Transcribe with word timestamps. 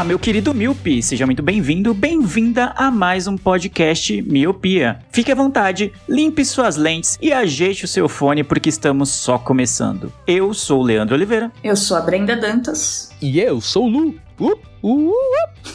Olá, 0.00 0.06
meu 0.06 0.18
querido 0.18 0.54
Miopi, 0.54 1.02
seja 1.02 1.26
muito 1.26 1.42
bem-vindo, 1.42 1.92
bem-vinda 1.92 2.72
a 2.74 2.90
mais 2.90 3.26
um 3.26 3.36
podcast 3.36 4.22
Miopia. 4.22 4.98
Fique 5.12 5.30
à 5.30 5.34
vontade, 5.34 5.92
limpe 6.08 6.42
suas 6.42 6.76
lentes 6.76 7.18
e 7.20 7.34
ajeite 7.34 7.84
o 7.84 7.88
seu 7.88 8.08
fone 8.08 8.42
porque 8.42 8.70
estamos 8.70 9.10
só 9.10 9.38
começando. 9.38 10.10
Eu 10.26 10.54
sou 10.54 10.80
o 10.80 10.82
Leandro 10.82 11.14
Oliveira. 11.14 11.52
Eu 11.62 11.76
sou 11.76 11.98
a 11.98 12.00
Brenda 12.00 12.34
Dantas. 12.34 13.10
E 13.20 13.38
eu 13.40 13.60
sou 13.60 13.84
o 13.84 13.88
Lu. 13.90 14.14
Uh, 14.38 14.58
uh, 14.82 15.10
uh. 15.10 15.14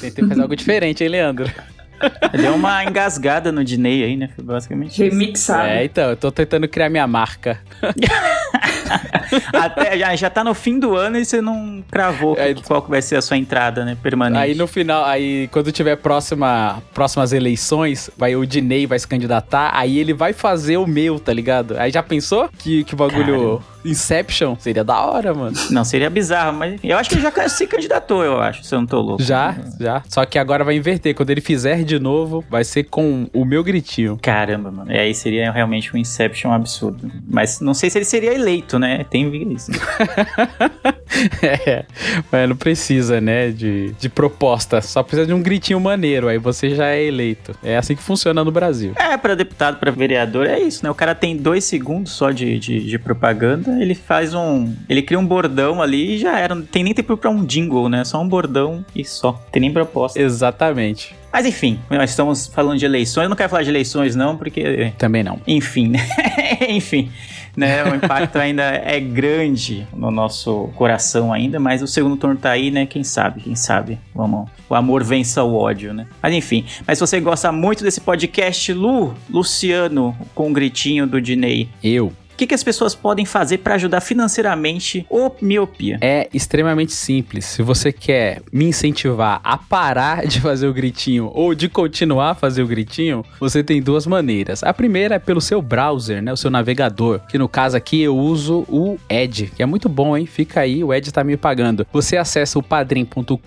Tentei 0.02 0.28
fazer 0.28 0.42
algo 0.42 0.56
diferente, 0.58 1.04
hein, 1.04 1.10
Leandro? 1.12 1.52
Deu 2.40 2.56
uma 2.56 2.84
engasgada 2.84 3.52
no 3.52 3.64
Diney 3.64 4.04
aí, 4.04 4.18
né? 4.18 4.30
Foi 4.36 4.44
basicamente 4.44 4.92
isso. 4.92 5.04
Remixado. 5.04 5.68
É, 5.68 5.86
então, 5.86 6.10
eu 6.10 6.18
tô 6.18 6.32
tentando 6.32 6.68
criar 6.68 6.90
minha 6.90 7.08
marca. 7.08 7.60
Até, 9.54 9.98
já, 9.98 10.16
já 10.16 10.30
tá 10.30 10.44
no 10.44 10.54
fim 10.54 10.80
do 10.80 10.96
ano 10.96 11.18
e 11.18 11.26
você 11.26 11.42
não 11.42 11.84
cravou 11.90 12.36
É, 12.38 12.54
qual 12.54 12.82
que 12.82 12.90
vai 12.90 13.02
ser 13.02 13.16
a 13.16 13.22
sua 13.22 13.38
entrada, 13.38 13.84
né? 13.84 13.98
Permanente. 14.02 14.42
Aí 14.42 14.56
no 14.56 14.68
final, 14.68 15.04
aí 15.06 15.48
quando 15.52 15.72
tiver 15.72 15.96
próxima, 15.98 16.82
próximas 16.94 17.34
eleições, 17.34 18.10
vai 18.18 18.36
o 18.36 18.46
Dinei 18.46 18.86
vai 18.86 19.00
se 19.00 19.08
candidatar, 19.08 19.72
aí 19.74 19.98
ele 19.98 20.14
vai 20.14 20.34
fazer 20.34 20.78
o 20.78 20.86
meu, 20.86 21.20
tá 21.20 21.34
ligado? 21.34 21.78
Aí 21.78 21.92
já 21.92 22.04
pensou 22.04 22.50
que, 22.58 22.84
que 22.84 22.96
bagulho 22.96 23.62
Inception 23.86 24.56
seria 24.60 24.84
da 24.84 25.00
hora, 25.00 25.34
mano. 25.34 25.56
Não, 25.70 25.86
seria 25.86 26.10
bizarro, 26.10 26.58
mas 26.58 26.80
eu 26.84 26.98
acho 26.98 27.10
que 27.10 27.16
ele 27.16 27.22
já 27.22 27.50
se 27.50 27.68
candidatou, 27.68 28.24
eu 28.24 28.40
acho, 28.40 28.64
se 28.64 28.74
eu 28.74 28.80
não 28.80 28.88
tô 28.88 29.00
louco. 29.00 29.22
Já, 29.22 29.56
já. 29.80 30.04
Só 30.10 30.26
que 30.26 30.40
agora 30.40 30.64
vai 30.64 30.76
inverter. 30.76 31.14
Quando 31.14 31.30
ele 31.30 31.42
fizer 31.42 31.85
de 31.86 32.00
novo, 32.00 32.44
vai 32.50 32.64
ser 32.64 32.84
com 32.84 33.30
o 33.34 33.46
meu 33.46 33.64
gritinho. 33.64 34.18
Caramba, 34.22 34.72
mano. 34.72 34.92
E 34.92 34.98
aí 34.98 35.14
seria 35.14 35.52
realmente 35.52 35.96
um 35.96 35.98
Inception 35.98 36.52
absurdo. 36.52 37.10
Mas 37.28 37.60
não 37.62 37.74
sei 37.74 37.90
se 37.90 37.98
ele 37.98 38.06
seria 38.06 38.34
eleito, 38.34 38.78
né? 38.78 39.06
Tem 39.10 39.26
isso. 39.54 39.72
é, 41.42 41.86
mas 42.32 42.50
não 42.50 42.56
precisa, 42.56 43.22
né, 43.22 43.50
de, 43.50 43.92
de 43.94 44.10
proposta. 44.10 44.82
Só 44.82 45.04
precisa 45.04 45.28
de 45.28 45.34
um 45.34 45.42
gritinho 45.42 45.80
maneiro, 45.80 46.28
aí 46.28 46.38
você 46.38 46.76
já 46.76 46.88
é 46.88 47.04
eleito. 47.04 47.56
É 47.64 47.78
assim 47.78 47.96
que 47.96 48.04
funciona 48.04 48.44
no 48.44 48.52
Brasil. 48.52 48.94
É, 48.96 49.16
pra 49.18 49.36
deputado, 49.36 49.78
pra 49.80 49.92
vereador, 49.92 50.48
é 50.48 50.60
isso, 50.60 50.84
né? 50.84 50.90
O 50.90 50.96
cara 50.96 51.16
tem 51.16 51.38
dois 51.38 51.64
segundos 51.64 52.12
só 52.12 52.32
de, 52.32 52.60
de, 52.60 52.84
de 52.84 53.00
propaganda, 53.00 53.82
ele 53.82 53.96
faz 53.96 54.34
um. 54.34 54.74
Ele 54.90 55.02
cria 55.02 55.20
um 55.20 55.26
bordão 55.26 55.82
ali 55.82 56.16
e 56.16 56.18
já 56.18 56.40
era. 56.40 56.56
Não 56.56 56.66
tem 56.66 56.84
nem 56.84 56.94
tempo 56.94 57.16
pra 57.18 57.30
um 57.30 57.46
jingle, 57.46 57.90
né? 57.90 58.04
Só 58.04 58.22
um 58.22 58.28
bordão 58.28 58.86
e 58.96 59.04
só. 59.04 59.34
Tem 59.52 59.62
nem 59.62 59.72
proposta. 59.72 60.20
Exatamente. 60.20 61.16
Mas 61.36 61.46
enfim, 61.46 61.78
nós 61.90 62.12
estamos 62.12 62.48
falando 62.48 62.80
de 62.80 62.86
eleições. 62.86 63.24
Eu 63.24 63.30
não 63.30 63.36
quero 63.36 63.50
falar 63.50 63.64
de 63.64 63.70
eleições, 63.70 64.16
não, 64.16 64.38
porque. 64.38 64.94
Também 64.98 65.22
não. 65.22 65.38
Enfim, 65.46 65.90
né? 65.90 66.00
enfim. 66.70 67.12
Né, 67.58 67.84
o 67.84 67.94
impacto 67.94 68.38
ainda 68.38 68.64
é 68.64 69.02
grande 69.02 69.86
no 69.94 70.12
nosso 70.12 70.70
coração 70.76 71.34
ainda, 71.34 71.60
mas 71.60 71.82
o 71.82 71.88
segundo 71.88 72.16
turno 72.16 72.38
tá 72.38 72.52
aí, 72.52 72.72
né? 72.72 72.86
Quem 72.86 73.04
sabe, 73.04 73.42
quem 73.42 73.54
sabe. 73.54 74.00
Vamos. 74.14 74.50
O 74.70 74.76
amor 74.76 75.04
vença 75.04 75.44
o 75.44 75.56
ódio, 75.56 75.94
né? 75.94 76.08
Mas 76.24 76.34
enfim. 76.34 76.66
Mas 76.88 77.00
se 77.00 77.06
você 77.06 77.20
gosta 77.20 77.52
muito 77.52 77.84
desse 77.84 78.00
podcast, 78.00 78.72
Lu, 78.72 79.14
Luciano, 79.30 80.16
com 80.34 80.50
o 80.50 80.54
gritinho 80.54 81.06
do 81.06 81.20
Dinei, 81.20 81.68
Eu. 81.84 82.14
O 82.36 82.38
que, 82.38 82.48
que 82.48 82.54
as 82.54 82.66
pessoas 82.66 82.94
podem 82.94 83.26
fazer 83.26 83.60
para 83.60 83.76
ajudar 83.76 84.02
financeiramente 84.02 85.06
o 85.10 85.32
miopia? 85.42 85.98
É 86.02 86.28
extremamente 86.34 86.92
simples. 86.92 87.46
Se 87.46 87.62
você 87.62 87.94
quer 87.94 88.42
me 88.52 88.66
incentivar 88.66 89.40
a 89.42 89.58
parar 89.58 90.28
de 90.28 90.42
fazer 90.42 90.68
o 90.68 90.74
gritinho 90.74 91.32
ou 91.34 91.56
de 91.56 91.70
continuar 91.70 92.32
a 92.32 92.36
fazer 92.36 92.62
o 92.62 92.68
gritinho, 92.68 93.24
você 93.40 93.64
tem 93.64 93.82
duas 93.82 94.06
maneiras. 94.06 94.64
A 94.64 94.74
primeira 94.74 95.16
é 95.16 95.20
pelo 95.20 95.40
seu 95.40 95.62
browser, 95.62 96.22
né? 96.22 96.34
O 96.34 96.36
seu 96.36 96.52
navegador. 96.52 97.22
Que 97.30 97.38
no 97.38 97.48
caso 97.48 97.78
aqui 97.78 98.02
eu 98.02 98.18
uso 98.18 98.66
o 98.68 98.98
Edge, 99.10 99.50
que 99.56 99.64
é 99.64 99.66
muito 99.66 99.88
bom, 99.88 100.18
hein? 100.18 100.26
Fica 100.26 100.60
aí, 100.60 100.84
o 100.84 100.94
Edge 100.94 101.14
tá 101.14 101.24
me 101.24 101.38
pagando. 101.38 101.88
Você 101.94 102.18
acessa 102.18 102.60
o 102.60 102.64
padrim.com.br 102.64 103.40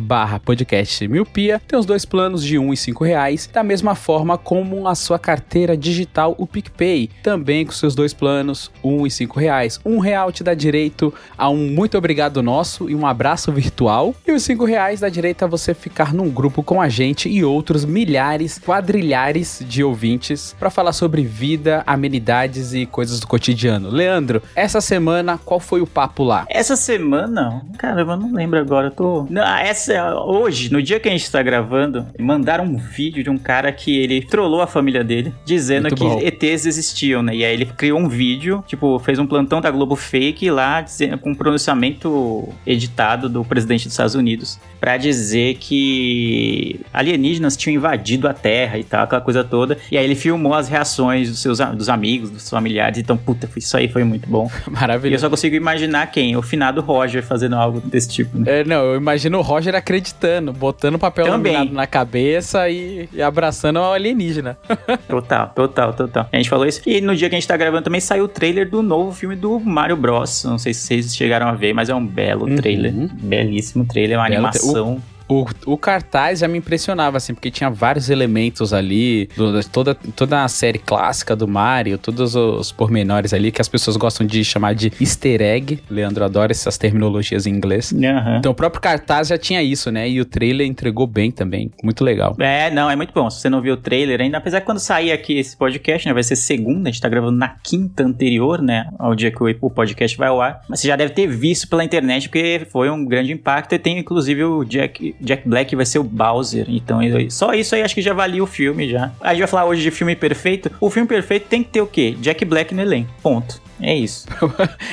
barra 0.00 0.38
podcast 0.38 1.08
miopia. 1.08 1.60
Tem 1.66 1.76
os 1.76 1.84
dois 1.84 2.04
planos 2.04 2.44
de 2.44 2.60
um 2.60 2.72
e 2.72 2.76
cinco 2.76 3.02
reais. 3.02 3.50
Da 3.52 3.64
mesma 3.64 3.96
forma 3.96 4.38
como 4.38 4.86
a 4.86 4.94
sua 4.94 5.18
carteira 5.18 5.76
digital, 5.76 6.36
o 6.38 6.46
PicPay. 6.46 7.10
Também 7.24 7.71
com 7.72 7.78
seus 7.78 7.94
dois 7.94 8.12
planos, 8.12 8.70
um 8.84 9.06
e 9.06 9.10
cinco 9.10 9.40
reais. 9.40 9.80
Um 9.84 9.98
real 9.98 10.30
te 10.30 10.44
dá 10.44 10.54
direito 10.54 11.12
a 11.36 11.48
um 11.48 11.68
muito 11.68 11.96
obrigado 11.96 12.42
nosso 12.42 12.88
e 12.88 12.94
um 12.94 13.06
abraço 13.06 13.50
virtual. 13.50 14.14
E 14.26 14.32
os 14.32 14.42
cinco 14.42 14.64
reais 14.64 15.00
dá 15.00 15.08
direito 15.08 15.44
a 15.44 15.48
você 15.48 15.74
ficar 15.74 16.12
num 16.12 16.28
grupo 16.28 16.62
com 16.62 16.80
a 16.80 16.88
gente 16.88 17.28
e 17.28 17.42
outros 17.42 17.84
milhares, 17.84 18.58
quadrilhares 18.58 19.64
de 19.66 19.82
ouvintes 19.82 20.54
para 20.58 20.70
falar 20.70 20.92
sobre 20.92 21.22
vida, 21.22 21.82
amenidades 21.86 22.74
e 22.74 22.86
coisas 22.86 23.20
do 23.20 23.26
cotidiano. 23.26 23.90
Leandro, 23.90 24.42
essa 24.54 24.80
semana 24.80 25.38
qual 25.38 25.58
foi 25.58 25.80
o 25.80 25.86
papo 25.86 26.22
lá? 26.22 26.46
Essa 26.48 26.76
semana, 26.76 27.62
caramba, 27.78 28.12
eu 28.12 28.16
não 28.18 28.32
lembro 28.32 28.58
agora. 28.58 28.88
Eu 28.88 28.90
tô. 28.90 29.26
Não, 29.30 29.42
essa, 29.56 30.14
hoje, 30.14 30.70
no 30.72 30.82
dia 30.82 31.00
que 31.00 31.08
a 31.08 31.12
gente 31.12 31.30
tá 31.30 31.42
gravando, 31.42 32.06
mandaram 32.18 32.64
um 32.64 32.76
vídeo 32.76 33.24
de 33.24 33.30
um 33.30 33.38
cara 33.38 33.72
que 33.72 33.98
ele 33.98 34.22
trollou 34.22 34.60
a 34.60 34.66
família 34.66 35.02
dele, 35.02 35.34
dizendo 35.44 35.84
Muito 35.84 35.96
que 35.96 36.04
bom. 36.04 36.20
ETs 36.20 36.66
existiam, 36.66 37.22
né? 37.22 37.34
E 37.34 37.44
aí 37.44 37.52
ele 37.52 37.61
criou 37.66 37.98
um 37.98 38.08
vídeo, 38.08 38.62
tipo, 38.66 38.98
fez 38.98 39.18
um 39.18 39.26
plantão 39.26 39.60
da 39.60 39.70
Globo 39.70 39.96
fake 39.96 40.50
lá, 40.50 40.84
com 41.20 41.30
um 41.30 41.34
pronunciamento 41.34 42.48
editado 42.66 43.28
do 43.28 43.44
presidente 43.44 43.84
dos 43.84 43.92
Estados 43.92 44.14
Unidos, 44.14 44.58
pra 44.80 44.96
dizer 44.96 45.56
que 45.60 46.80
alienígenas 46.92 47.56
tinham 47.56 47.76
invadido 47.76 48.28
a 48.28 48.34
Terra 48.34 48.78
e 48.78 48.84
tal, 48.84 49.04
aquela 49.04 49.20
coisa 49.20 49.44
toda. 49.44 49.78
E 49.90 49.96
aí 49.98 50.04
ele 50.04 50.14
filmou 50.14 50.54
as 50.54 50.68
reações 50.68 51.28
dos 51.28 51.40
seus 51.40 51.58
dos 51.58 51.88
amigos, 51.88 52.30
dos 52.30 52.48
familiares. 52.48 52.98
Então, 52.98 53.16
puta, 53.16 53.48
isso 53.56 53.76
aí 53.76 53.88
foi 53.88 54.04
muito 54.04 54.28
bom. 54.28 54.50
E 54.62 54.74
eu 54.74 54.80
Maravilhoso. 54.82 55.20
só 55.20 55.30
consigo 55.30 55.54
imaginar 55.54 56.06
quem? 56.10 56.36
O 56.36 56.42
finado 56.42 56.80
Roger 56.80 57.22
fazendo 57.22 57.54
algo 57.56 57.80
desse 57.80 58.08
tipo. 58.08 58.38
né? 58.38 58.60
É, 58.60 58.64
não, 58.64 58.82
eu 58.84 58.96
imagino 58.96 59.38
o 59.38 59.42
Roger 59.42 59.74
acreditando, 59.74 60.52
botando 60.52 60.98
papel 60.98 61.26
laminado 61.26 61.72
na 61.72 61.86
cabeça 61.86 62.68
e, 62.68 63.08
e 63.12 63.22
abraçando 63.22 63.78
o 63.78 63.92
alienígena. 63.92 64.58
Total, 65.08 65.48
total, 65.54 65.92
total. 65.92 66.28
A 66.32 66.36
gente 66.36 66.48
falou 66.48 66.66
isso. 66.66 66.80
E 66.86 67.00
no 67.00 67.14
dia 67.14 67.28
que 67.28 67.34
a 67.34 67.38
gente 67.38 67.46
tá 67.52 67.56
gravando 67.56 67.82
também 67.84 68.00
saiu 68.00 68.24
o 68.24 68.28
trailer 68.28 68.68
do 68.68 68.82
novo 68.82 69.12
filme 69.12 69.36
do 69.36 69.60
Mario 69.60 69.96
Bros. 69.96 70.44
Não 70.44 70.58
sei 70.58 70.72
se 70.72 70.80
vocês 70.86 71.14
chegaram 71.14 71.46
a 71.48 71.52
ver, 71.52 71.72
mas 71.72 71.88
é 71.88 71.94
um 71.94 72.04
belo 72.06 72.46
Uhum. 72.48 72.56
trailer. 72.56 72.92
Belíssimo 73.12 73.84
trailer, 73.84 74.18
uma 74.18 74.28
Belo 74.28 74.40
tra- 74.50 74.50
animação. 74.60 75.02
O, 75.32 75.46
o 75.72 75.76
cartaz 75.78 76.40
já 76.40 76.48
me 76.48 76.58
impressionava, 76.58 77.16
assim, 77.16 77.32
porque 77.34 77.50
tinha 77.50 77.70
vários 77.70 78.10
elementos 78.10 78.72
ali, 78.72 79.28
do- 79.36 79.62
toda, 79.68 79.94
toda 79.94 80.44
a 80.44 80.48
série 80.48 80.78
clássica 80.78 81.34
do 81.34 81.48
Mario, 81.48 81.96
todos 81.98 82.34
os 82.34 82.70
pormenores 82.72 83.32
ali 83.32 83.50
que 83.50 83.60
as 83.60 83.68
pessoas 83.68 83.96
gostam 83.96 84.26
de 84.26 84.44
chamar 84.44 84.74
de 84.74 84.92
easter 85.00 85.40
egg. 85.40 85.80
Leandro 85.90 86.24
adora 86.24 86.52
essas 86.52 86.76
terminologias 86.76 87.46
em 87.46 87.50
inglês. 87.50 87.92
Aham. 87.92 88.36
Então 88.38 88.52
o 88.52 88.54
próprio 88.54 88.80
cartaz 88.80 89.28
já 89.28 89.38
tinha 89.38 89.62
isso, 89.62 89.90
né? 89.90 90.08
E 90.08 90.20
o 90.20 90.24
trailer 90.24 90.66
entregou 90.66 91.06
bem 91.06 91.30
também. 91.30 91.70
Muito 91.82 92.04
legal. 92.04 92.36
É, 92.38 92.70
não, 92.70 92.90
é 92.90 92.96
muito 92.96 93.12
bom. 93.14 93.30
Se 93.30 93.40
você 93.40 93.48
não 93.48 93.60
viu 93.62 93.74
o 93.74 93.76
trailer 93.76 94.20
ainda, 94.20 94.38
apesar 94.38 94.60
que 94.60 94.66
quando 94.66 94.78
sair 94.78 95.12
aqui 95.12 95.38
esse 95.38 95.56
podcast, 95.56 96.06
né, 96.06 96.12
vai 96.12 96.22
ser 96.22 96.36
segunda, 96.36 96.88
a 96.88 96.92
gente 96.92 97.00
tá 97.00 97.08
gravando 97.08 97.36
na 97.38 97.48
quinta 97.62 98.02
anterior, 98.04 98.60
né, 98.60 98.88
ao 98.98 99.14
dia 99.14 99.30
que 99.30 99.42
o 99.60 99.70
podcast 99.70 100.16
vai 100.16 100.28
ao 100.28 100.40
ar. 100.40 100.60
Mas 100.68 100.80
você 100.80 100.88
já 100.88 100.96
deve 100.96 101.12
ter 101.14 101.26
visto 101.26 101.68
pela 101.68 101.84
internet, 101.84 102.28
porque 102.28 102.66
foi 102.70 102.90
um 102.90 103.04
grande 103.04 103.32
impacto. 103.32 103.74
E 103.74 103.78
tem, 103.78 103.98
inclusive, 103.98 104.44
o 104.44 104.64
Jack, 104.64 105.14
Jack 105.22 105.48
Black 105.48 105.74
vai 105.76 105.86
ser 105.86 105.98
o 105.98 106.04
Bowser. 106.04 106.66
Então, 106.68 107.00
só 107.30 107.54
isso 107.54 107.74
aí 107.74 107.82
acho 107.82 107.94
que 107.94 108.02
já 108.02 108.12
valia 108.12 108.42
o 108.42 108.46
filme 108.46 108.88
já. 108.88 109.10
A 109.20 109.30
gente 109.30 109.40
vai 109.40 109.48
falar 109.48 109.66
hoje 109.66 109.82
de 109.82 109.90
filme 109.90 110.14
perfeito. 110.16 110.70
O 110.80 110.90
filme 110.90 111.08
perfeito 111.08 111.46
tem 111.48 111.62
que 111.62 111.70
ter 111.70 111.80
o 111.80 111.86
quê? 111.86 112.16
Jack 112.20 112.44
Black 112.44 112.74
no 112.74 112.82
elenco. 112.82 113.10
Ponto. 113.22 113.60
É 113.80 113.94
isso. 113.94 114.26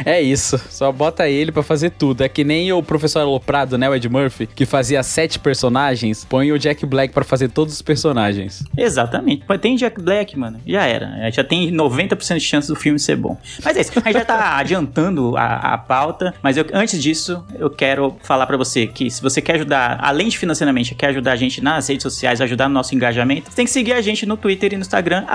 É 0.06 0.20
isso, 0.22 0.58
só 0.70 0.92
bota 0.92 1.28
ele 1.28 1.52
pra 1.52 1.62
fazer 1.62 1.92
tudo. 1.92 2.24
É 2.24 2.30
que 2.30 2.44
nem 2.44 2.72
o 2.72 2.82
professor 2.82 3.20
Aloprado, 3.20 3.78
né, 3.78 3.88
o 3.90 3.94
Ed 3.94 4.08
Murphy, 4.08 4.48
que 4.48 4.66
fazia 4.66 5.04
sete 5.04 5.38
personagens, 5.38 6.24
põe 6.26 6.52
o 6.52 6.58
Jack 6.58 6.86
Black 6.86 7.14
pra 7.14 7.24
fazer 7.24 7.50
todos 7.50 7.74
os 7.74 7.82
personagens. 7.82 8.64
Exatamente. 8.78 9.44
Tem 9.60 9.76
Jack 9.76 10.02
Black, 10.02 10.38
mano. 10.40 10.60
Já 10.66 10.86
era. 10.86 11.30
Já 11.32 11.44
tem 11.44 11.72
90% 11.72 12.36
de 12.36 12.40
chance 12.40 12.68
do 12.68 12.76
filme 12.76 12.98
ser 12.98 13.16
bom. 13.18 13.38
Mas 13.64 13.78
é 13.78 13.82
isso. 13.82 13.92
A 13.96 14.00
gente 14.00 14.14
já 14.14 14.26
tá 14.26 14.58
adiantando 14.58 15.36
a, 15.38 15.74
a 15.74 15.78
pauta. 15.78 16.34
Mas 16.42 16.56
eu- 16.58 16.66
antes 16.74 17.02
disso, 17.02 17.44
eu 17.56 17.70
quero 17.70 18.16
falar 18.24 18.48
pra 18.48 18.58
você 18.58 18.88
que 18.88 19.12
se 19.12 19.22
você 19.22 19.42
quer 19.42 19.56
ajudar, 19.56 20.00
além 20.02 20.19
de 20.28 20.38
financeiramente, 20.38 20.96
quer 20.96 21.08
ajudar 21.08 21.34
a 21.34 21.36
gente 21.36 21.62
nas 21.62 21.88
redes 21.88 22.04
sociais, 22.04 22.42
ajudar 22.42 22.68
no 22.68 22.74
nosso 22.74 22.96
engajamento, 22.96 23.50
você 23.50 23.56
tem 23.56 23.66
que 23.66 23.72
seguir 23.72 23.94
a 23.94 24.02
gente 24.02 24.26
no 24.26 24.36
Twitter 24.36 24.74
e 24.74 24.76
no 24.76 24.82
Instagram, 24.82 25.26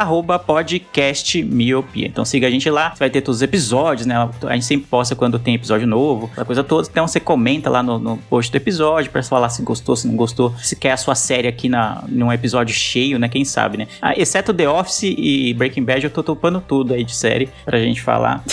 podcastmiopia. 0.45 2.07
Então 2.07 2.25
siga 2.25 2.47
a 2.47 2.51
gente 2.51 2.69
lá. 2.69 2.91
Você 2.91 2.99
vai 2.99 3.11
ter 3.11 3.21
200 3.21 3.43
episódios, 3.43 4.07
né? 4.07 4.17
A 4.43 4.55
gente 4.55 4.65
sempre 4.65 4.87
posta 4.89 5.15
quando 5.15 5.39
tem 5.39 5.55
episódio 5.55 5.87
novo, 5.87 6.31
a 6.37 6.45
coisa 6.45 6.63
toda. 6.65 6.89
Então 6.91 7.07
você 7.07 7.21
comenta 7.21 7.71
lá 7.71 7.83
no, 7.83 7.99
no 7.99 8.17
post 8.17 8.51
do 8.51 8.57
episódio 8.57 9.11
pra 9.11 9.23
falar 9.23 9.49
se 9.49 9.63
gostou, 9.63 9.97
se 9.97 10.07
não 10.07 10.17
gostou, 10.17 10.55
se 10.59 10.77
quer 10.77 10.93
a 10.93 10.97
sua 10.97 11.15
série 11.15 11.49
aqui 11.49 11.69
na, 11.69 12.05
num 12.09 12.33
episódio 12.33 12.75
cheio, 12.75 13.19
né? 13.19 13.29
Quem 13.29 13.45
sabe, 13.45 13.79
né? 13.79 13.89
Ah, 14.01 14.15
exceto 14.17 14.53
The 14.53 14.69
Office 14.69 15.03
e 15.05 15.55
Breaking 15.55 15.85
Bad, 15.85 16.05
eu 16.05 16.11
tô 16.11 16.23
topando 16.23 16.61
tudo 16.61 16.95
aí 16.95 17.05
de 17.05 17.15
série 17.15 17.49
pra 17.65 17.79
gente 17.79 18.01
falar. 18.03 18.45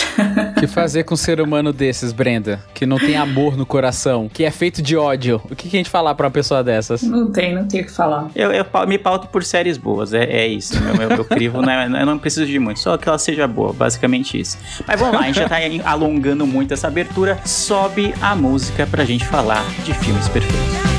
O 0.56 0.60
que 0.60 0.66
fazer 0.66 1.04
com 1.04 1.14
um 1.14 1.16
ser 1.16 1.40
humano 1.40 1.72
desses, 1.72 2.12
Brenda? 2.12 2.64
Que 2.74 2.86
não 2.86 2.98
tem 2.98 3.16
amor 3.16 3.56
no 3.56 3.66
coração, 3.66 4.28
que 4.28 4.44
é 4.44 4.50
feito 4.50 4.82
de 4.82 4.96
ódio. 4.96 5.40
O 5.50 5.56
que, 5.56 5.68
que 5.68 5.76
a 5.76 5.80
gente 5.80 5.90
falar 6.12 6.14
pra 6.14 6.26
uma 6.26 6.32
pessoa 6.32 6.62
dessas? 6.62 7.02
Não 7.02 7.30
tem, 7.30 7.54
não 7.54 7.66
tem 7.66 7.80
o 7.80 7.84
que 7.84 7.90
falar. 7.90 8.30
Eu, 8.34 8.52
eu 8.52 8.64
me 8.86 8.98
pauto 8.98 9.28
por 9.28 9.42
séries 9.42 9.76
boas, 9.76 10.12
é, 10.12 10.24
é 10.24 10.46
isso. 10.46 10.80
Meu, 10.82 10.96
meu, 10.96 11.08
meu 11.08 11.24
crivo, 11.24 11.60
né? 11.62 11.86
Eu 11.86 12.06
não 12.06 12.18
preciso 12.18 12.46
de 12.46 12.58
muito, 12.58 12.80
só 12.80 12.96
que 12.96 13.08
ela 13.08 13.18
seja 13.18 13.46
boa, 13.46 13.72
basicamente 13.72 14.38
isso. 14.38 14.58
Mas 14.86 15.00
vamos 15.00 15.16
lá, 15.16 15.22
a 15.22 15.26
gente 15.26 15.36
já 15.36 15.48
tá 15.48 15.56
aí 15.56 15.80
alongando 15.84 16.46
muito 16.46 16.74
essa 16.74 16.88
abertura. 16.88 17.38
Sobe 17.44 18.14
a 18.20 18.34
música 18.36 18.86
pra 18.86 19.04
gente 19.04 19.26
falar 19.26 19.64
de 19.84 19.92
filmes 19.94 20.28
perfeitos. 20.28 20.91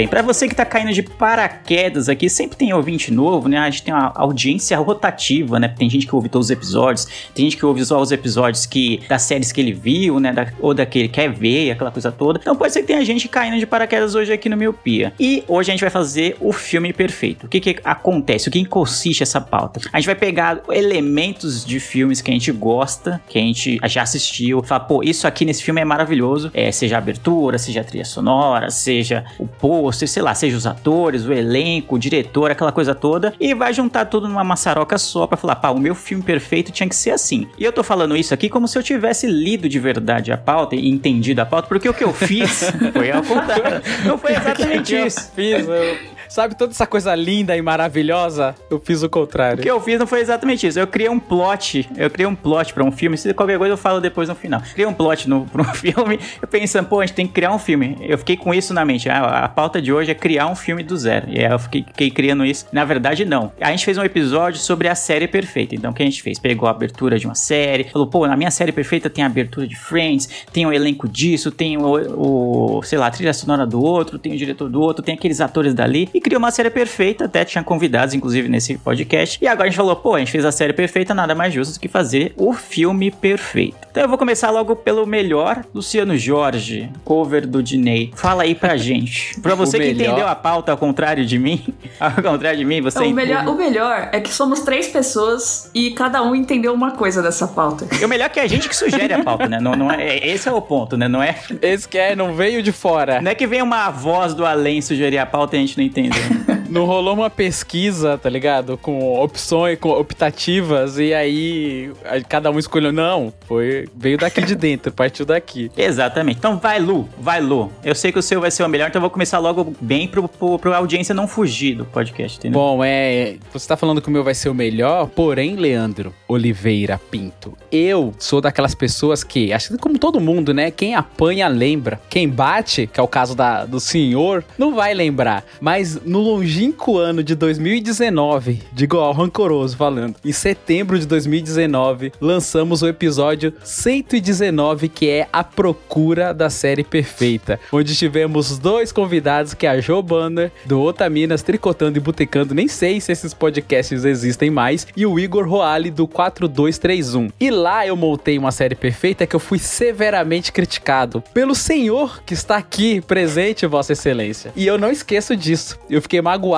Bem. 0.00 0.08
Pra 0.08 0.22
você 0.22 0.48
que 0.48 0.54
tá 0.54 0.64
caindo 0.64 0.92
de 0.92 1.02
paraquedas 1.02 2.08
aqui, 2.08 2.30
sempre 2.30 2.56
tem 2.56 2.72
ouvinte 2.72 3.12
novo, 3.12 3.48
né? 3.48 3.58
A 3.58 3.68
gente 3.68 3.82
tem 3.82 3.92
uma 3.92 4.12
audiência 4.14 4.78
rotativa, 4.78 5.58
né? 5.58 5.68
Tem 5.68 5.90
gente 5.90 6.06
que 6.06 6.14
ouve 6.14 6.28
todos 6.28 6.46
os 6.46 6.50
episódios, 6.50 7.06
tem 7.34 7.44
gente 7.44 7.56
que 7.56 7.66
ouve 7.66 7.84
só 7.84 8.00
os 8.00 8.10
episódios 8.10 8.64
que 8.64 9.02
das 9.08 9.22
séries 9.22 9.52
que 9.52 9.60
ele 9.60 9.72
viu, 9.72 10.18
né? 10.18 10.32
Da, 10.32 10.46
ou 10.58 10.72
da 10.72 10.86
que 10.86 11.08
quer 11.08 11.30
ver, 11.30 11.72
aquela 11.72 11.90
coisa 11.90 12.10
toda. 12.10 12.38
Então 12.40 12.56
pode 12.56 12.72
ser 12.72 12.80
que 12.80 12.86
tenha 12.86 13.04
gente 13.04 13.28
caindo 13.28 13.58
de 13.58 13.66
paraquedas 13.66 14.14
hoje 14.14 14.32
aqui 14.32 14.48
no 14.48 14.56
Miopia. 14.56 15.12
E 15.20 15.44
hoje 15.46 15.70
a 15.70 15.74
gente 15.74 15.82
vai 15.82 15.90
fazer 15.90 16.36
o 16.40 16.52
filme 16.52 16.92
perfeito. 16.92 17.46
O 17.46 17.48
que 17.48 17.60
que 17.60 17.76
acontece? 17.84 18.48
O 18.48 18.52
que 18.52 18.64
consiste 18.64 19.22
essa 19.22 19.40
pauta? 19.40 19.80
A 19.92 19.98
gente 19.98 20.06
vai 20.06 20.14
pegar 20.14 20.62
elementos 20.70 21.64
de 21.64 21.78
filmes 21.78 22.22
que 22.22 22.30
a 22.30 22.34
gente 22.34 22.50
gosta, 22.52 23.20
que 23.28 23.38
a 23.38 23.42
gente 23.42 23.78
já 23.84 24.02
assistiu, 24.02 24.62
falar, 24.62 24.80
pô, 24.80 25.02
isso 25.02 25.26
aqui 25.26 25.44
nesse 25.44 25.62
filme 25.62 25.80
é 25.80 25.84
maravilhoso. 25.84 26.50
É, 26.54 26.72
seja 26.72 26.96
a 26.96 26.98
abertura, 26.98 27.58
seja 27.58 27.82
a 27.82 27.84
trilha 27.84 28.04
sonora, 28.04 28.70
seja 28.70 29.24
o 29.38 29.46
pôster, 29.46 29.89
sei 29.92 30.22
lá, 30.22 30.34
seja 30.34 30.56
os 30.56 30.66
atores, 30.66 31.24
o 31.24 31.32
elenco, 31.32 31.94
o 31.96 31.98
diretor, 31.98 32.50
aquela 32.50 32.72
coisa 32.72 32.94
toda, 32.94 33.32
e 33.40 33.54
vai 33.54 33.72
juntar 33.72 34.06
tudo 34.06 34.28
numa 34.28 34.44
maçaroca 34.44 34.98
só 34.98 35.26
pra 35.26 35.36
falar, 35.36 35.56
pá, 35.56 35.70
o 35.70 35.78
meu 35.78 35.94
filme 35.94 36.22
perfeito 36.22 36.70
tinha 36.72 36.88
que 36.88 36.94
ser 36.96 37.10
assim. 37.10 37.46
E 37.58 37.64
eu 37.64 37.72
tô 37.72 37.82
falando 37.82 38.16
isso 38.16 38.32
aqui 38.34 38.48
como 38.48 38.66
se 38.68 38.78
eu 38.78 38.82
tivesse 38.82 39.26
lido 39.26 39.68
de 39.68 39.78
verdade 39.78 40.32
a 40.32 40.36
pauta 40.36 40.74
e 40.76 40.88
entendido 40.88 41.40
a 41.40 41.46
pauta, 41.46 41.68
porque 41.68 41.88
o 41.88 41.94
que 41.94 42.04
eu 42.04 42.12
fiz 42.12 42.70
foi 42.92 43.10
ao 43.10 43.22
contrário. 43.22 43.82
Não 44.04 44.18
foi 44.18 44.32
exatamente 44.32 44.94
Eu 44.94 45.06
isso. 45.06 45.30
fiz, 45.34 45.66
eu- 45.66 46.19
Sabe 46.30 46.54
toda 46.56 46.70
essa 46.70 46.86
coisa 46.86 47.12
linda 47.12 47.56
e 47.56 47.60
maravilhosa? 47.60 48.54
Eu 48.70 48.78
fiz 48.78 49.02
o 49.02 49.06
O 49.06 49.10
contrário. 49.10 49.60
que 49.60 49.68
eu 49.68 49.80
fiz 49.80 49.98
não 49.98 50.06
foi 50.06 50.20
exatamente 50.20 50.64
isso. 50.64 50.78
Eu 50.78 50.86
criei 50.86 51.08
um 51.10 51.18
plot. 51.18 51.90
Eu 51.96 52.08
criei 52.08 52.24
um 52.24 52.36
plot 52.36 52.72
pra 52.72 52.84
um 52.84 52.92
filme. 52.92 53.18
Se 53.18 53.34
qualquer 53.34 53.58
coisa 53.58 53.72
eu 53.72 53.76
falo 53.76 54.00
depois 54.00 54.28
no 54.28 54.36
final. 54.36 54.62
Criei 54.72 54.86
um 54.86 54.94
plot 54.94 55.28
no, 55.28 55.44
pra 55.50 55.62
um 55.62 55.74
filme. 55.74 56.20
Eu 56.40 56.46
pensando, 56.46 56.86
pô, 56.86 57.00
a 57.00 57.06
gente 57.06 57.16
tem 57.16 57.26
que 57.26 57.32
criar 57.32 57.52
um 57.52 57.58
filme. 57.58 57.96
Eu 58.00 58.16
fiquei 58.16 58.36
com 58.36 58.54
isso 58.54 58.72
na 58.72 58.84
mente. 58.84 59.08
Ah, 59.08 59.44
a 59.44 59.48
pauta 59.48 59.82
de 59.82 59.92
hoje 59.92 60.12
é 60.12 60.14
criar 60.14 60.46
um 60.46 60.54
filme 60.54 60.84
do 60.84 60.96
zero. 60.96 61.26
E 61.28 61.44
aí 61.44 61.50
eu 61.50 61.58
fiquei, 61.58 61.82
fiquei 61.84 62.10
criando 62.12 62.44
isso. 62.44 62.64
Na 62.70 62.84
verdade, 62.84 63.24
não. 63.24 63.50
A 63.60 63.72
gente 63.72 63.84
fez 63.84 63.98
um 63.98 64.04
episódio 64.04 64.60
sobre 64.60 64.86
a 64.86 64.94
série 64.94 65.26
perfeita. 65.26 65.74
Então, 65.74 65.90
o 65.90 65.94
que 65.94 66.02
a 66.04 66.06
gente 66.06 66.22
fez? 66.22 66.38
Pegou 66.38 66.68
a 66.68 66.70
abertura 66.70 67.18
de 67.18 67.26
uma 67.26 67.34
série. 67.34 67.88
Falou, 67.90 68.06
pô, 68.06 68.24
na 68.28 68.36
minha 68.36 68.52
série 68.52 68.70
perfeita 68.70 69.10
tem 69.10 69.24
a 69.24 69.26
abertura 69.26 69.66
de 69.66 69.74
Friends. 69.74 70.28
Tem 70.52 70.64
o 70.64 70.72
elenco 70.72 71.08
disso. 71.08 71.50
Tem 71.50 71.76
o, 71.76 72.76
o 72.78 72.82
sei 72.84 73.00
lá, 73.00 73.08
a 73.08 73.10
trilha 73.10 73.32
sonora 73.34 73.66
do 73.66 73.82
outro. 73.82 74.16
Tem 74.16 74.32
o 74.32 74.36
diretor 74.36 74.68
do 74.68 74.80
outro. 74.80 75.04
Tem 75.04 75.16
aqueles 75.16 75.40
atores 75.40 75.74
dali. 75.74 76.08
E 76.14 76.19
criou 76.20 76.38
uma 76.38 76.50
série 76.50 76.70
perfeita. 76.70 77.24
Até 77.24 77.44
tinha 77.44 77.62
convidados, 77.64 78.14
inclusive, 78.14 78.48
nesse 78.48 78.76
podcast. 78.78 79.38
E 79.42 79.48
agora 79.48 79.66
a 79.66 79.70
gente 79.70 79.76
falou, 79.76 79.96
pô, 79.96 80.14
a 80.14 80.18
gente 80.18 80.30
fez 80.32 80.44
a 80.44 80.52
série 80.52 80.72
perfeita. 80.72 81.14
Nada 81.14 81.34
mais 81.34 81.52
justo 81.52 81.74
do 81.74 81.80
que 81.80 81.88
fazer 81.88 82.32
o 82.36 82.52
filme 82.52 83.10
perfeito. 83.10 83.76
Então 83.90 84.02
eu 84.02 84.08
vou 84.08 84.18
começar 84.18 84.50
logo 84.50 84.76
pelo 84.76 85.06
melhor. 85.06 85.64
Luciano 85.74 86.16
Jorge, 86.16 86.88
cover 87.04 87.46
do 87.46 87.62
Diney. 87.62 88.12
Fala 88.14 88.44
aí 88.44 88.54
pra 88.54 88.76
gente. 88.78 89.40
Pra 89.40 89.54
você 89.54 89.76
O 89.76 89.80
que 89.80 89.86
melhor. 89.88 90.04
entendeu 90.06 90.28
a 90.28 90.34
pauta 90.34 90.70
ao 90.72 90.78
contrário 90.78 91.24
de 91.26 91.38
mim, 91.38 91.64
ao 91.98 92.12
contrário 92.22 92.58
de 92.58 92.64
mim, 92.64 92.80
você 92.80 92.98
Então, 92.98 93.10
o, 93.10 93.14
melhor, 93.14 93.42
entende. 93.42 93.50
o 93.50 93.56
melhor 93.56 94.08
é 94.12 94.20
que 94.20 94.30
somos 94.32 94.60
três 94.60 94.86
pessoas 94.88 95.70
e 95.74 95.90
cada 95.92 96.22
um 96.22 96.34
entendeu 96.34 96.72
uma 96.72 96.92
coisa 96.92 97.22
dessa 97.22 97.48
pauta. 97.48 97.86
E 98.00 98.04
o 98.04 98.08
melhor 98.08 98.26
é 98.26 98.28
que 98.28 98.40
é 98.40 98.42
a 98.44 98.46
gente 98.46 98.68
que 98.68 98.76
sugere 98.76 99.12
a 99.12 99.22
pauta, 99.24 99.48
né? 99.48 99.58
Não, 99.60 99.74
não 99.74 99.90
é, 99.90 100.16
esse 100.28 100.48
é 100.48 100.52
o 100.52 100.60
ponto, 100.60 100.96
né? 100.96 101.08
Não 101.08 101.22
é, 101.22 101.36
Esse 101.62 101.88
que 101.88 101.98
é, 101.98 102.14
não 102.14 102.34
veio 102.34 102.62
de 102.62 102.70
fora. 102.72 103.20
não 103.20 103.30
é 103.30 103.34
que 103.34 103.46
vem 103.46 103.62
uma 103.62 103.90
voz 103.90 104.34
do 104.34 104.44
além 104.46 104.80
sugerir 104.80 105.18
a 105.18 105.26
pauta 105.26 105.56
e 105.56 105.58
a 105.58 105.62
gente 105.62 105.76
não 105.76 105.84
entendeu. 106.10 106.49
Não 106.70 106.84
rolou 106.84 107.14
uma 107.14 107.28
pesquisa, 107.28 108.16
tá 108.16 108.30
ligado? 108.30 108.78
Com 108.78 109.20
opções, 109.20 109.78
com 109.78 109.90
optativas, 109.90 110.98
e 110.98 111.12
aí 111.12 111.92
cada 112.28 112.50
um 112.50 112.58
escolheu. 112.58 112.92
Não, 112.92 113.32
foi. 113.46 113.88
Veio 113.96 114.16
daqui 114.16 114.40
de 114.42 114.54
dentro, 114.54 114.92
partiu 114.92 115.26
daqui. 115.26 115.70
Exatamente. 115.76 116.38
Então 116.38 116.58
vai, 116.58 116.78
Lu. 116.78 117.08
Vai, 117.18 117.40
Lu. 117.40 117.70
Eu 117.84 117.94
sei 117.94 118.12
que 118.12 118.18
o 118.18 118.22
seu 118.22 118.40
vai 118.40 118.50
ser 118.50 118.62
o 118.62 118.68
melhor, 118.68 118.88
então 118.88 119.00
eu 119.00 119.02
vou 119.02 119.10
começar 119.10 119.38
logo 119.38 119.74
bem 119.80 120.06
pro, 120.06 120.28
pro, 120.28 120.58
pro 120.58 120.74
audiência 120.74 121.14
não 121.14 121.26
fugir 121.26 121.74
do 121.74 121.84
podcast, 121.84 122.38
entendeu? 122.38 122.60
Bom, 122.60 122.84
é. 122.84 123.36
Você 123.52 123.66
tá 123.66 123.76
falando 123.76 124.00
que 124.00 124.08
o 124.08 124.10
meu 124.10 124.22
vai 124.22 124.34
ser 124.34 124.48
o 124.48 124.54
melhor, 124.54 125.08
porém, 125.08 125.56
Leandro 125.56 126.14
Oliveira 126.28 127.00
Pinto, 127.10 127.56
eu 127.72 128.14
sou 128.18 128.40
daquelas 128.40 128.74
pessoas 128.74 129.24
que, 129.24 129.52
acho 129.52 129.70
que 129.70 129.78
como 129.78 129.98
todo 129.98 130.20
mundo, 130.20 130.54
né? 130.54 130.70
Quem 130.70 130.94
apanha 130.94 131.48
lembra. 131.48 132.00
Quem 132.08 132.28
bate, 132.28 132.86
que 132.86 133.00
é 133.00 133.02
o 133.02 133.08
caso 133.08 133.34
da, 133.34 133.64
do 133.64 133.80
senhor, 133.80 134.44
não 134.56 134.74
vai 134.74 134.94
lembrar. 134.94 135.44
Mas 135.60 136.00
no 136.04 136.20
longínquo 136.60 136.98
ano 136.98 137.24
de 137.24 137.34
2019, 137.34 138.60
digo 138.70 138.98
ó, 138.98 139.12
rancoroso 139.12 139.74
falando, 139.78 140.16
em 140.22 140.30
setembro 140.30 140.98
de 140.98 141.06
2019, 141.06 142.12
lançamos 142.20 142.82
o 142.82 142.86
episódio 142.86 143.54
119, 143.64 144.90
que 144.90 145.08
é 145.08 145.26
A 145.32 145.42
Procura 145.42 146.34
da 146.34 146.50
Série 146.50 146.84
Perfeita, 146.84 147.58
onde 147.72 147.96
tivemos 147.96 148.58
dois 148.58 148.92
convidados, 148.92 149.54
que 149.54 149.66
é 149.66 149.70
a 149.70 149.80
Jo 149.80 150.02
Banner, 150.02 150.52
do 150.66 150.82
Otaminas 150.82 151.42
Tricotando 151.42 151.96
e 151.96 152.00
Botecando, 152.00 152.54
nem 152.54 152.68
sei 152.68 153.00
se 153.00 153.10
esses 153.10 153.32
podcasts 153.32 154.04
existem 154.04 154.50
mais, 154.50 154.86
e 154.94 155.06
o 155.06 155.18
Igor 155.18 155.48
Roale, 155.48 155.90
do 155.90 156.06
4231. 156.06 157.30
E 157.40 157.50
lá 157.50 157.86
eu 157.86 157.96
montei 157.96 158.36
uma 158.36 158.52
série 158.52 158.74
perfeita 158.74 159.26
que 159.26 159.34
eu 159.34 159.40
fui 159.40 159.58
severamente 159.58 160.52
criticado 160.52 161.22
pelo 161.32 161.54
senhor 161.54 162.22
que 162.22 162.34
está 162.34 162.58
aqui 162.58 163.00
presente, 163.00 163.66
Vossa 163.66 163.94
Excelência. 163.94 164.52
E 164.54 164.66
eu 164.66 164.76
não 164.76 164.90
esqueço 164.90 165.34
disso. 165.34 165.78
Eu 165.88 166.02
fiquei 166.02 166.20
magoado 166.20 166.49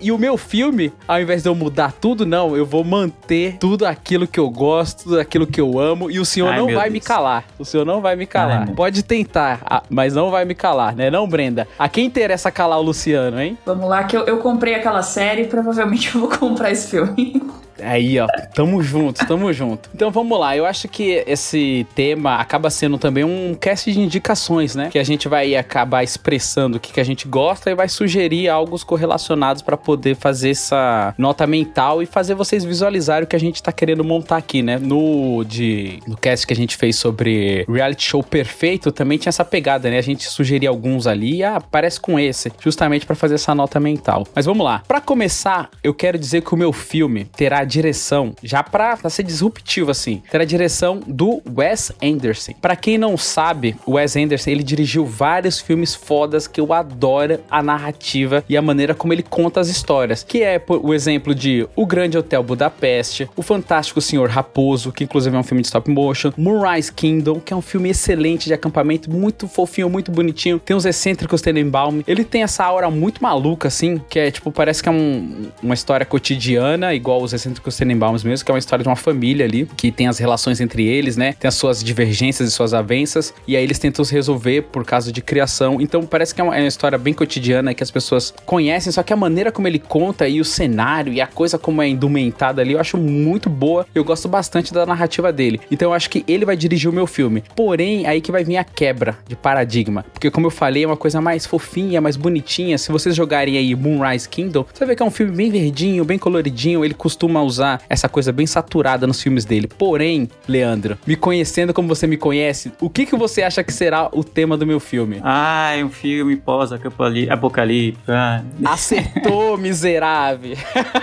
e 0.00 0.10
o 0.12 0.18
meu 0.18 0.36
filme, 0.36 0.92
ao 1.06 1.20
invés 1.20 1.42
de 1.42 1.48
eu 1.48 1.54
mudar 1.54 1.92
tudo, 1.92 2.24
não, 2.26 2.56
eu 2.56 2.64
vou 2.66 2.82
manter 2.84 3.56
tudo 3.58 3.84
aquilo 3.86 4.26
que 4.26 4.38
eu 4.40 4.48
gosto, 4.50 5.04
tudo 5.04 5.20
aquilo 5.20 5.46
que 5.46 5.60
eu 5.60 5.78
amo, 5.78 6.10
e 6.10 6.18
o 6.18 6.24
senhor 6.24 6.50
Ai, 6.52 6.58
não 6.58 6.66
vai 6.66 6.84
Deus. 6.84 6.92
me 6.92 7.00
calar. 7.00 7.44
O 7.58 7.64
senhor 7.64 7.84
não 7.86 8.00
vai 8.00 8.16
me 8.16 8.22
Ai, 8.22 8.26
calar. 8.26 8.66
meu- 8.66 8.74
Pode 8.74 9.02
tentar, 9.02 9.60
ah, 9.64 9.82
mas 9.88 10.14
não 10.14 10.30
vai 10.30 10.44
me 10.44 10.54
calar, 10.54 10.94
né? 10.94 11.10
Não, 11.10 11.28
Brenda? 11.28 11.66
A 11.78 11.88
quem 11.88 12.06
interessa 12.06 12.50
calar 12.50 12.78
o 12.78 12.82
Luciano, 12.82 13.40
hein? 13.40 13.56
Vamos 13.66 13.88
lá, 13.88 14.04
que 14.04 14.16
eu, 14.16 14.24
eu 14.26 14.38
comprei 14.38 14.74
aquela 14.74 15.02
série 15.02 15.42
e 15.42 15.46
provavelmente 15.46 16.14
eu 16.14 16.20
vou 16.22 16.30
comprar 16.38 16.70
esse 16.70 16.88
filme. 16.88 17.42
Aí, 17.82 18.18
ó, 18.18 18.26
tamo 18.54 18.82
junto, 18.82 19.26
tamo 19.26 19.52
junto. 19.52 19.90
Então 19.94 20.10
vamos 20.10 20.38
lá, 20.38 20.56
eu 20.56 20.66
acho 20.66 20.88
que 20.88 21.22
esse 21.26 21.86
tema 21.94 22.36
acaba 22.36 22.70
sendo 22.70 22.98
também 22.98 23.24
um 23.24 23.54
cast 23.54 23.92
de 23.92 24.00
indicações, 24.00 24.74
né? 24.74 24.88
Que 24.90 24.98
a 24.98 25.04
gente 25.04 25.28
vai 25.28 25.54
acabar 25.56 26.02
expressando 26.02 26.76
o 26.76 26.80
que, 26.80 26.92
que 26.92 27.00
a 27.00 27.04
gente 27.04 27.26
gosta 27.28 27.70
e 27.70 27.74
vai 27.74 27.88
sugerir 27.88 28.48
algo 28.48 28.70
correlacionados 28.84 29.62
pra 29.62 29.76
poder 29.76 30.16
fazer 30.16 30.50
essa 30.50 31.14
nota 31.18 31.46
mental 31.46 32.02
e 32.02 32.06
fazer 32.06 32.34
vocês 32.34 32.64
visualizarem 32.64 33.24
o 33.24 33.26
que 33.26 33.36
a 33.36 33.40
gente 33.40 33.62
tá 33.62 33.72
querendo 33.72 34.04
montar 34.04 34.36
aqui, 34.36 34.62
né? 34.62 34.78
No, 34.78 35.44
de, 35.44 35.98
no 36.06 36.16
cast 36.16 36.46
que 36.46 36.52
a 36.52 36.56
gente 36.56 36.76
fez 36.76 36.96
sobre 36.96 37.64
reality 37.68 38.04
show 38.04 38.22
perfeito, 38.22 38.92
também 38.92 39.18
tinha 39.18 39.30
essa 39.30 39.44
pegada, 39.44 39.90
né? 39.90 39.98
A 39.98 40.02
gente 40.02 40.24
sugeria 40.24 40.68
alguns 40.68 41.06
ali 41.06 41.36
e 41.36 41.44
ah, 41.44 41.60
parece 41.60 42.00
com 42.00 42.18
esse, 42.18 42.52
justamente 42.60 43.06
pra 43.06 43.16
fazer 43.16 43.34
essa 43.34 43.54
nota 43.54 43.78
mental. 43.80 44.26
Mas 44.34 44.46
vamos 44.46 44.64
lá. 44.64 44.82
Pra 44.86 45.00
começar, 45.00 45.70
eu 45.82 45.94
quero 45.94 46.18
dizer 46.18 46.42
que 46.42 46.54
o 46.54 46.56
meu 46.56 46.72
filme 46.72 47.24
terá 47.24 47.64
direção, 47.70 48.34
já 48.42 48.62
pra, 48.62 48.96
pra 48.96 49.08
ser 49.08 49.22
disruptivo 49.22 49.90
assim, 49.90 50.22
terá 50.30 50.42
a 50.42 50.46
direção 50.46 51.00
do 51.06 51.40
Wes 51.56 51.92
Anderson. 52.02 52.52
Pra 52.60 52.76
quem 52.76 52.98
não 52.98 53.16
sabe, 53.16 53.76
o 53.86 53.92
Wes 53.92 54.16
Anderson, 54.16 54.50
ele 54.50 54.62
dirigiu 54.62 55.06
vários 55.06 55.60
filmes 55.60 55.94
fodas 55.94 56.46
que 56.46 56.60
eu 56.60 56.72
adoro 56.72 57.38
a 57.50 57.62
narrativa 57.62 58.44
e 58.48 58.56
a 58.56 58.62
maneira 58.62 58.94
como 58.94 59.12
ele 59.12 59.22
conta 59.22 59.60
as 59.60 59.68
histórias, 59.68 60.22
que 60.22 60.42
é 60.42 60.60
o 60.68 60.92
exemplo 60.92 61.34
de 61.34 61.66
O 61.76 61.86
Grande 61.86 62.18
Hotel 62.18 62.42
Budapeste, 62.42 63.28
O 63.36 63.42
Fantástico 63.42 64.00
Senhor 64.00 64.28
Raposo, 64.28 64.92
que 64.92 65.04
inclusive 65.04 65.34
é 65.36 65.38
um 65.38 65.42
filme 65.42 65.62
de 65.62 65.68
stop 65.68 65.90
motion, 65.90 66.32
Moonrise 66.36 66.92
Kingdom, 66.92 67.38
que 67.40 67.52
é 67.52 67.56
um 67.56 67.62
filme 67.62 67.88
excelente 67.90 68.46
de 68.46 68.54
acampamento, 68.54 69.10
muito 69.10 69.46
fofinho, 69.46 69.88
muito 69.88 70.10
bonitinho. 70.10 70.58
Tem 70.58 70.76
os 70.76 70.84
excêntricos 70.84 71.40
Tenenbaum. 71.40 72.02
Ele 72.06 72.24
tem 72.24 72.42
essa 72.42 72.64
aura 72.64 72.90
muito 72.90 73.22
maluca, 73.22 73.68
assim, 73.68 74.00
que 74.08 74.18
é 74.18 74.30
tipo, 74.30 74.50
parece 74.50 74.82
que 74.82 74.88
é 74.88 74.92
um- 74.92 75.48
uma 75.62 75.74
história 75.74 76.04
cotidiana, 76.06 76.92
igual 76.94 77.22
os 77.22 77.32
excêntricos 77.32 77.59
Tenenbaums 77.76 78.24
mesmo, 78.24 78.44
que 78.44 78.50
é 78.50 78.54
uma 78.54 78.58
história 78.58 78.82
de 78.82 78.88
uma 78.88 78.96
família 78.96 79.44
ali, 79.44 79.68
que 79.76 79.90
tem 79.90 80.08
as 80.08 80.18
relações 80.18 80.60
entre 80.60 80.86
eles, 80.86 81.16
né? 81.16 81.34
Tem 81.34 81.48
as 81.48 81.54
suas 81.54 81.82
divergências 81.82 82.48
e 82.48 82.52
suas 82.52 82.74
avanças, 82.74 83.34
e 83.46 83.56
aí 83.56 83.62
eles 83.62 83.78
tentam 83.78 84.04
se 84.04 84.12
resolver 84.12 84.62
por 84.62 84.84
causa 84.84 85.12
de 85.12 85.20
criação. 85.20 85.80
Então 85.80 86.02
parece 86.04 86.34
que 86.34 86.40
é 86.40 86.44
uma, 86.44 86.56
é 86.56 86.60
uma 86.60 86.68
história 86.68 86.98
bem 86.98 87.14
cotidiana 87.14 87.74
que 87.74 87.82
as 87.82 87.90
pessoas 87.90 88.32
conhecem, 88.44 88.92
só 88.92 89.02
que 89.02 89.12
a 89.12 89.16
maneira 89.16 89.52
como 89.52 89.68
ele 89.68 89.78
conta 89.78 90.28
e 90.28 90.40
o 90.40 90.44
cenário 90.44 91.12
e 91.12 91.20
a 91.20 91.26
coisa 91.26 91.58
como 91.58 91.82
é 91.82 91.88
indumentada 91.88 92.62
ali, 92.62 92.72
eu 92.72 92.80
acho 92.80 92.96
muito 92.96 93.50
boa. 93.50 93.86
Eu 93.94 94.04
gosto 94.04 94.28
bastante 94.28 94.72
da 94.72 94.86
narrativa 94.86 95.32
dele. 95.32 95.60
Então 95.70 95.90
eu 95.90 95.94
acho 95.94 96.08
que 96.10 96.24
ele 96.26 96.44
vai 96.44 96.56
dirigir 96.56 96.88
o 96.88 96.92
meu 96.92 97.06
filme. 97.06 97.42
Porém, 97.54 98.06
aí 98.06 98.20
que 98.20 98.32
vai 98.32 98.44
vir 98.44 98.56
a 98.56 98.64
quebra 98.64 99.18
de 99.26 99.36
paradigma. 99.36 100.04
Porque, 100.12 100.30
como 100.30 100.46
eu 100.46 100.50
falei, 100.50 100.84
é 100.84 100.86
uma 100.86 100.96
coisa 100.96 101.20
mais 101.20 101.46
fofinha, 101.46 102.00
mais 102.00 102.16
bonitinha. 102.16 102.78
Se 102.78 102.92
vocês 102.92 103.14
jogarem 103.14 103.56
aí 103.56 103.74
Moonrise 103.74 104.28
Kingdom, 104.28 104.64
você 104.72 104.84
vê 104.84 104.96
que 104.96 105.02
é 105.02 105.06
um 105.06 105.10
filme 105.10 105.32
bem 105.32 105.50
verdinho, 105.50 106.04
bem 106.04 106.18
coloridinho. 106.18 106.84
Ele 106.84 106.94
costuma 106.94 107.42
usar 107.50 107.82
essa 107.88 108.08
coisa 108.08 108.32
bem 108.32 108.46
saturada 108.46 109.06
nos 109.06 109.20
filmes 109.20 109.44
dele. 109.44 109.66
Porém, 109.66 110.28
Leandro, 110.48 110.96
me 111.06 111.16
conhecendo 111.16 111.74
como 111.74 111.88
você 111.88 112.06
me 112.06 112.16
conhece, 112.16 112.72
o 112.80 112.88
que, 112.88 113.04
que 113.04 113.16
você 113.16 113.42
acha 113.42 113.62
que 113.62 113.72
será 113.72 114.08
o 114.12 114.24
tema 114.24 114.56
do 114.56 114.66
meu 114.66 114.80
filme? 114.80 115.20
Ah, 115.22 115.72
é 115.76 115.84
um 115.84 115.90
filme 115.90 116.36
pós-apocalipse. 116.36 118.00
Ah, 118.08 118.42
Acertou, 118.64 119.56
miserável. 119.58 120.56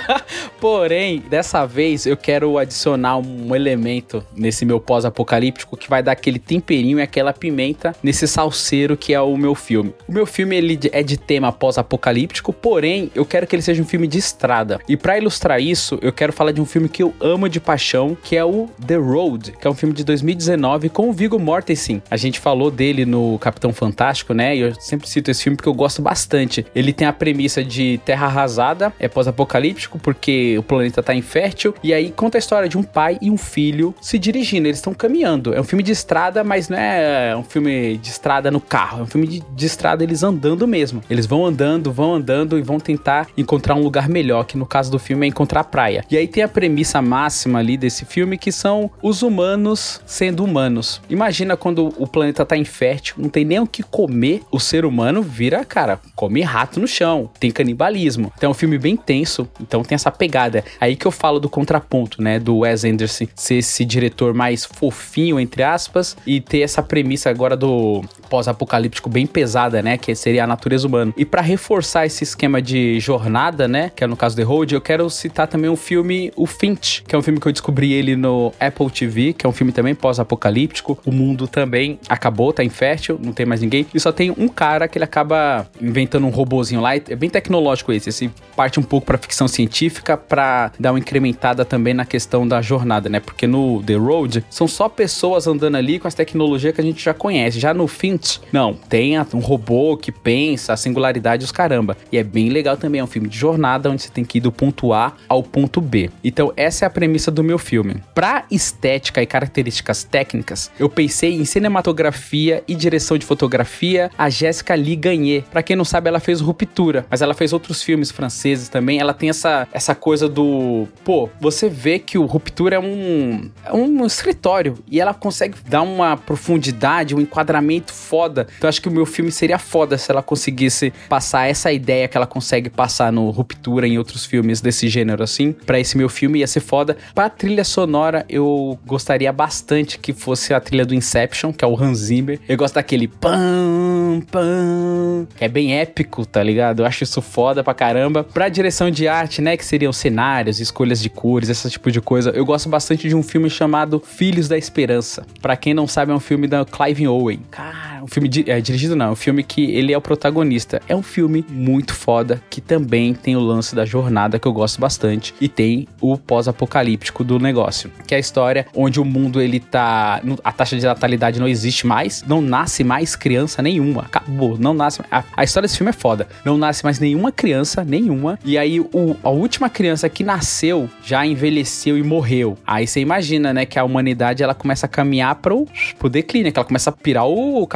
Porém, 0.60 1.24
dessa 1.30 1.66
vez 1.66 2.06
eu 2.06 2.18
quero 2.18 2.58
adicionar 2.58 3.18
um 3.18 3.56
elemento 3.56 4.24
nesse 4.36 4.66
meu 4.66 4.80
pós-apocalíptico 4.80 5.78
que 5.78 5.90
vai 5.90 6.02
dar 6.02 6.14
aquele 6.14 6.40
temperinho 6.40 7.00
e 7.00 7.02
aquela 7.02 7.34
pimenta 7.34 7.96
nesse 8.02 8.28
salseiro 8.28 8.98
que 8.98 9.14
é 9.14 9.22
o 9.22 9.38
meu 9.38 9.54
filme. 9.54 9.94
O 10.08 10.12
meu 10.12 10.26
filme 10.26 10.56
ele 10.56 10.80
é 10.92 11.04
de 11.04 11.18
tema 11.18 11.52
pós-apocalíptico, 11.52 12.54
porém 12.54 13.12
eu 13.14 13.26
quero 13.26 13.46
que 13.46 13.56
ele 13.56 13.62
seja 13.62 13.82
um 13.82 13.86
filme 13.86 14.08
de 14.08 14.18
estrada. 14.18 14.80
E 14.88 14.96
pra 14.98 15.18
ilustrar 15.18 15.62
isso, 15.62 16.00
eu 16.02 16.12
quero 16.12 16.34
falar 16.38 16.52
de 16.52 16.62
um 16.62 16.66
filme 16.66 16.88
que 16.88 17.02
eu 17.02 17.14
amo 17.20 17.50
de 17.50 17.60
paixão, 17.60 18.16
que 18.22 18.38
é 18.38 18.46
o 18.46 18.70
The 18.86 18.96
Road, 18.96 19.54
que 19.54 19.68
é 19.68 19.70
um 19.70 19.74
filme 19.74 19.94
de 19.94 20.04
2019 20.04 20.90
com 20.90 21.10
o 21.10 21.14
Viggo 21.14 21.40
Mortensen. 21.40 22.02
A 22.12 22.16
gente 22.16 22.40
falou 22.40 22.70
dele 22.70 23.06
no 23.06 23.40
Capitão 23.40 23.74
Fantástico, 23.74 24.34
né? 24.34 24.56
E 24.56 24.60
eu 24.60 24.76
sempre 24.80 25.10
cito 25.10 25.32
esse 25.32 25.44
filme 25.44 25.58
porque 25.58 25.68
eu 25.68 25.74
gosto 25.74 26.02
bastante. 26.02 26.66
Ele 26.76 26.94
tem 26.94 27.08
a 27.08 27.14
premissa 27.14 27.64
de 27.64 28.00
terra 28.06 28.28
arrasada, 28.28 28.94
é 29.00 29.08
pós-apocalíptico 29.08 29.98
porque 29.98 30.56
o 30.60 30.64
planeta 30.64 31.02
tá 31.02 31.16
infértil, 31.16 31.74
e 31.84 31.94
aí 31.94 32.12
conta 32.12 32.38
a 32.38 32.40
história 32.40 32.70
de 32.70 32.78
um 32.78 32.84
pai 32.84 33.18
e 33.20 33.32
um 33.32 33.38
filho 33.38 33.96
se 34.00 34.20
dirigindo, 34.20 34.68
eles 34.68 34.78
estão 34.78 34.94
caminhando. 34.94 35.56
É 35.56 35.60
um 35.60 35.64
filme 35.64 35.82
de 35.82 35.92
estrada, 35.92 36.44
mas 36.44 36.70
não 36.70 36.78
é 36.78 37.36
um 37.36 37.44
filme 37.44 37.98
de 37.98 38.10
estrada 38.10 38.52
no 38.52 38.62
carro, 38.62 39.00
é 39.00 39.04
um 39.04 39.08
filme 39.08 39.28
de, 39.28 39.40
de 39.40 39.66
estrada 39.66 40.04
eles 40.04 40.22
andando 40.22 40.68
mesmo. 40.68 41.02
Eles 41.10 41.26
vão 41.26 41.46
andando, 41.46 41.92
vão 41.92 42.14
andando 42.14 42.60
e 42.60 42.62
vão 42.62 42.80
tentar 42.80 43.28
encontrar 43.36 43.74
um 43.74 43.82
lugar 43.82 44.08
melhor, 44.08 44.46
que 44.46 44.58
no 44.58 44.66
caso 44.66 44.92
do 44.92 45.00
filme 45.00 45.26
é 45.26 45.30
encontrar 45.30 45.64
praia. 45.64 46.04
E 46.12 46.17
aí 46.18 46.28
tem 46.28 46.44
a 46.44 46.48
premissa 46.48 47.02
máxima 47.02 47.60
ali 47.60 47.78
desse 47.78 48.06
filme 48.06 48.38
que 48.38 48.52
são 48.52 48.90
os 49.02 49.22
humanos 49.22 50.02
sendo 50.06 50.44
humanos. 50.44 51.02
Imagina 51.10 51.58
quando 51.58 51.94
o 51.98 52.08
planeta 52.08 52.46
tá 52.46 52.58
infértil, 52.58 53.16
não 53.18 53.30
tem 53.30 53.46
nem 53.46 53.60
o 53.60 53.68
que 53.68 53.84
comer, 53.84 54.42
o 54.52 54.60
ser 54.60 54.86
humano 54.86 55.22
vira, 55.22 55.64
cara, 55.66 56.00
come 56.16 56.42
rato 56.42 56.80
no 56.80 56.88
chão, 56.88 57.30
tem 57.40 57.52
canibalismo. 57.52 58.32
Então 58.38 58.50
é 58.50 58.52
um 58.52 58.56
filme 58.56 58.78
bem 58.78 58.96
tenso, 58.96 59.48
então 59.60 59.84
tem 59.84 59.96
essa 59.96 60.12
pegada. 60.12 60.64
Aí 60.80 60.96
que 60.96 61.06
eu 61.06 61.12
falo 61.12 61.40
do 61.40 61.50
contraponto, 61.50 62.22
né, 62.22 62.40
do 62.40 62.60
Wes 62.60 62.84
Anderson 62.84 63.28
ser 63.36 63.56
esse 63.56 63.86
diretor 63.86 64.34
mais 64.34 64.66
fofinho, 64.66 65.40
entre 65.40 65.64
aspas, 65.64 66.16
e 66.26 66.40
ter 66.40 66.62
essa 66.62 66.82
premissa 66.82 67.30
agora 67.30 67.56
do 67.56 68.04
pós-apocalíptico 68.30 69.10
bem 69.10 69.26
pesada, 69.26 69.82
né, 69.82 69.98
que 69.98 70.14
seria 70.16 70.44
a 70.44 70.48
natureza 70.48 70.88
humana. 70.88 71.14
E 71.18 71.26
pra 71.26 71.42
reforçar 71.42 72.06
esse 72.06 72.24
esquema 72.24 72.62
de 72.62 73.00
jornada, 73.00 73.68
né, 73.68 73.92
que 73.96 74.04
é 74.04 74.08
no 74.08 74.16
caso 74.16 74.36
The 74.36 74.44
Road, 74.44 74.74
eu 74.74 74.82
quero 74.82 75.10
citar 75.10 75.48
também 75.48 75.70
um 75.70 75.76
filme, 76.08 76.32
o 76.36 76.46
Finch, 76.46 77.04
que 77.06 77.14
é 77.14 77.18
um 77.18 77.22
filme 77.22 77.40
que 77.40 77.48
eu 77.48 77.52
descobri 77.52 77.92
ele 77.92 78.16
no 78.16 78.54
Apple 78.60 78.90
TV, 78.90 79.34
que 79.34 79.46
é 79.46 79.50
um 79.50 79.52
filme 79.52 79.74
também 79.74 79.94
pós-apocalíptico. 79.94 80.98
O 81.06 81.12
mundo 81.12 81.48
também 81.48 82.00
acabou, 82.08 82.54
tá 82.54 82.64
infértil, 82.64 83.20
não 83.22 83.34
tem 83.34 83.46
mais 83.46 83.62
ninguém. 83.62 83.86
E 83.94 84.00
só 84.00 84.12
tem 84.12 84.32
um 84.32 84.48
cara 84.48 84.88
que 84.88 84.98
ele 84.98 85.04
acaba 85.04 85.68
inventando 85.82 86.26
um 86.26 86.30
robozinho 86.30 86.80
lá. 86.80 86.96
É 86.96 87.16
bem 87.16 87.30
tecnológico 87.30 87.92
esse. 87.92 88.10
Esse 88.10 88.32
parte 88.56 88.80
um 88.80 88.84
pouco 88.84 89.06
pra 89.06 89.18
ficção 89.18 89.48
científica 89.48 90.16
pra 90.16 90.72
dar 90.80 90.94
uma 90.94 91.00
incrementada 91.00 91.66
também 91.66 91.94
na 91.94 92.06
questão 92.06 92.48
da 92.48 92.62
jornada, 92.62 93.10
né? 93.10 93.20
Porque 93.20 93.46
no 93.46 93.84
The 93.84 93.96
Road 93.96 94.46
são 94.50 94.68
só 94.68 94.88
pessoas 94.88 95.48
andando 95.48 95.76
ali 95.76 96.00
com 96.00 96.08
as 96.08 96.14
tecnologias 96.14 96.74
que 96.74 96.80
a 96.80 96.84
gente 96.84 97.04
já 97.04 97.14
conhece. 97.14 97.60
Já 97.60 97.74
no 97.74 97.88
Finch, 97.88 98.40
não. 98.52 98.74
Tem 98.74 99.20
um 99.34 99.40
robô 99.40 99.98
que 99.98 100.12
pensa, 100.12 100.74
a 100.74 100.78
singularidade 100.78 101.44
os 101.44 101.52
caramba. 101.52 101.98
E 102.12 102.18
é 102.18 102.24
bem 102.24 102.50
legal 102.50 102.78
também. 102.78 103.02
É 103.02 103.04
um 103.04 103.08
filme 103.08 103.28
de 103.28 103.38
jornada 103.38 103.90
onde 103.90 104.04
você 104.04 104.10
tem 104.10 104.24
que 104.24 104.38
ir 104.38 104.42
do 104.42 104.52
ponto 104.52 104.94
A 104.94 105.14
ao 105.28 105.44
ponto 105.44 105.82
B. 105.82 105.97
Então, 106.24 106.54
essa 106.56 106.86
é 106.86 106.88
a 106.88 106.90
premissa 106.90 107.32
do 107.32 107.44
meu 107.44 107.58
filme. 107.58 108.04
Pra 108.14 108.46
estética 108.52 109.22
e 109.22 109.26
características 109.26 110.04
técnicas, 110.04 110.72
eu 110.80 110.90
pensei 110.90 111.34
em 111.34 111.46
cinematografia 111.46 112.64
e 112.68 112.76
direção 112.76 113.18
de 113.18 113.26
fotografia, 113.26 114.12
a 114.18 114.30
Jéssica 114.30 114.76
Lee 114.76 114.96
Gagné. 114.96 115.44
Pra 115.52 115.64
quem 115.64 115.76
não 115.76 115.86
sabe, 115.86 116.08
ela 116.08 116.20
fez 116.20 116.42
Ruptura, 116.42 117.06
mas 117.10 117.22
ela 117.22 117.34
fez 117.34 117.54
outros 117.54 117.82
filmes 117.82 118.12
franceses 118.12 118.70
também. 118.70 119.00
Ela 119.00 119.14
tem 119.14 119.30
essa, 119.30 119.68
essa 119.72 119.96
coisa 119.96 120.28
do. 120.28 120.88
Pô, 121.04 121.30
você 121.40 121.70
vê 121.70 122.00
que 122.00 122.18
o 122.18 122.26
Ruptura 122.26 122.76
é 122.76 122.80
um, 122.80 123.50
é 123.66 123.74
um 123.74 124.06
escritório 124.06 124.78
e 124.90 125.00
ela 125.00 125.14
consegue 125.14 125.56
dar 125.68 125.82
uma 125.82 126.18
profundidade, 126.18 127.16
um 127.16 127.22
enquadramento 127.22 127.94
foda. 127.94 128.48
Então, 128.58 128.68
acho 128.68 128.82
que 128.82 128.90
o 128.90 128.92
meu 128.92 129.06
filme 129.06 129.32
seria 129.32 129.58
foda 129.58 129.98
se 129.98 130.12
ela 130.12 130.22
conseguisse 130.22 130.94
passar 131.10 131.48
essa 131.48 131.72
ideia 131.72 132.08
que 132.08 132.18
ela 132.18 132.28
consegue 132.28 132.70
passar 132.70 133.12
no 133.12 133.30
Ruptura 133.30 133.88
em 133.88 133.98
outros 133.98 134.26
filmes 134.26 134.62
desse 134.62 134.88
gênero 134.88 135.24
assim. 135.24 135.52
Pra 135.52 135.80
esse 135.88 135.98
meu 135.98 136.10
filme 136.10 136.40
ia 136.40 136.48
ser 136.48 136.60
foda. 136.60 136.98
Pra 137.16 137.30
trilha 137.30 137.64
sonora, 137.64 138.26
eu 138.30 138.78
gostaria 138.86 139.32
bastante 139.32 139.98
que 139.98 140.14
fosse 140.14 140.54
a 140.54 140.60
trilha 140.60 140.86
do 140.86 140.94
Inception, 140.94 141.52
que 141.54 141.64
é 141.64 141.68
o 141.68 141.82
Hans 141.82 142.00
Zimmer. 142.00 142.40
Eu 142.48 142.58
gosto 142.58 142.76
daquele 142.76 143.08
pam, 143.08 144.22
pam, 144.30 145.28
que 145.36 145.44
é 145.44 145.48
bem 145.48 145.80
épico, 145.80 146.26
tá 146.26 146.44
ligado? 146.44 146.82
Eu 146.82 146.86
acho 146.86 147.04
isso 147.04 147.22
foda 147.22 147.64
pra 147.64 147.74
caramba. 147.74 148.24
Pra 148.24 148.50
direção 148.50 148.92
de 148.92 149.08
arte, 149.08 149.42
né, 149.42 149.56
que 149.56 149.66
seriam 149.66 149.94
cenários, 149.94 150.60
escolhas 150.60 151.02
de 151.02 151.10
cores, 151.10 151.50
esse 151.50 151.70
tipo 151.70 151.92
de 151.92 152.02
coisa, 152.02 152.32
eu 152.32 152.46
gosto 152.46 152.70
bastante 152.70 153.08
de 153.08 153.16
um 153.16 153.24
filme 153.24 153.50
chamado 153.50 154.02
Filhos 154.06 154.48
da 154.48 154.58
Esperança. 154.58 155.26
Pra 155.42 155.56
quem 155.56 155.74
não 155.74 155.88
sabe, 155.88 156.12
é 156.12 156.16
um 156.16 156.20
filme 156.20 156.48
da 156.48 156.66
Clive 156.66 157.08
Owen. 157.08 157.40
Cara, 157.50 157.97
um 158.02 158.08
filme 158.08 158.28
di- 158.28 158.46
é, 158.48 158.60
dirigido 158.62 158.96
não, 158.96 159.08
é 159.08 159.12
um 159.12 159.16
filme 159.16 159.44
que 159.44 159.72
ele 159.72 159.94
é 159.94 159.98
o 159.98 160.02
protagonista. 160.02 160.82
É 160.88 160.96
um 160.96 161.02
filme 161.02 161.46
muito 161.50 161.94
foda, 161.94 162.42
que 162.50 162.62
também 162.62 163.14
tem 163.14 163.36
o 163.36 163.40
lance 163.40 163.76
da 163.76 163.86
jornada, 163.86 164.40
que 164.40 164.48
eu 164.48 164.54
gosto 164.54 164.80
bastante, 164.80 165.34
e 165.40 165.48
tem 165.48 165.88
o 166.02 166.18
pós-apocalíptico 166.18 167.24
do 167.24 167.40
negócio, 167.40 167.92
que 168.06 168.14
é 168.14 168.18
a 168.18 168.20
história 168.20 168.66
onde 168.76 169.00
o 169.00 169.06
mundo 169.06 169.42
ele 169.42 169.60
tá. 169.60 170.22
A 170.44 170.52
taxa 170.52 170.78
de 170.78 170.86
natalidade 170.86 171.40
não 171.40 171.48
existe 171.48 171.86
mais, 171.86 172.24
não 172.28 172.42
nasce 172.42 172.84
mais 172.84 173.16
criança 173.16 173.62
nenhuma. 173.62 174.04
Acabou, 174.04 174.58
não 174.58 174.74
nasce. 174.74 175.02
A, 175.12 175.24
a 175.36 175.44
história 175.44 175.68
desse 175.68 175.78
filme 175.78 175.90
é 175.90 175.94
foda. 175.94 176.28
Não 176.46 176.58
nasce 176.58 176.84
mais 176.84 177.00
nenhuma 177.00 177.32
criança, 177.32 177.84
nenhuma. 177.84 178.40
E 178.44 178.58
aí, 178.58 178.80
o, 178.80 179.16
a 179.24 179.30
última 179.30 179.70
criança 179.70 180.08
que 180.10 180.24
nasceu 180.24 180.90
já 181.04 181.26
envelheceu 181.26 181.98
e 181.98 182.04
morreu. 182.04 182.58
Aí 182.66 182.88
você 182.88 183.00
imagina, 183.00 183.54
né, 183.54 183.66
que 183.66 183.78
a 183.80 183.84
humanidade 183.84 184.44
ela 184.44 184.54
começa 184.54 184.86
a 184.86 184.90
caminhar 184.90 185.36
pro, 185.36 185.68
pro 185.98 186.10
declínio, 186.10 186.52
que 186.52 186.60
ela 186.60 186.66
começa 186.68 186.90
a 186.90 186.94
pirar 186.94 187.28
o, 187.28 187.62
o 187.62 187.68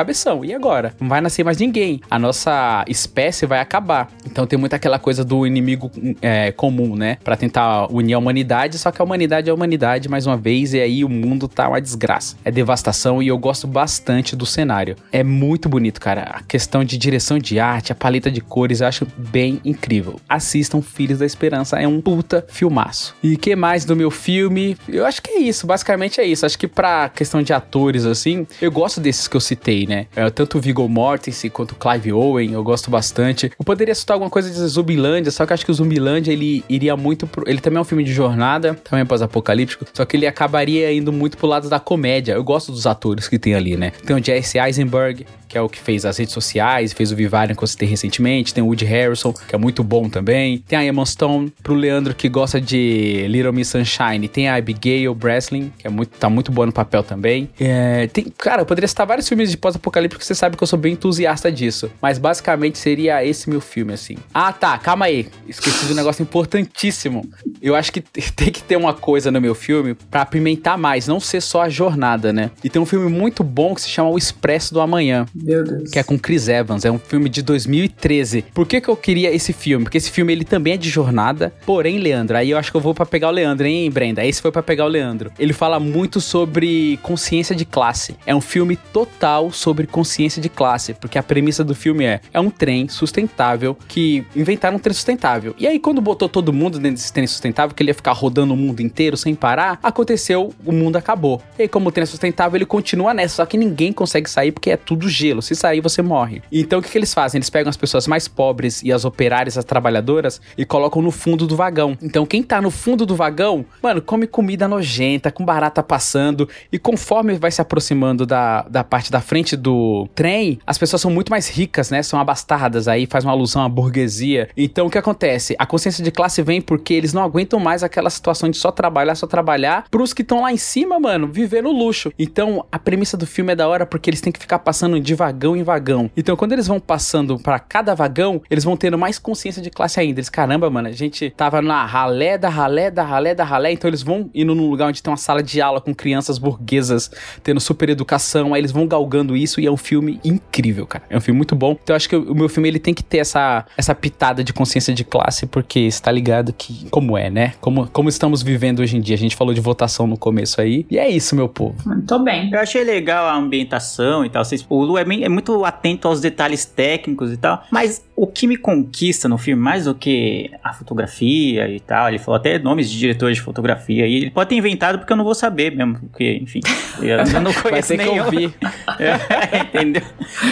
E 0.44 0.53
agora? 0.53 0.94
Não 1.00 1.08
vai 1.08 1.22
nascer 1.22 1.44
mais 1.44 1.58
ninguém. 1.58 2.01
A 2.10 2.20
nossa 2.20 2.84
espécie 2.88 3.46
vai 3.46 3.60
acabar. 3.60 4.10
Então 4.25 4.46
tem 4.46 4.58
muito 4.60 4.74
aquela 4.74 5.00
coisa 5.00 5.24
do 5.24 5.48
inimigo 5.48 5.89
é, 6.22 6.51
comum, 6.51 6.96
né? 6.96 7.18
Pra 7.24 7.36
tentar 7.36 7.91
unir 7.91 8.13
a 8.13 8.20
humanidade, 8.20 8.77
só 8.77 8.91
que 8.91 9.01
a 9.01 9.06
humanidade 9.06 9.50
é 9.50 9.51
a 9.51 9.56
humanidade 9.56 10.10
mais 10.10 10.27
uma 10.27 10.38
vez, 10.38 10.74
e 10.74 10.80
aí 10.80 11.03
o 11.03 11.10
mundo 11.10 11.48
tá 11.48 11.68
uma 11.70 11.82
desgraça. 11.82 12.36
É 12.44 12.51
devastação 12.51 13.22
e 13.22 13.27
eu 13.27 13.38
gosto 13.38 13.68
bastante 13.68 14.36
do 14.36 14.46
cenário. 14.46 14.96
É 15.12 15.24
muito 15.24 15.70
bonito, 15.70 16.00
cara. 16.00 16.24
A 16.24 16.44
questão 16.44 16.84
de 16.84 16.98
direção 16.98 17.39
de 17.39 17.60
arte, 17.60 17.91
a 17.91 17.96
paleta 17.96 18.30
de 18.30 18.41
cores, 18.41 18.82
eu 18.82 18.88
acho 18.88 19.08
bem 19.18 19.60
incrível. 19.63 20.20
Assistam 20.27 20.82
Filhos 20.82 21.20
da 21.20 21.25
Esperança, 21.25 21.80
é 21.80 21.88
um 21.88 22.01
puta 22.01 22.46
filmaço. 22.50 23.15
E 23.24 23.38
que 23.38 23.56
mais 23.56 23.86
do 23.86 23.96
meu 23.96 24.12
filme? 24.12 24.77
Eu 24.88 25.06
acho 25.06 25.22
que 25.22 25.32
é 25.32 25.39
isso, 25.39 25.65
basicamente 25.65 26.20
é 26.20 26.25
isso. 26.25 26.46
Acho 26.46 26.58
que 26.58 26.68
pra 26.68 27.10
questão 27.10 27.41
de 27.41 27.53
atores, 27.53 28.06
assim, 28.06 28.46
eu 28.62 28.72
gosto 28.72 29.00
desses 29.00 29.27
que 29.27 29.36
eu 29.36 29.41
citei, 29.41 29.86
né? 29.88 30.00
É, 30.15 30.29
tanto 30.29 30.58
o 30.58 30.62
Viggo 30.62 30.88
Mortensen 30.88 31.50
quanto 31.50 31.72
o 31.72 31.75
Clive 31.75 32.13
Owen, 32.13 32.53
eu 32.53 32.63
gosto 32.63 32.89
bastante. 32.89 33.51
Eu 33.58 33.65
poderia 33.65 33.93
citar 33.96 34.15
alguma 34.15 34.29
coisa 34.29 34.50
de 34.50 34.55
Zumbilândia, 34.67 35.31
só 35.31 35.46
que 35.46 35.53
acho 35.53 35.65
que 35.65 35.72
o 35.72 35.74
Zumbilândia, 35.74 36.31
ele 36.31 36.63
iria 36.70 36.96
muito 36.96 37.27
pro... 37.27 37.43
Ele 37.48 37.60
também 37.60 37.77
é 37.77 37.81
um 37.81 37.86
filme 37.86 38.03
de 38.03 38.13
jornada, 38.13 38.75
também 38.84 39.01
é 39.01 39.05
pós-apocalíptico, 39.05 39.86
só 39.93 40.05
que 40.05 40.17
ele 40.17 40.27
acabaria 40.27 40.91
indo 40.91 41.12
muito 41.12 41.38
pro 41.38 41.48
lado 41.48 41.70
da 41.70 41.79
comédia. 41.79 42.34
Eu 42.34 42.43
gosto 42.43 42.72
dos 42.72 42.86
atores 42.86 43.27
que 43.27 43.39
tem 43.39 43.55
ali, 43.55 43.77
né? 43.77 43.91
Tem 44.05 44.15
o 44.15 44.24
Jesse 44.24 44.58
Eisenberg, 44.58 45.25
que 45.51 45.58
é 45.58 45.62
o 45.62 45.67
que 45.67 45.79
fez 45.79 46.05
as 46.05 46.17
redes 46.17 46.34
sociais, 46.34 46.93
fez 46.93 47.12
o 47.12 47.15
Vivarium 47.15 47.55
que 47.55 47.62
eu 47.62 47.67
citei 47.67 47.86
recentemente. 47.86 48.53
Tem 48.53 48.63
o 48.63 48.67
Woody 48.67 48.86
Harrison, 48.86 49.34
que 49.34 49.53
é 49.53 49.58
muito 49.58 49.84
bom 49.84 50.08
também. 50.08 50.60
Tem 50.60 50.79
a 50.79 50.86
Emma 50.86 51.05
Stone, 51.05 51.51
pro 51.62 51.74
Leandro 51.74 52.15
que 52.15 52.29
gosta 52.29 52.62
de 52.62 53.25
Little 53.27 53.51
Miss 53.51 53.67
Sunshine. 53.67 54.29
Tem 54.29 54.48
a 54.48 54.55
Abigail 54.55 55.13
Breslin, 55.13 55.74
que 55.77 55.86
é 55.86 55.89
muito, 55.89 56.17
tá 56.17 56.29
muito 56.29 56.53
boa 56.53 56.65
no 56.65 56.72
papel 56.72 57.03
também. 57.03 57.50
É, 57.60 58.08
tem, 58.08 58.25
cara, 58.38 58.62
eu 58.62 58.65
poderia 58.65 58.88
citar 58.88 59.05
vários 59.05 59.27
filmes 59.27 59.51
de 59.51 59.58
pós-apocalipse, 59.58 59.90
porque 59.91 60.25
você 60.25 60.36
sabe 60.36 60.57
que 60.57 60.63
eu 60.63 60.67
sou 60.67 60.79
bem 60.79 60.93
entusiasta 60.93 61.51
disso. 61.51 61.91
Mas 62.01 62.17
basicamente 62.17 62.77
seria 62.77 63.24
esse 63.25 63.50
meu 63.50 63.62
filme, 63.62 63.93
assim. 63.93 64.17
Ah, 64.33 64.51
tá, 64.51 64.77
calma 64.77 65.05
aí. 65.05 65.27
Esqueci 65.48 65.86
de 65.86 65.93
um 65.93 65.95
negócio 65.95 66.21
importantíssimo. 66.21 67.29
Eu 67.62 67.75
acho 67.75 67.91
que 67.91 68.01
tem 68.36 68.51
que 68.51 68.63
ter 68.63 68.75
uma 68.75 68.93
coisa 68.93 69.31
no 69.31 69.41
meu 69.41 69.55
filme 69.55 69.93
pra 69.93 70.21
apimentar 70.21 70.77
mais, 70.77 71.07
não 71.07 71.19
ser 71.19 71.41
só 71.41 71.63
a 71.63 71.69
jornada, 71.69 72.31
né? 72.31 72.51
E 72.63 72.69
tem 72.69 72.81
um 72.81 72.86
filme 72.86 73.10
muito 73.10 73.43
bom 73.43 73.75
que 73.75 73.81
se 73.81 73.89
chama 73.89 74.10
O 74.10 74.17
Expresso 74.17 74.74
do 74.74 74.81
Amanhã. 74.81 75.25
Meu 75.33 75.63
Deus. 75.63 75.89
Que 75.89 76.00
é 76.00 76.03
com 76.03 76.17
Chris 76.17 76.48
Evans, 76.48 76.86
é 76.86 76.91
um 76.91 77.00
filme 77.00 77.29
de 77.29 77.41
2013. 77.41 78.45
Por 78.53 78.67
que 78.67 78.81
que 78.81 78.89
eu 78.89 78.95
queria 78.95 79.33
esse 79.33 79.53
filme? 79.53 79.86
Porque 79.86 79.98
esse 79.98 80.12
filme 80.12 80.31
ele 80.33 80.45
também 80.45 80.74
é 80.74 80.77
de 80.77 80.89
jornada, 80.89 81.53
porém, 81.65 82.00
Leandro, 82.00 82.38
aí 82.38 82.51
eu 82.51 82.57
acho 82.57 82.71
que 82.71 82.77
eu 82.77 82.81
vou 82.81 82.93
para 82.93 83.05
pegar 83.05 83.29
o 83.29 83.31
Leandro, 83.31 83.65
hein, 83.65 83.89
Brenda? 83.89 84.25
Esse 84.25 84.41
foi 84.41 84.51
para 84.51 84.63
pegar 84.63 84.86
o 84.86 84.88
Leandro. 84.88 85.31
Ele 85.38 85.53
fala 85.53 85.79
muito 85.79 86.21
sobre 86.21 87.00
consciência 87.01 87.55
de 87.55 87.65
classe. 87.65 88.15
É 88.25 88.36
um 88.36 88.41
filme 88.41 88.75
total 88.75 89.51
sobre 89.51 89.80
consciência 89.88 90.41
de 90.41 90.50
classe, 90.50 90.93
porque 90.93 91.17
a 91.17 91.23
premissa 91.23 91.63
do 91.63 91.75
filme 91.75 92.05
é 92.05 92.21
é 92.33 92.39
um 92.39 92.50
trem 92.50 92.88
sustentável 92.88 93.77
que 93.88 94.25
inventaram 94.35 94.77
um 94.77 94.79
trem 94.79 94.93
sustentável. 94.93 95.55
E 95.57 95.67
aí 95.67 95.79
quando 95.79 96.01
botou 96.01 96.29
todo 96.29 96.53
mundo 96.53 96.79
dentro 96.79 96.97
desse 96.97 97.11
trem 97.11 97.27
sustentável, 97.27 97.75
que 97.75 97.83
ele 97.83 97.91
ia 97.91 97.95
ficar 97.95 98.11
rodando 98.11 98.53
o 98.53 98.57
mundo 98.57 98.81
inteiro 98.81 99.17
sem 99.17 99.35
parar, 99.35 99.79
aconteceu, 99.81 100.53
o 100.65 100.71
mundo 100.71 100.97
acabou. 100.97 101.41
E 101.57 101.63
aí 101.63 101.67
como 101.67 101.89
o 101.89 101.91
trem 101.91 102.03
é 102.03 102.05
sustentável, 102.05 102.57
ele 102.57 102.65
continua 102.65 103.13
nessa, 103.13 103.35
só 103.35 103.45
que 103.45 103.57
ninguém 103.57 103.91
consegue 103.91 104.29
sair 104.29 104.51
porque 104.51 104.71
é 104.71 104.77
tudo 104.77 105.09
gelo. 105.09 105.41
Se 105.41 105.55
sair, 105.55 105.81
você 105.81 106.01
morre. 106.01 106.41
Então 106.51 106.79
o 106.79 106.81
que, 106.81 106.89
que 106.89 106.97
eles 106.97 107.13
fazem? 107.13 107.39
Eles 107.39 107.50
pegam 107.50 107.69
as 107.69 107.77
pessoas 107.77 108.07
mais 108.07 108.27
pobres 108.27 108.81
e 108.83 108.91
as 108.91 109.05
operárias, 109.05 109.57
as 109.57 109.65
trabalhadoras, 109.65 110.41
e 110.57 110.65
colocam 110.65 111.01
no 111.01 111.11
fundo 111.11 111.47
do 111.47 111.55
vagão. 111.55 111.97
Então 112.01 112.25
quem 112.25 112.43
tá 112.43 112.61
no 112.61 112.71
fundo 112.71 113.05
do 113.05 113.15
vagão, 113.15 113.65
mano, 113.81 114.01
come 114.01 114.27
comida 114.27 114.67
nojenta, 114.67 115.31
com 115.31 115.43
barata 115.45 115.83
passando, 115.83 116.47
e 116.71 116.79
conforme 116.79 117.35
vai 117.35 117.51
se 117.51 117.61
aproximando 117.61 118.25
da, 118.25 118.63
da 118.63 118.83
parte 118.83 119.11
da 119.11 119.21
frente 119.21 119.55
do 119.55 119.70
trem, 120.15 120.59
as 120.65 120.77
pessoas 120.77 121.01
são 121.01 121.11
muito 121.11 121.29
mais 121.29 121.49
ricas, 121.49 121.89
né? 121.89 122.01
São 122.03 122.19
abastardas, 122.19 122.87
aí 122.87 123.05
faz 123.05 123.23
uma 123.23 123.31
alusão 123.33 123.63
à 123.63 123.69
burguesia. 123.69 124.49
Então 124.55 124.87
o 124.87 124.89
que 124.89 124.97
acontece? 124.97 125.55
A 125.57 125.65
consciência 125.65 126.03
de 126.03 126.11
classe 126.11 126.41
vem 126.41 126.61
porque 126.61 126.93
eles 126.93 127.13
não 127.13 127.23
aguentam 127.23 127.59
mais 127.59 127.83
aquela 127.83 128.09
situação 128.09 128.49
de 128.49 128.57
só 128.57 128.71
trabalhar, 128.71 129.15
só 129.15 129.27
trabalhar, 129.27 129.85
pros 129.89 130.13
que 130.13 130.21
estão 130.21 130.41
lá 130.41 130.51
em 130.51 130.57
cima, 130.57 130.99
mano, 130.99 131.27
viver 131.27 131.61
no 131.61 131.71
luxo. 131.71 132.11
Então 132.17 132.65
a 132.71 132.79
premissa 132.79 133.15
do 133.17 133.25
filme 133.25 133.53
é 133.53 133.55
da 133.55 133.67
hora 133.67 133.85
porque 133.85 134.09
eles 134.09 134.21
têm 134.21 134.31
que 134.31 134.39
ficar 134.39 134.59
passando 134.59 134.99
de 134.99 135.15
vagão 135.15 135.55
em 135.55 135.63
vagão. 135.63 136.09
Então, 136.15 136.35
quando 136.35 136.53
eles 136.53 136.67
vão 136.67 136.79
passando 136.79 137.39
para 137.39 137.59
cada 137.59 137.95
vagão, 137.95 138.41
eles 138.49 138.63
vão 138.63 138.75
tendo 138.75 138.97
mais 138.97 139.17
consciência 139.17 139.61
de 139.61 139.69
classe 139.69 139.99
ainda. 139.99 140.19
Eles, 140.19 140.29
caramba, 140.29 140.69
mano, 140.69 140.87
a 140.87 140.91
gente 140.91 141.29
tava 141.29 141.61
na 141.61 141.85
ralé 141.85 142.37
da 142.37 142.49
ralé 142.49 142.91
da 142.91 143.03
ralé 143.03 143.33
da 143.33 143.43
ralé, 143.43 143.71
então 143.71 143.89
eles 143.89 144.01
vão 144.01 144.29
indo 144.33 144.53
num 144.53 144.69
lugar 144.69 144.87
onde 144.87 145.01
tem 145.01 145.11
uma 145.11 145.17
sala 145.17 145.41
de 145.41 145.61
aula 145.61 145.79
com 145.79 145.93
crianças 145.93 146.37
burguesas 146.37 147.09
tendo 147.43 147.59
super 147.59 147.89
educação, 147.89 148.53
aí 148.53 148.61
eles 148.61 148.71
vão 148.71 148.87
galgando 148.87 149.35
isso 149.35 149.61
e 149.62 149.65
é 149.68 149.72
um 149.72 149.77
filme 149.77 150.20
incrível, 150.24 150.86
cara. 150.86 151.03
É 151.10 151.18
um 151.18 151.22
filme 151.22 151.38
muito 151.38 151.56
bom. 151.56 151.77
Então, 151.82 151.94
eu 151.94 151.96
acho 151.96 152.10
que 152.10 152.15
o 152.15 152.36
meu 152.36 152.50
filme 152.50 152.68
ele 152.70 152.80
tem 152.80 152.94
que 152.94 153.03
ter 153.03 153.20
essa, 153.20 153.65
essa 153.77 153.94
pitada 153.96 154.44
de 154.44 154.51
consciência 154.53 154.94
de 154.94 155.03
classe, 155.03 155.46
porque 155.46 155.80
está 155.82 156.12
ligado 156.12 156.51
que 156.53 156.88
como 156.89 157.18
é, 157.18 157.30
né? 157.30 157.53
Como, 157.62 157.88
como 157.88 158.10
estamos 158.10 158.41
vivendo 158.44 158.80
hoje 158.82 158.98
em 158.98 159.01
dia. 159.01 159.15
A 159.15 159.20
gente 159.20 159.36
falou 159.36 159.53
de 159.53 159.62
votação 159.62 160.06
no 160.08 160.18
começo 160.18 160.60
aí. 160.60 160.86
E 160.89 160.98
é 160.98 161.10
isso, 161.10 161.36
meu 161.36 161.48
povo. 161.48 161.75
Muito 161.86 162.20
bem. 162.20 162.50
Eu 162.51 162.60
achei 162.60 162.84
legal 162.84 163.25
a 163.27 163.36
ambientação 163.36 164.25
e 164.25 164.30
tal. 164.30 164.44
O 164.70 164.84
Lu 164.84 164.98
é, 164.98 165.06
bem- 165.06 165.24
é 165.24 165.30
muito 165.30 165.63
atento 165.65 166.08
aos 166.08 166.20
detalhes 166.22 166.65
técnicos 166.65 167.32
e 167.32 167.38
tal. 167.38 167.63
Mas 167.72 168.03
o 168.15 168.27
que 168.27 168.46
me 168.48 168.58
conquista 168.58 169.27
no 169.27 169.38
filme, 169.38 169.62
mais 169.62 169.86
do 169.86 169.96
que 169.96 170.51
a 170.63 170.74
fotografia 170.74 171.68
e 171.68 171.80
tal, 171.80 172.08
ele 172.10 172.20
falou 172.20 172.36
até 172.38 172.60
nomes 172.60 172.89
de 172.89 172.98
diretores 172.98 173.38
de 173.38 173.41
fotografia. 173.44 174.06
E 174.08 174.15
ele 174.15 174.30
pode 174.32 174.50
ter 174.50 174.56
inventado 174.56 175.00
porque 175.00 175.12
eu 175.13 175.18
não 175.18 175.24
vou 175.24 175.36
saber 175.36 175.75
mesmo. 175.75 175.96
Porque, 176.00 176.39
enfim, 176.41 176.60
eu 177.01 177.18
não 177.41 177.53
conheço 177.62 177.70
Vai 177.70 177.82
ter 177.82 177.98
que 177.98 178.03
nenhum. 178.10 178.24
ouvir. 178.25 178.53
É, 179.00 179.13
entendeu? 179.74 180.01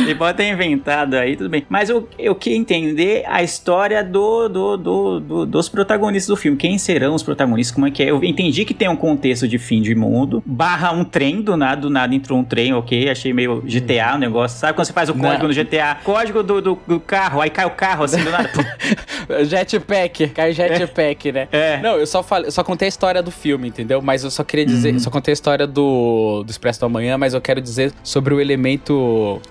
Ele 0.02 0.16
pode 0.16 0.38
ter 0.38 0.50
inventado 0.52 1.14
aí, 1.16 1.36
tudo 1.36 1.50
bem. 1.50 1.66
Mas 1.70 1.90
eu, 1.90 2.08
eu 2.18 2.36
queria 2.36 2.58
entender 2.58 3.24
a 3.28 3.42
história 3.44 4.04
do, 4.04 4.48
do, 4.50 4.78
do, 4.78 5.20
do- 5.20 5.46
dos 5.46 5.70
protagonistas 5.70 6.28
do 6.28 6.36
filme. 6.36 6.58
Quem 6.58 6.78
serão 6.78 7.16
os 7.16 7.24
protagonistas? 7.24 7.74
Como 7.74 7.88
é 7.88 7.92
que 7.92 8.04
é? 8.04 8.10
Eu 8.12 8.24
entendi 8.24 8.66
que 8.66 8.74
tem 8.74 8.88
um 8.90 8.96
contexto 8.96 9.48
de 9.48 9.58
fim 9.58 9.82
de 9.82 9.94
mundo, 9.96 10.44
barra 10.46 10.92
um 10.92 11.04
trem, 11.04 11.42
do 11.42 11.56
nada, 11.56 11.82
do 11.82 11.90
nada 11.90 12.14
entrou 12.14 12.40
um 12.40 12.44
trem, 12.44 12.74
ok? 12.74 13.10
Achei 13.10 13.34
meio 13.34 13.62
GTA 13.62 14.16
o 14.16 14.18
negócio. 14.18 14.60
Sabe 14.60 14.74
quando 14.74 14.86
você 14.88 14.94
faz 14.94 15.10
o 15.10 15.14
código 15.14 15.44
Não. 15.48 15.50
no 15.50 15.54
GTA? 15.54 15.98
Código 16.04 16.44
do, 16.44 16.62
do, 16.62 16.80
do 16.88 17.00
carro, 17.00 17.42
aí 17.42 17.50
cai 17.50 17.66
o 17.66 17.72
carro 17.72 18.04
assim 18.04 18.24
do 18.24 18.30
nada. 18.32 18.50
Jetpack, 19.46 20.30
cai 20.30 20.54
jetpack, 20.54 21.32
né? 21.32 21.48
É. 21.52 21.78
Não, 21.82 21.98
eu 21.98 22.08
só 22.08 22.24
falei, 22.24 22.48
eu 22.48 22.52
só 22.52 22.64
contei 22.64 22.88
a 22.88 22.90
história 22.90 23.22
do 23.22 23.32
filme, 23.32 23.68
entendeu? 23.68 24.02
Mas 24.02 24.24
eu 24.24 24.32
só 24.32 24.44
queria 24.44 24.66
dizer, 24.66 24.94
eu 24.94 25.00
só 25.00 25.10
contei 25.10 25.32
a 25.32 25.34
história 25.34 25.68
do, 25.68 26.44
do 26.44 26.50
Expresso 26.50 26.80
do 26.80 26.86
Amanhã, 26.86 27.18
mas 27.18 27.34
eu 27.34 27.42
quero 27.42 27.62
dizer 27.62 27.94
sobre 28.04 28.34
o 28.34 28.42
elemento 28.42 28.89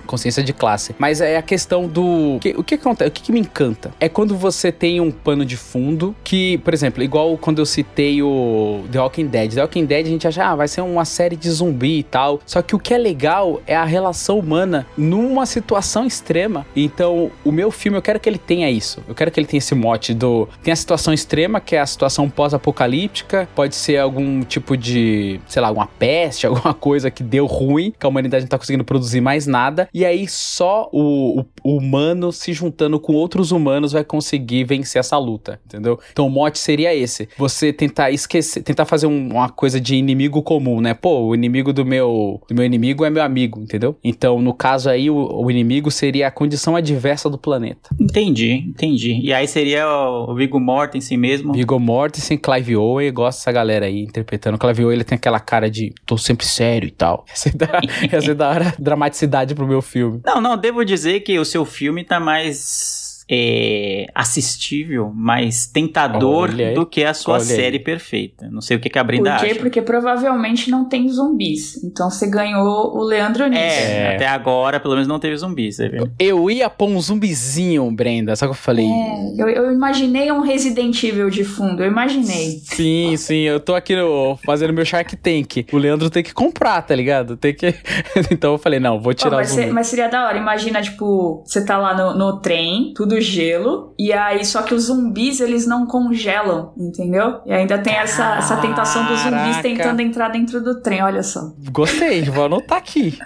consciência 0.07 0.42
de 0.42 0.53
classe. 0.53 0.94
Mas 0.98 1.20
é 1.20 1.37
a 1.37 1.42
questão 1.42 1.87
do 1.87 2.38
que- 2.40 2.55
o 2.57 2.62
que 2.62 2.74
acontece, 2.74 3.09
o 3.09 3.12
que, 3.12 3.22
que 3.22 3.33
me 3.33 3.40
encanta 3.40 3.92
é 4.01 4.09
quando 4.09 4.37
você 4.37 4.70
tem 4.72 5.01
um 5.01 5.11
pano 5.11 5.44
de 5.44 5.57
fundo 5.57 6.14
que, 6.24 6.59
por 6.59 6.72
exemplo, 6.74 7.03
igual 7.03 7.37
quando 7.38 7.59
eu 7.59 7.66
citei 7.66 8.22
o 8.22 8.85
The 8.90 9.01
Walking 9.01 9.27
Dead. 9.27 9.55
The 9.55 9.61
Walking 9.62 9.85
Dead 9.87 10.07
a 10.07 10.09
gente 10.09 10.27
acha, 10.29 10.44
ah, 10.44 10.57
vai 10.57 10.68
ser 10.68 10.81
uma 10.81 11.05
série 11.05 11.37
de 11.37 11.51
zumbi 11.51 11.98
e 11.98 12.03
tal. 12.03 12.40
Só 12.46 12.62
que 12.62 12.74
o 12.74 12.79
que 12.79 12.92
é 12.94 12.98
legal 12.98 13.61
é 13.66 13.74
a 13.77 13.85
relação 13.85 14.38
humana 14.38 14.87
numa 14.96 15.46
situação 15.46 16.07
extrema. 16.07 16.66
Então, 16.74 17.31
o 17.44 17.51
meu 17.53 17.70
filme, 17.70 17.98
eu 17.98 18.03
quero 18.03 18.18
que 18.20 18.29
ele 18.29 18.38
tenha 18.38 18.70
isso. 18.70 19.03
Eu 19.09 19.14
quero 19.14 19.31
que 19.31 19.38
ele 19.40 19.46
tenha 19.46 19.59
esse 19.59 19.74
mote 19.74 20.14
do. 20.14 20.48
Tem 20.62 20.72
a 20.72 20.77
situação 20.77 21.12
extrema, 21.12 21.61
que 21.61 21.77
é 21.77 21.81
a 21.81 21.87
situação 21.87 22.29
pós-apocalíptica. 22.29 23.48
Pode 23.55 23.74
ser 23.74 23.98
algum 23.98 24.42
tipo 24.42 24.77
de, 24.77 25.40
sei 25.48 25.61
lá, 25.62 25.68
alguma 25.68 25.87
peste, 25.98 26.46
alguma 26.48 26.74
coisa 26.74 27.11
que 27.11 27.22
deu 27.22 27.46
ruim, 27.46 27.92
que 27.98 28.05
a 28.07 28.09
humanidade 28.09 28.44
não 28.44 28.48
tá 28.48 28.59
conseguindo 28.59 28.85
produzir 28.85 29.17
mais 29.20 29.46
nada. 29.46 29.88
E 29.92 30.04
aí 30.04 30.26
só 30.28 30.88
o, 30.92 31.40
o- 31.40 31.44
o 31.68 31.76
humano 31.76 32.33
se 32.33 32.52
juntando 32.52 32.98
com 33.00 33.12
outros 33.14 33.50
humanos 33.52 33.92
vai 33.92 34.04
conseguir 34.04 34.64
vencer 34.64 35.00
essa 35.00 35.18
luta, 35.18 35.61
entendeu? 35.66 35.98
Então 36.12 36.26
o 36.26 36.31
mote 36.31 36.59
seria 36.59 36.94
esse. 36.94 37.28
Você 37.37 37.72
tentar 37.72 38.11
esquecer, 38.11 38.62
tentar 38.62 38.85
fazer 38.85 39.07
um- 39.07 39.28
uma 39.33 39.48
coisa 39.48 39.81
de 39.81 39.96
inimigo 39.96 40.42
comum, 40.42 40.81
né? 40.81 40.94
Pô, 40.94 41.26
o 41.26 41.35
inimigo 41.35 41.72
do 41.72 41.85
meu, 41.85 42.40
do 42.48 42.54
meu 42.54 42.64
inimigo 42.64 43.04
é 43.04 43.11
meu 43.11 43.22
amigo, 43.22 43.61
entendeu? 43.61 43.96
Então, 44.02 44.40
no 44.40 44.54
caso 44.54 44.88
aí, 44.88 45.11
o, 45.11 45.16
o 45.16 45.50
inimigo 45.50 45.90
seria 45.90 46.28
a 46.28 46.31
condição 46.31 46.74
adversa 46.76 47.28
do 47.28 47.37
planeta. 47.38 47.90
entendi, 48.00 48.52
entendi. 48.68 49.20
E 49.22 49.33
aí 49.33 49.46
seria 49.46 49.87
o 49.88 50.35
Viggo 50.35 50.59
Mortensen 50.61 51.16
mesmo. 51.18 51.52
Viggo 51.52 51.78
Mortensen, 51.78 52.38
Clive 52.38 52.76
Owen, 52.76 53.12
gosto 53.12 53.38
dessa 53.38 53.52
galera 53.52 53.87
aí 53.87 54.02
interpretando. 54.02 54.54
O 54.54 54.59
Clive 54.59 54.85
Owen, 54.85 54.94
ele 54.96 55.04
tem 55.04 55.16
aquela 55.16 55.40
cara 55.40 55.70
de 55.70 55.92
tô 56.07 56.16
sempre 56.16 56.46
sério 56.46 56.87
e 56.88 56.92
tal. 56.92 57.24
Ia 57.28 57.37
ser 57.37 57.57
da, 57.57 57.81
ia 58.12 58.20
ser 58.20 58.35
da 58.35 58.48
hora 58.48 58.74
dramaticidade 58.78 59.54
pro 59.54 59.66
meu 59.66 59.83
filme. 59.83 60.20
Não, 60.24 60.40
não, 60.40 60.57
devo 60.57 60.85
dizer 60.85 61.20
que 61.20 61.38
o 61.38 61.44
seu 61.44 61.58
filme 61.64 62.05
tá 62.05 62.21
mais 62.21 63.08
é, 63.31 64.07
assistível, 64.14 65.12
mais 65.14 65.67
tentador 65.67 66.51
Olha 66.51 66.75
do 66.75 66.87
que 66.87 67.05
a 67.05 67.12
sua 67.14 67.41
série 67.41 67.79
perfeita. 67.79 68.49
Não 68.51 68.61
sei 68.61 68.77
o 68.77 68.81
que, 68.81 68.88
que 68.88 68.99
a 68.99 69.05
Brenda 69.05 69.33
Por 69.35 69.41
quê? 69.41 69.51
acha. 69.53 69.61
Porque 69.61 69.83
provavelmente 69.83 70.71
não 70.71 70.85
tem 70.88 71.09
zumbis. 71.09 71.83
Então 71.85 72.11
você 72.11 72.27
ganhou 72.29 72.97
o 72.97 73.03
Leandro 73.03 73.47
nisso. 73.49 73.61
É, 73.62 74.12
É. 74.12 74.14
até 74.17 74.27
agora, 74.27 74.79
pelo 74.81 74.95
menos 74.95 75.09
não 75.09 75.19
teve 75.19 75.37
zumbis, 75.37 75.77
tá 75.77 75.88
vendo? 75.88 76.11
Eu 76.19 76.51
ia 76.51 76.69
pôr 76.71 76.88
um 76.88 77.01
zumbizinho, 77.01 77.91
Brenda, 77.91 78.35
só 78.37 78.47
que 78.47 78.51
eu 78.53 78.55
falei. 78.55 78.87
É, 78.87 79.35
eu, 79.43 79.49
eu 79.49 79.73
imaginei 79.73 80.31
um 80.33 80.41
Resident 80.41 81.03
Evil 81.03 81.31
de 81.31 81.45
fundo, 81.45 81.83
eu 81.83 81.87
imaginei. 81.88 82.61
Sim, 82.64 83.17
sim, 83.17 83.41
eu 83.43 83.61
tô 83.61 83.75
aqui 83.75 83.95
no- 83.97 84.38
fazendo 84.45 84.73
meu 84.73 84.85
Shark 84.85 85.17
Tank. 85.17 85.67
O 85.73 85.77
Leandro 85.79 86.09
tem 86.11 86.23
que 86.23 86.33
comprar, 86.33 86.81
tá 86.83 86.95
ligado? 86.95 87.37
Tem 87.37 87.55
que. 87.55 87.75
então 88.31 88.53
eu 88.53 88.59
falei, 88.59 88.81
não, 88.81 88.95
vou 89.01 89.12
Pô, 89.12 89.14
tirar 89.14 89.33
o 89.33 89.37
mas, 89.37 89.51
zumbi. 89.51 89.62
se- 89.64 89.71
mas 89.73 89.87
seria 89.87 90.09
da 90.09 90.27
hora. 90.27 90.38
Imagina, 90.38 90.81
tipo, 90.83 91.43
você 91.45 91.64
tá 91.64 91.77
lá 91.79 91.95
no, 91.97 92.17
no 92.19 92.41
trem, 92.41 92.93
tudo 92.95 93.17
do 93.18 93.20
gelo, 93.20 93.94
e 93.98 94.12
aí 94.12 94.44
só 94.44 94.62
que 94.62 94.74
os 94.74 94.85
zumbis 94.85 95.40
eles 95.40 95.66
não 95.66 95.87
congelam, 95.87 96.72
entendeu? 96.76 97.40
E 97.44 97.52
ainda 97.52 97.78
tem 97.78 97.94
essa, 97.94 98.37
essa 98.37 98.57
tentação 98.57 99.04
dos 99.07 99.20
zumbis 99.20 99.59
tentando 99.61 100.00
entrar 100.00 100.28
dentro 100.28 100.62
do 100.62 100.81
trem, 100.81 101.02
olha 101.02 101.22
só. 101.22 101.52
Gostei, 101.70 102.22
vou 102.22 102.44
anotar 102.44 102.78
aqui. 102.78 103.18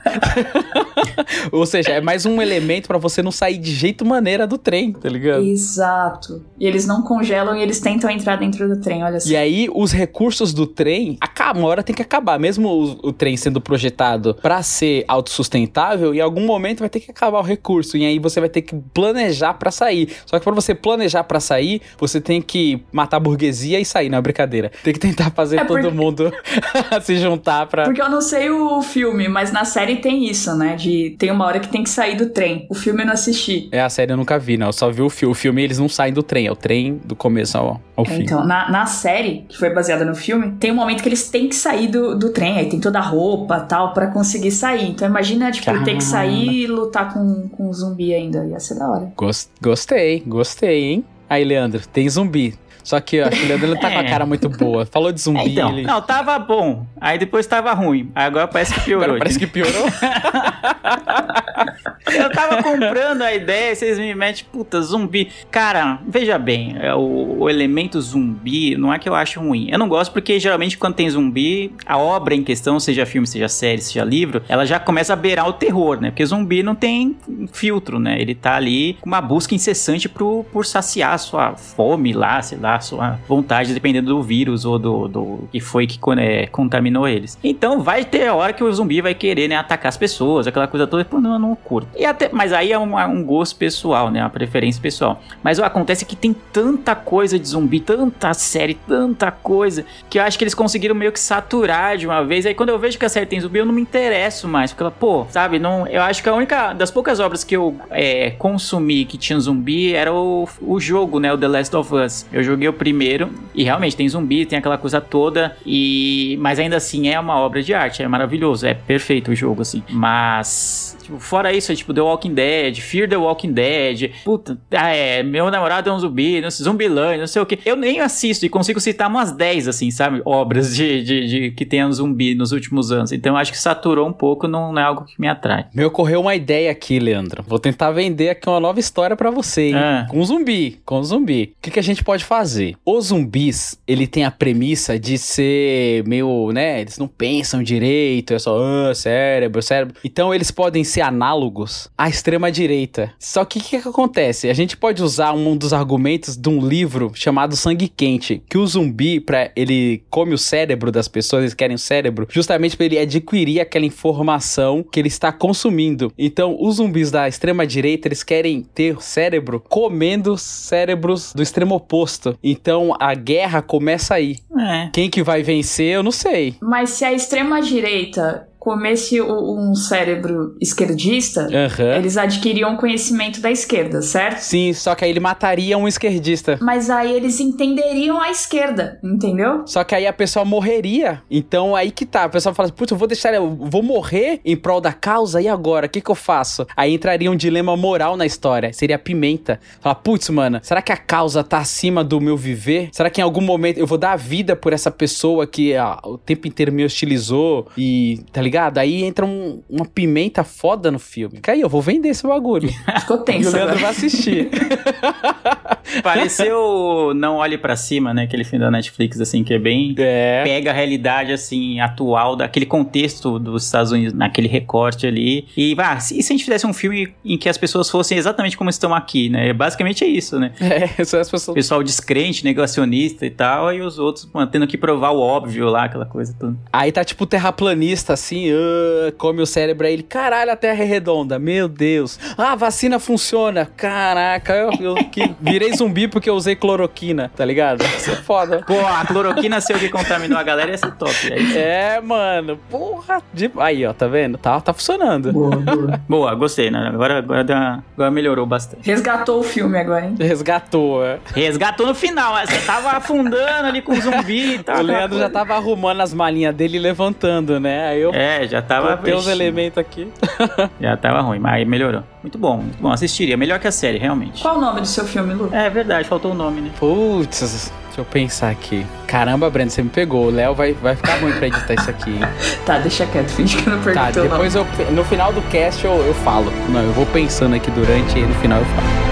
Ou 1.52 1.66
seja, 1.66 1.90
é 1.90 2.00
mais 2.00 2.26
um 2.26 2.40
elemento 2.40 2.88
pra 2.88 2.98
você 2.98 3.22
não 3.22 3.30
sair 3.30 3.58
de 3.58 3.72
jeito 3.72 4.04
maneira 4.04 4.46
do 4.46 4.58
trem, 4.58 4.92
tá 4.92 5.08
ligado? 5.08 5.42
Exato. 5.42 6.44
E 6.58 6.66
eles 6.66 6.86
não 6.86 7.02
congelam 7.02 7.56
e 7.56 7.62
eles 7.62 7.80
tentam 7.80 8.10
entrar 8.10 8.36
dentro 8.36 8.68
do 8.68 8.80
trem, 8.80 9.04
olha 9.04 9.20
só. 9.20 9.28
E 9.28 9.36
aí, 9.36 9.68
os 9.74 9.92
recursos 9.92 10.52
do 10.52 10.66
trem, 10.66 11.16
acaba, 11.20 11.58
uma 11.58 11.68
hora 11.68 11.82
tem 11.82 11.94
que 11.94 12.02
acabar. 12.02 12.38
Mesmo 12.38 12.68
o, 12.68 13.08
o 13.08 13.12
trem 13.12 13.36
sendo 13.36 13.60
projetado 13.60 14.34
pra 14.34 14.62
ser 14.62 15.04
autossustentável, 15.08 16.14
em 16.14 16.20
algum 16.20 16.46
momento 16.46 16.80
vai 16.80 16.88
ter 16.88 17.00
que 17.00 17.10
acabar 17.10 17.40
o 17.40 17.42
recurso. 17.42 17.96
E 17.96 18.04
aí 18.04 18.18
você 18.18 18.40
vai 18.40 18.48
ter 18.48 18.62
que 18.62 18.74
planejar 18.94 19.54
pra 19.54 19.70
sair. 19.82 20.08
Só 20.26 20.38
que 20.38 20.44
pra 20.44 20.52
você 20.54 20.74
planejar 20.74 21.24
pra 21.24 21.40
sair, 21.40 21.82
você 21.98 22.20
tem 22.20 22.40
que 22.40 22.82
matar 22.92 23.16
a 23.16 23.20
burguesia 23.20 23.80
e 23.80 23.84
sair, 23.84 24.08
não 24.08 24.18
é 24.18 24.20
brincadeira. 24.20 24.70
Tem 24.84 24.92
que 24.92 25.00
tentar 25.00 25.30
fazer 25.30 25.56
É 25.58 25.64
todo 25.64 25.80
porque- 25.80 25.96
mundo 25.96 26.32
se 27.02 27.16
juntar 27.16 27.66
pra. 27.66 27.84
Porque 27.84 28.00
eu 28.00 28.08
não 28.10 28.20
sei 28.20 28.50
o 28.50 28.80
filme, 28.82 29.28
mas 29.28 29.50
na 29.52 29.64
série 29.64 29.96
tem 29.96 30.28
isso, 30.28 30.54
né? 30.54 30.76
De 30.76 31.16
tem 31.18 31.30
uma 31.30 31.44
hora 31.46 31.58
que 31.60 31.68
tem 31.68 31.82
que 31.82 31.90
sair 31.90 32.16
do 32.16 32.30
trem. 32.30 32.66
O 32.70 32.74
filme 32.74 33.02
eu 33.02 33.06
não 33.06 33.12
assisti. 33.14 33.68
É 33.72 33.80
a 33.80 33.88
série 33.88 34.12
eu 34.12 34.16
nunca 34.16 34.38
vi, 34.38 34.56
não. 34.56 34.68
Eu 34.68 34.72
só 34.72 34.90
vi 34.90 35.02
o 35.02 35.10
filme. 35.10 35.32
O 35.32 35.34
filme 35.34 35.62
eles 35.62 35.78
não 35.78 35.88
saem 35.88 36.12
do 36.12 36.22
trem, 36.22 36.46
é 36.46 36.52
o 36.52 36.56
trem 36.56 37.00
do 37.04 37.16
começo 37.16 37.56
ao, 37.58 37.80
ao 37.96 38.04
É, 38.04 38.08
fim. 38.08 38.22
Então, 38.22 38.44
na, 38.44 38.70
na 38.70 38.86
série, 38.86 39.44
que 39.48 39.56
foi 39.58 39.70
baseada 39.70 40.04
no 40.04 40.14
filme, 40.14 40.52
tem 40.60 40.70
um 40.70 40.74
momento 40.76 41.02
que 41.02 41.08
eles 41.08 41.28
têm 41.28 41.48
que 41.48 41.54
sair 41.54 41.88
do, 41.88 42.16
do 42.18 42.30
trem, 42.30 42.58
aí 42.58 42.68
tem 42.68 42.78
toda 42.80 42.98
a 42.98 43.02
roupa 43.02 43.60
tal, 43.60 43.92
pra 43.92 44.06
conseguir 44.08 44.50
sair. 44.52 44.88
Então 44.90 45.06
imagina, 45.08 45.50
tipo, 45.50 45.64
ter 45.66 45.72
Caramba. 45.72 45.92
que 45.96 46.04
sair 46.04 46.62
e 46.62 46.66
lutar 46.66 47.12
com, 47.12 47.48
com 47.48 47.68
um 47.68 47.72
zumbi 47.72 48.12
ainda. 48.14 48.44
Ia 48.46 48.60
ser 48.60 48.74
da 48.78 48.88
hora. 48.88 49.12
Gos- 49.16 49.48
Gostei, 49.72 50.22
gostei, 50.26 50.84
hein? 50.90 51.04
Aí, 51.30 51.42
Leandro, 51.44 51.80
tem 51.88 52.06
zumbi. 52.06 52.54
Só 52.84 53.00
que 53.00 53.16
eu 53.16 53.24
acho 53.26 53.38
que 53.38 53.44
o 53.46 53.48
Leandro 53.48 53.68
ele 53.68 53.78
tá 53.80 53.90
com 53.90 53.98
a 54.00 54.02
É. 54.04 54.10
cara 54.10 54.26
muito 54.26 54.50
boa. 54.50 54.84
Falou 54.84 55.10
de 55.10 55.18
É, 55.18 55.22
zumbi, 55.24 55.52
então, 55.52 55.70
ele. 55.72 55.82
não, 55.86 56.02
tava 56.02 56.38
bom. 56.38 56.84
Aí 57.00 57.16
depois 57.18 57.46
tava 57.46 57.72
ruim. 57.72 58.10
Agora 58.14 58.46
parece 58.46 58.74
que 58.74 58.80
piorou. 58.80 59.04
Agora 59.04 59.18
parece 59.20 59.38
que 59.38 59.46
piorou. 59.46 59.86
Eu 62.14 62.30
tava 62.30 62.62
comprando 62.62 63.22
a 63.22 63.34
ideia, 63.34 63.74
vocês 63.74 63.98
me 63.98 64.14
metem, 64.14 64.44
puta, 64.50 64.80
zumbi. 64.80 65.30
Cara, 65.50 65.98
veja 66.06 66.38
bem, 66.38 66.76
é, 66.78 66.94
o, 66.94 67.38
o 67.40 67.50
elemento 67.50 68.00
zumbi 68.00 68.76
não 68.76 68.92
é 68.92 68.98
que 68.98 69.08
eu 69.08 69.14
acho 69.14 69.40
ruim. 69.40 69.68
Eu 69.70 69.78
não 69.78 69.88
gosto 69.88 70.12
porque 70.12 70.38
geralmente 70.38 70.78
quando 70.78 70.94
tem 70.94 71.08
zumbi, 71.08 71.72
a 71.86 71.98
obra 71.98 72.34
em 72.34 72.42
questão, 72.42 72.78
seja 72.78 73.06
filme, 73.06 73.26
seja 73.26 73.48
série, 73.48 73.80
seja 73.80 74.04
livro, 74.04 74.42
ela 74.48 74.64
já 74.64 74.78
começa 74.78 75.12
a 75.12 75.16
beirar 75.16 75.48
o 75.48 75.52
terror, 75.52 76.00
né? 76.00 76.10
Porque 76.10 76.24
zumbi 76.24 76.62
não 76.62 76.74
tem 76.74 77.16
filtro, 77.52 77.98
né? 77.98 78.20
Ele 78.20 78.34
tá 78.34 78.56
ali 78.56 78.94
com 79.00 79.08
uma 79.08 79.20
busca 79.20 79.54
incessante 79.54 80.08
pro, 80.08 80.44
por 80.52 80.66
saciar 80.66 81.14
a 81.14 81.18
sua 81.18 81.56
fome 81.56 82.12
lá, 82.12 82.40
sei 82.42 82.58
lá, 82.58 82.80
sua 82.80 83.18
vontade, 83.28 83.74
dependendo 83.74 84.14
do 84.14 84.22
vírus 84.22 84.64
ou 84.64 84.78
do, 84.78 85.08
do 85.08 85.48
que 85.50 85.60
foi 85.60 85.86
que 85.86 85.98
é, 86.18 86.46
contaminou 86.46 87.06
eles. 87.08 87.38
Então 87.42 87.80
vai 87.80 88.04
ter 88.04 88.26
a 88.26 88.34
hora 88.34 88.52
que 88.52 88.62
o 88.62 88.72
zumbi 88.72 89.00
vai 89.00 89.14
querer, 89.14 89.48
né, 89.48 89.56
atacar 89.56 89.88
as 89.88 89.96
pessoas, 89.96 90.46
aquela 90.46 90.66
coisa 90.66 90.86
toda, 90.86 91.04
pô, 91.04 91.20
não, 91.20 91.34
eu 91.34 91.38
não 91.38 91.54
curto. 91.54 91.88
E 92.02 92.04
até, 92.04 92.28
mas 92.32 92.52
aí 92.52 92.72
é 92.72 92.78
um, 92.80 93.22
gosto 93.22 93.54
pessoal, 93.54 94.10
né, 94.10 94.20
uma 94.20 94.28
preferência 94.28 94.82
pessoal. 94.82 95.22
Mas 95.40 95.60
o 95.60 95.64
acontece 95.64 96.04
que 96.04 96.16
tem 96.16 96.34
tanta 96.52 96.96
coisa 96.96 97.38
de 97.38 97.46
zumbi, 97.46 97.78
tanta 97.78 98.34
série, 98.34 98.74
tanta 98.74 99.30
coisa, 99.30 99.84
que 100.10 100.18
eu 100.18 100.24
acho 100.24 100.36
que 100.36 100.42
eles 100.42 100.52
conseguiram 100.52 100.96
meio 100.96 101.12
que 101.12 101.20
saturar 101.20 101.96
de 101.96 102.04
uma 102.04 102.24
vez. 102.24 102.44
Aí 102.44 102.54
quando 102.54 102.70
eu 102.70 102.78
vejo 102.80 102.98
que 102.98 103.04
a 103.04 103.08
série 103.08 103.24
tem 103.24 103.38
zumbi, 103.38 103.60
eu 103.60 103.64
não 103.64 103.72
me 103.72 103.80
interesso 103.80 104.48
mais, 104.48 104.72
porque 104.72 104.92
pô, 104.98 105.28
sabe, 105.30 105.60
não, 105.60 105.86
eu 105.86 106.02
acho 106.02 106.20
que 106.24 106.28
a 106.28 106.34
única 106.34 106.72
das 106.72 106.90
poucas 106.90 107.20
obras 107.20 107.44
que 107.44 107.56
eu 107.56 107.76
é, 107.92 108.30
consumi 108.32 109.04
que 109.04 109.16
tinha 109.16 109.38
zumbi 109.38 109.94
era 109.94 110.12
o, 110.12 110.48
o 110.60 110.80
jogo, 110.80 111.20
né, 111.20 111.32
o 111.32 111.38
The 111.38 111.46
Last 111.46 111.76
of 111.76 111.94
Us. 111.94 112.26
Eu 112.32 112.42
joguei 112.42 112.66
o 112.66 112.72
primeiro 112.72 113.30
e 113.54 113.62
realmente 113.62 113.94
tem 113.94 114.08
zumbi, 114.08 114.44
tem 114.44 114.58
aquela 114.58 114.76
coisa 114.76 115.00
toda 115.00 115.56
e 115.64 116.36
mas 116.40 116.58
ainda 116.58 116.78
assim 116.78 117.10
é 117.10 117.20
uma 117.20 117.36
obra 117.36 117.62
de 117.62 117.72
arte, 117.72 118.02
é 118.02 118.08
maravilhoso, 118.08 118.66
é 118.66 118.74
perfeito 118.74 119.30
o 119.30 119.36
jogo 119.36 119.62
assim. 119.62 119.84
Mas 119.88 120.96
tipo, 121.12 121.20
fora 121.20 121.52
isso, 121.52 121.72
é 121.72 121.74
tipo 121.74 121.92
The 121.92 122.00
Walking 122.00 122.34
Dead, 122.34 122.78
Fear 122.78 123.08
the 123.08 123.16
Walking 123.16 123.52
Dead, 123.52 124.12
puta, 124.24 124.58
ah, 124.70 124.88
é, 124.88 125.22
meu 125.22 125.50
namorado 125.50 125.88
é 125.90 125.92
um 125.92 125.98
zumbi, 125.98 126.40
não 126.40 126.50
sei, 126.50 126.64
Zumbilândia, 126.64 127.18
não 127.18 127.26
sei 127.26 127.42
o 127.42 127.46
que. 127.46 127.58
Eu 127.64 127.76
nem 127.76 128.00
assisto 128.00 128.46
e 128.46 128.48
consigo 128.48 128.80
citar 128.80 129.08
umas 129.08 129.32
10 129.32 129.68
assim, 129.68 129.90
sabe, 129.90 130.22
obras 130.24 130.74
de, 130.74 131.02
de, 131.02 131.26
de 131.26 131.50
que 131.52 131.64
tenham 131.64 131.92
zumbi 131.92 132.34
nos 132.34 132.52
últimos 132.52 132.92
anos. 132.92 133.12
Então 133.12 133.36
acho 133.36 133.52
que 133.52 133.58
saturou 133.58 134.08
um 134.08 134.12
pouco, 134.12 134.48
não, 134.48 134.72
não 134.72 134.80
é 134.80 134.84
algo 134.84 135.04
que 135.04 135.20
me 135.20 135.28
atrai. 135.28 135.66
Me 135.74 135.84
ocorreu 135.84 136.20
uma 136.20 136.34
ideia 136.34 136.70
aqui, 136.70 136.98
Leandro. 136.98 137.44
Vou 137.46 137.58
tentar 137.58 137.90
vender 137.90 138.30
aqui 138.30 138.48
uma 138.48 138.60
nova 138.60 138.80
história 138.80 139.16
pra 139.16 139.30
você, 139.30 139.68
hein? 139.68 139.74
Ah. 139.74 140.06
Com 140.08 140.24
zumbi, 140.24 140.80
com 140.84 141.02
zumbi. 141.02 141.54
O 141.58 141.62
que, 141.62 141.70
que 141.70 141.78
a 141.78 141.82
gente 141.82 142.04
pode 142.04 142.24
fazer? 142.24 142.76
Os 142.84 143.06
zumbis, 143.06 143.78
ele 143.86 144.06
tem 144.06 144.24
a 144.24 144.30
premissa 144.30 144.98
de 144.98 145.18
ser 145.18 146.04
meio, 146.06 146.50
né? 146.52 146.80
Eles 146.80 146.98
não 146.98 147.08
pensam 147.08 147.62
direito, 147.62 148.34
é 148.34 148.38
só 148.38 148.58
ah, 148.62 148.94
cérebro, 148.94 149.60
cérebro. 149.62 149.94
Então 150.04 150.34
eles 150.34 150.50
podem 150.50 150.84
ser 150.84 151.01
análogos 151.02 151.88
à 151.96 152.08
extrema-direita. 152.08 153.12
Só 153.18 153.44
que 153.44 153.58
o 153.58 153.62
que, 153.62 153.80
que 153.80 153.88
acontece? 153.88 154.48
A 154.48 154.54
gente 154.54 154.76
pode 154.76 155.02
usar 155.02 155.32
um 155.32 155.56
dos 155.56 155.72
argumentos 155.72 156.36
de 156.36 156.48
um 156.48 156.66
livro 156.66 157.12
chamado 157.14 157.56
Sangue 157.56 157.88
Quente, 157.88 158.42
que 158.48 158.56
o 158.56 158.66
zumbi, 158.66 159.20
pra, 159.20 159.50
ele 159.54 160.02
come 160.08 160.34
o 160.34 160.38
cérebro 160.38 160.90
das 160.90 161.08
pessoas, 161.08 161.42
eles 161.42 161.54
querem 161.54 161.76
o 161.76 161.78
cérebro, 161.78 162.26
justamente 162.30 162.76
para 162.76 162.86
ele 162.86 162.98
adquirir 162.98 163.60
aquela 163.60 163.84
informação 163.84 164.82
que 164.82 165.00
ele 165.00 165.08
está 165.08 165.32
consumindo. 165.32 166.12
Então, 166.16 166.56
os 166.58 166.76
zumbis 166.76 167.10
da 167.10 167.28
extrema-direita, 167.28 168.08
eles 168.08 168.22
querem 168.22 168.62
ter 168.62 169.02
cérebro 169.02 169.60
comendo 169.60 170.38
cérebros 170.38 171.32
do 171.34 171.42
extremo 171.42 171.74
oposto. 171.74 172.38
Então, 172.42 172.94
a 172.98 173.14
guerra 173.14 173.60
começa 173.62 174.14
aí. 174.14 174.36
É. 174.58 174.90
Quem 174.92 175.10
que 175.10 175.22
vai 175.22 175.42
vencer, 175.42 175.94
eu 175.94 176.02
não 176.02 176.12
sei. 176.12 176.56
Mas 176.60 176.90
se 176.90 177.04
a 177.04 177.12
extrema-direita 177.12 178.48
comesse 178.62 179.20
um 179.20 179.74
cérebro 179.74 180.54
esquerdista, 180.60 181.48
Aham. 181.52 181.96
eles 181.96 182.16
adquiriam 182.16 182.76
conhecimento 182.76 183.40
da 183.40 183.50
esquerda, 183.50 184.00
certo? 184.00 184.38
Sim, 184.38 184.72
só 184.72 184.94
que 184.94 185.04
aí 185.04 185.10
ele 185.10 185.18
mataria 185.18 185.76
um 185.76 185.88
esquerdista. 185.88 186.60
Mas 186.62 186.88
aí 186.88 187.12
eles 187.12 187.40
entenderiam 187.40 188.20
a 188.20 188.30
esquerda, 188.30 189.00
entendeu? 189.02 189.64
Só 189.66 189.82
que 189.82 189.96
aí 189.96 190.06
a 190.06 190.12
pessoa 190.12 190.44
morreria. 190.44 191.20
Então 191.28 191.74
aí 191.74 191.90
que 191.90 192.06
tá. 192.06 192.22
A 192.22 192.28
pessoa 192.28 192.54
fala 192.54 192.68
assim, 192.68 192.76
putz, 192.76 192.92
eu 192.92 192.96
vou 192.96 193.08
deixar, 193.08 193.34
eu 193.34 193.50
vou 193.50 193.82
morrer 193.82 194.40
em 194.44 194.56
prol 194.56 194.80
da 194.80 194.92
causa, 194.92 195.42
e 195.42 195.48
agora? 195.48 195.86
O 195.86 195.88
que 195.88 196.00
que 196.00 196.10
eu 196.12 196.14
faço? 196.14 196.64
Aí 196.76 196.94
entraria 196.94 197.32
um 197.32 197.36
dilema 197.36 197.76
moral 197.76 198.16
na 198.16 198.24
história. 198.24 198.72
Seria 198.72 198.94
a 198.94 198.98
pimenta. 198.98 199.58
Fala, 199.80 199.96
putz, 199.96 200.30
mano, 200.30 200.60
será 200.62 200.80
que 200.80 200.92
a 200.92 200.96
causa 200.96 201.42
tá 201.42 201.58
acima 201.58 202.04
do 202.04 202.20
meu 202.20 202.36
viver? 202.36 202.90
Será 202.92 203.10
que 203.10 203.20
em 203.20 203.24
algum 203.24 203.40
momento 203.40 203.78
eu 203.78 203.88
vou 203.88 203.98
dar 203.98 204.12
a 204.12 204.16
vida 204.16 204.54
por 204.54 204.72
essa 204.72 204.90
pessoa 204.90 205.48
que 205.48 205.74
ah, 205.74 205.98
o 206.04 206.16
tempo 206.16 206.46
inteiro 206.46 206.70
me 206.70 206.84
hostilizou? 206.84 207.66
E, 207.76 208.20
tá 208.32 208.40
ligado? 208.40 208.51
Aí 208.80 209.02
entra 209.04 209.24
um- 209.26 209.62
uma 209.68 209.84
pimenta 209.86 210.44
foda 210.44 210.90
no 210.90 210.98
filme. 210.98 211.40
Aí, 211.46 211.60
eu 211.60 211.68
vou 211.68 211.82
vender 211.82 212.08
esse 212.08 212.26
bagulho. 212.26 212.68
Ficou 213.00 213.16
e 213.18 213.20
o 213.20 213.22
tenso 213.24 213.54
Leandro 213.56 213.78
vai 213.78 213.90
assistir. 213.90 214.48
Pareceu 216.02 217.12
Não 217.14 217.36
Olhe 217.36 217.58
Pra 217.58 217.76
Cima, 217.76 218.14
né? 218.14 218.22
Aquele 218.24 218.44
filme 218.44 218.64
da 218.64 218.70
Netflix, 218.70 219.20
assim, 219.20 219.44
que 219.44 219.52
é 219.54 219.58
bem... 219.58 219.94
é. 219.98 220.42
Pega 220.44 220.70
a 220.70 220.74
realidade, 220.74 221.32
assim, 221.32 221.80
atual, 221.80 222.36
daquele 222.36 222.66
contexto 222.66 223.38
dos 223.38 223.64
Estados 223.64 223.92
Unidos, 223.92 224.12
naquele 224.12 224.48
recorte 224.48 225.06
ali. 225.06 225.46
E, 225.56 225.74
vá, 225.74 225.98
se, 226.00 226.18
e 226.18 226.22
se 226.22 226.32
a 226.32 226.34
gente 226.36 226.44
fizesse 226.44 226.66
um 226.66 226.72
filme 226.72 227.12
em 227.24 227.36
que 227.36 227.48
as 227.48 227.58
pessoas 227.58 227.90
fossem 227.90 228.16
exatamente 228.18 228.56
como 228.56 228.70
estão 228.70 228.94
aqui, 228.94 229.28
né? 229.28 229.52
Basicamente 229.52 230.04
é 230.04 230.06
isso, 230.06 230.38
né? 230.38 230.52
É, 230.60 230.86
são 231.04 231.20
as 231.20 231.30
pessoas. 231.30 231.54
Pessoal 231.54 231.82
descrente, 231.82 232.44
negacionista 232.44 233.26
e 233.26 233.30
tal, 233.30 233.72
e 233.72 233.80
os 233.80 233.98
outros 233.98 234.28
mano, 234.32 234.50
tendo 234.50 234.66
que 234.66 234.78
provar 234.78 235.10
o 235.10 235.20
óbvio 235.20 235.66
lá, 235.68 235.84
aquela 235.84 236.06
coisa 236.06 236.34
toda. 236.38 236.56
Aí 236.72 236.90
tá 236.90 237.04
tipo 237.04 237.26
terraplanista, 237.26 238.12
assim, 238.12 238.41
ah, 238.50 239.12
come 239.18 239.42
o 239.42 239.46
cérebro 239.46 239.86
aí 239.86 239.92
ele, 239.92 240.02
caralho, 240.02 240.50
a 240.50 240.56
terra 240.56 240.82
é 240.82 240.86
redonda, 240.86 241.38
meu 241.38 241.68
Deus. 241.68 242.18
Ah, 242.36 242.52
a 242.52 242.56
vacina 242.56 242.98
funciona, 242.98 243.66
caraca, 243.76 244.54
eu, 244.54 244.70
eu 244.80 244.94
que 245.10 245.34
virei 245.40 245.72
zumbi 245.74 246.08
porque 246.08 246.28
eu 246.30 246.34
usei 246.34 246.56
cloroquina, 246.56 247.30
tá 247.36 247.44
ligado? 247.44 247.82
Isso 247.84 248.10
é 248.10 248.16
foda. 248.16 248.62
Pô, 248.66 248.78
a 248.86 249.04
cloroquina 249.06 249.60
ser 249.60 249.76
o 249.76 249.78
que 249.78 249.88
contaminou 249.88 250.38
a 250.38 250.42
galera 250.42 250.70
ia 250.70 250.78
ser 250.78 250.92
top. 250.92 251.12
Aí. 251.32 251.56
É, 251.56 252.00
mano, 252.00 252.58
porra. 252.70 253.22
de- 253.32 253.50
Aí, 253.58 253.84
ó, 253.86 253.92
tá 253.92 254.06
vendo? 254.06 254.38
Tá, 254.38 254.60
tá 254.60 254.72
funcionando. 254.72 255.32
Boa, 255.32 255.56
boa. 255.56 256.00
Boa, 256.08 256.34
gostei, 256.34 256.70
né? 256.70 256.90
Agora, 256.92 257.18
agora, 257.18 257.44
deu 257.44 257.56
uma- 257.56 257.84
agora 257.94 258.10
melhorou 258.10 258.46
bastante. 258.46 258.84
Resgatou 258.86 259.40
o 259.40 259.42
filme 259.42 259.78
agora, 259.78 260.06
hein? 260.06 260.14
Resgatou, 260.18 261.04
é. 261.04 261.18
Resgatou 261.34 261.86
no 261.86 261.94
final, 261.94 262.32
mas 262.32 262.48
você 262.50 262.58
tava 262.66 262.90
afundando 262.90 263.66
ali 263.68 263.82
com 263.82 263.92
o 263.92 264.00
zumbi 264.00 264.54
e 264.54 264.58
tal. 264.62 264.78
o 264.78 264.82
Leandro 264.82 265.18
já 265.18 265.28
tava 265.30 265.54
arrumando 265.54 266.00
as 266.00 266.12
malinhas 266.14 266.54
dele 266.54 266.76
e 266.76 266.80
levantando, 266.80 267.58
né? 267.60 267.88
Aí 267.88 268.00
eu 268.00 268.12
É, 268.12 268.31
já 268.48 268.62
tava. 268.62 268.96
botei 268.96 269.14
os 269.14 269.22
Ixi, 269.22 269.30
elementos 269.30 269.78
aqui. 269.78 270.08
Já 270.80 270.96
tava 270.96 271.20
ruim, 271.20 271.38
mas 271.38 271.66
melhorou. 271.66 272.02
Muito 272.22 272.38
bom, 272.38 272.56
muito 272.58 272.80
bom. 272.80 272.90
Assistiria. 272.90 273.36
Melhor 273.36 273.58
que 273.58 273.66
a 273.68 273.72
série, 273.72 273.98
realmente. 273.98 274.42
Qual 274.42 274.56
o 274.58 274.60
nome 274.60 274.80
do 274.80 274.86
seu 274.86 275.04
filme, 275.04 275.32
Lu? 275.34 275.48
É 275.52 275.68
verdade, 275.70 276.08
faltou 276.08 276.32
o 276.32 276.34
nome, 276.34 276.60
né? 276.60 276.70
Putz, 276.78 277.40
deixa 277.86 278.00
eu 278.00 278.04
pensar 278.04 278.50
aqui. 278.50 278.86
Caramba, 279.06 279.48
Breno, 279.50 279.70
você 279.70 279.82
me 279.82 279.88
pegou. 279.90 280.26
O 280.26 280.30
Léo 280.30 280.54
vai, 280.54 280.72
vai 280.72 280.96
ficar 280.96 281.16
ruim 281.20 281.32
pra 281.32 281.46
editar 281.46 281.74
isso 281.74 281.90
aqui. 281.90 282.10
hein? 282.10 282.20
Tá, 282.66 282.78
deixa 282.78 283.06
quieto, 283.06 283.28
finge 283.30 283.56
que 283.56 283.68
eu 283.68 283.72
não 283.76 283.82
Tá, 283.82 283.84
perguntei 283.92 284.22
o 284.22 284.24
nome. 284.28 284.30
depois 284.48 284.54
eu, 284.54 284.66
no 284.92 285.04
final 285.04 285.32
do 285.32 285.42
cast 285.42 285.84
eu, 285.84 285.92
eu 286.06 286.14
falo. 286.14 286.52
Não, 286.68 286.80
eu 286.82 286.92
vou 286.92 287.06
pensando 287.06 287.54
aqui 287.54 287.70
durante 287.70 288.18
e 288.18 288.22
no 288.22 288.34
final 288.36 288.58
eu 288.58 288.64
falo. 288.66 289.11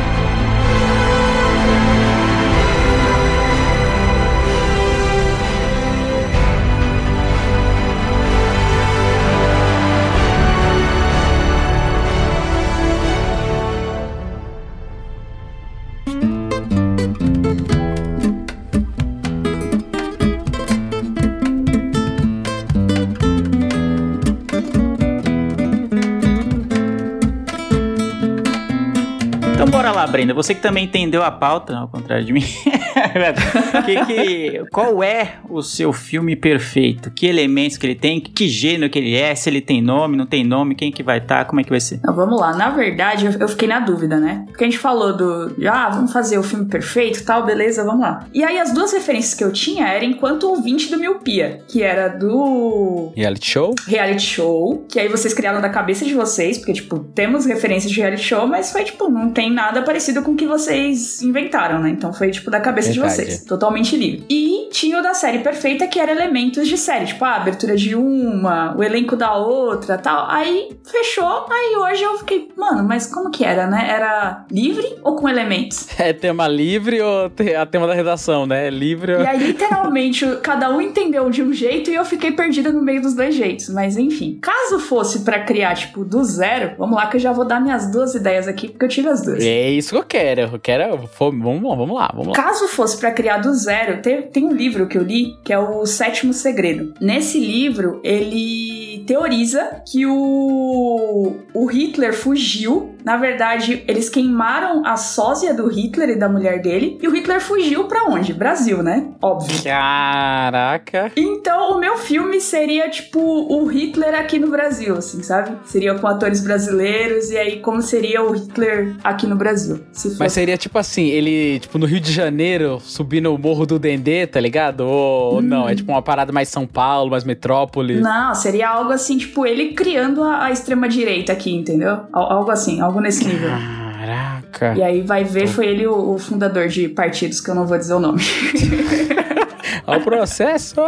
Brenda. 30.11 30.35
Você 30.35 30.55
que 30.55 30.61
também 30.61 30.85
entendeu 30.85 31.23
a 31.23 31.31
pauta, 31.31 31.77
ao 31.77 31.89
contrário 31.89 32.25
de 32.25 32.33
mim. 32.33 32.45
que, 33.85 34.05
que, 34.07 34.65
qual 34.71 35.03
é 35.03 35.35
o 35.49 35.63
seu 35.63 35.93
filme 35.93 36.37
perfeito? 36.37 37.11
Que 37.11 37.27
elementos 37.27 37.77
que 37.77 37.87
ele 37.87 37.95
tem? 37.95 38.21
Que 38.21 38.49
gênero 38.49 38.91
que 38.91 38.99
ele 38.99 39.17
é? 39.17 39.35
Se 39.35 39.49
ele 39.49 39.61
tem 39.61 39.83
nome, 39.83 40.17
não 40.17 40.27
tem 40.27 40.45
nome? 40.45 40.75
Quem 40.75 40.91
que 40.93 41.03
vai 41.03 41.19
estar? 41.19 41.45
Como 41.45 41.61
é 41.61 41.65
que 41.65 41.71
vai 41.71 41.81
ser? 41.81 41.97
Então, 41.97 42.15
vamos 42.15 42.41
lá. 42.41 42.55
Na 42.55 42.71
verdade, 42.71 43.27
eu, 43.27 43.33
eu 43.33 43.49
fiquei 43.49 43.69
na 43.69 43.81
dúvida, 43.81 44.19
né? 44.19 44.45
Porque 44.47 44.65
a 44.65 44.67
gente 44.67 44.79
falou 44.79 45.17
do. 45.17 45.55
Ah, 45.69 45.89
vamos 45.91 46.13
fazer 46.13 46.39
o 46.39 46.43
filme 46.43 46.67
perfeito 46.67 47.25
tal, 47.25 47.45
beleza, 47.45 47.85
vamos 47.85 48.01
lá. 48.01 48.27
E 48.33 48.43
aí, 48.43 48.59
as 48.59 48.73
duas 48.73 48.93
referências 48.93 49.35
que 49.35 49.45
eu 49.45 49.53
tinha 49.53 49.87
eram 49.87 50.07
enquanto 50.07 50.45
ouvinte 50.45 50.91
do 50.91 50.99
Miopia, 50.99 51.61
que 51.69 51.83
era 51.83 52.09
do 52.09 53.13
Reality 53.17 53.51
show? 53.51 53.75
reality 53.87 54.23
show, 54.23 54.85
que 54.89 54.99
aí 54.99 55.09
vocês 55.09 55.35
criaram 55.35 55.61
da 55.61 55.69
cabeça 55.69 56.05
de 56.05 56.15
vocês, 56.15 56.59
porque, 56.59 56.73
tipo, 56.73 56.99
temos 56.99 57.45
referências 57.47 57.93
de 57.93 58.01
reality 58.01 58.23
show, 58.23 58.47
mas 58.47 58.73
foi, 58.73 58.85
tipo, 58.85 59.09
não 59.09 59.31
tem 59.31 59.53
nada 59.53 59.83
parecido 59.83 60.23
com 60.23 60.33
o 60.33 60.37
que 60.37 60.47
vocês 60.47 61.23
inventaram, 61.23 61.81
né? 61.81 61.91
Então 61.91 62.13
foi, 62.13 62.31
tipo, 62.31 62.51
da 62.51 62.61
cabeça 62.61 62.80
Verdade. 62.89 63.17
de 63.17 63.17
vocês. 63.17 63.45
Totalmente 63.45 63.97
livre. 63.97 64.25
E 64.29 64.69
tinha 64.71 64.99
o 64.99 65.03
da 65.03 65.15
série 65.15 65.41
perfeita, 65.41 65.87
que 65.87 65.99
era 65.99 66.13
elementos 66.13 66.69
de 66.69 66.77
série, 66.77 67.07
tipo, 67.07 67.25
a 67.25 67.37
abertura 67.37 67.77
de 67.77 67.95
uma, 67.95 68.77
o 68.77 68.83
elenco 68.83 69.17
da 69.17 69.35
outra 69.37 69.99
tal. 69.99 70.27
Aí 70.31 70.77
fechou, 70.85 71.47
aí 71.51 71.77
hoje 71.77 72.03
eu 72.03 72.19
fiquei, 72.19 72.49
mano, 72.57 72.87
mas 72.87 73.07
como 73.07 73.31
que 73.31 73.45
era, 73.45 73.67
né? 73.67 73.87
Era 73.91 74.45
livre 74.51 74.97
ou 75.03 75.17
com 75.17 75.29
elementos? 75.29 75.89
É 76.01 76.15
tema 76.15 76.49
livre 76.49 77.01
ou 77.03 77.31
a 77.61 77.67
tema 77.67 77.87
da 77.87 77.93
redação, 77.93 78.47
né? 78.47 78.71
Livre 78.71 79.17
ou... 79.17 79.21
E 79.21 79.27
aí, 79.27 79.39
literalmente, 79.39 80.25
cada 80.43 80.71
um 80.71 80.81
entendeu 80.81 81.29
de 81.29 81.43
um 81.43 81.53
jeito 81.53 81.91
e 81.91 81.95
eu 81.95 82.05
fiquei 82.07 82.33
perdida 82.33 82.73
no 82.73 82.81
meio 82.81 83.03
dos 83.03 83.15
dois 83.15 83.35
jeitos. 83.35 83.69
Mas 83.69 83.99
enfim, 83.99 84.39
caso 84.41 84.79
fosse 84.79 85.21
pra 85.21 85.41
criar, 85.41 85.75
tipo, 85.75 86.03
do 86.05 86.25
zero, 86.25 86.75
vamos 86.79 86.97
lá 86.97 87.07
que 87.07 87.17
eu 87.17 87.21
já 87.21 87.33
vou 87.33 87.45
dar 87.45 87.61
minhas 87.61 87.91
duas 87.91 88.15
ideias 88.15 88.49
aqui, 88.49 88.69
porque 88.69 88.85
eu 88.87 88.89
tive 88.89 89.09
as 89.09 89.23
duas. 89.23 89.45
É 89.45 89.71
isso 89.71 89.91
que 89.91 89.97
eu 89.97 90.05
quero. 90.05 90.41
Eu 90.53 90.61
quero. 90.61 91.09
Vamos, 91.19 91.61
vamos 91.61 91.99
lá, 91.99 92.11
vamos 92.15 92.29
lá. 92.29 92.33
Caso 92.35 92.67
fosse 92.71 92.97
pra 92.97 93.11
criar 93.11 93.39
do 93.39 93.55
zero, 93.55 94.01
tem, 94.03 94.23
tem 94.23 94.45
um 94.45 94.53
livro 94.53 94.87
que 94.87 94.97
eu 94.97 95.03
li 95.03 95.37
que 95.45 95.53
é 95.53 95.59
o 95.59 95.85
Sétimo 95.87 96.33
Segredo. 96.33 96.95
Nesse 97.01 97.39
livro, 97.39 98.01
ele 98.03 98.90
teoriza 99.07 99.83
que 99.87 100.07
o, 100.07 101.37
o 101.55 101.67
Hitler 101.67 102.15
fugiu. 102.15 102.95
Na 103.05 103.17
verdade, 103.17 103.83
eles 103.89 104.11
queimaram 104.11 104.85
a 104.85 104.97
sósia 104.97 105.55
do 105.55 105.67
Hitler 105.67 106.11
e 106.11 106.19
da 106.19 106.29
mulher 106.29 106.61
dele. 106.61 106.99
E 107.01 107.09
o 107.09 107.11
Hitler 107.11 107.41
fugiu 107.41 107.85
pra 107.85 108.05
onde? 108.05 108.35
Brasil, 108.35 108.83
né? 108.83 109.09
Óbvio. 109.23 109.63
Caraca. 109.63 111.11
Então, 111.17 111.73
o 111.77 111.81
meu 111.81 111.97
filme 111.97 112.41
seria, 112.43 112.91
tipo, 112.91 113.19
o 113.21 113.65
Hitler 113.67 114.15
aqui 114.15 114.39
no 114.39 114.49
Brasil, 114.49 114.97
assim, 114.97 115.23
sabe? 115.23 115.57
Seria 115.65 115.95
com 115.95 116.07
atores 116.07 116.43
brasileiros, 116.43 117.31
e 117.31 117.39
aí 117.39 117.61
como 117.61 117.81
seria 117.81 118.23
o 118.23 118.33
Hitler 118.33 118.97
aqui 119.03 119.27
no 119.27 119.37
Brasil. 119.37 119.81
Se. 119.93 120.19
Mas 120.19 120.33
seria 120.33 120.59
tipo 120.59 120.79
assim, 120.79 121.07
ele, 121.07 121.59
tipo, 121.61 121.79
no 121.79 121.87
Rio 121.87 122.01
de 122.01 122.13
Janeiro, 122.13 122.79
subindo 122.81 123.35
o 123.35 123.39
Morro 123.39 123.65
do 123.65 123.79
Dendê, 123.79 124.27
tá 124.27 124.39
ligado? 124.39 124.81
Ou 124.81 125.21
ou 125.21 125.43
não, 125.43 125.69
é 125.69 125.75
tipo 125.75 125.91
uma 125.91 126.03
parada 126.03 126.33
mais 126.33 126.49
São 126.49 126.67
Paulo, 126.67 127.11
mais 127.11 127.25
metrópole. 127.25 128.01
Não, 128.01 128.35
seria 128.35 128.69
algo 128.69 128.90
assim, 128.93 129.17
tipo, 129.19 129.47
ele 129.47 129.73
criando 129.73 130.23
a, 130.23 130.45
a 130.45 130.51
extrema-direita 130.51 131.33
aqui, 131.33 131.55
entendeu? 131.55 132.01
Al- 132.13 132.33
Algo 132.33 132.51
assim, 132.51 132.81
algo 132.81 133.01
nesse 133.01 133.27
nível. 133.27 133.51
Caraca. 133.51 134.75
E 134.77 134.83
aí 134.83 135.03
vai 135.03 135.25
ver, 135.25 135.47
foi 135.47 135.67
ele 135.67 135.87
o, 135.87 136.15
o 136.15 136.19
fundador 136.19 136.69
de 136.69 136.89
partidos, 136.89 137.41
que 137.41 137.51
eu 137.51 137.55
não 137.55 137.67
vou 137.67 137.77
dizer 137.79 137.95
o 137.95 138.01
nome. 138.01 138.23
Olha 139.87 139.99
o 139.99 140.03
processo. 140.05 140.81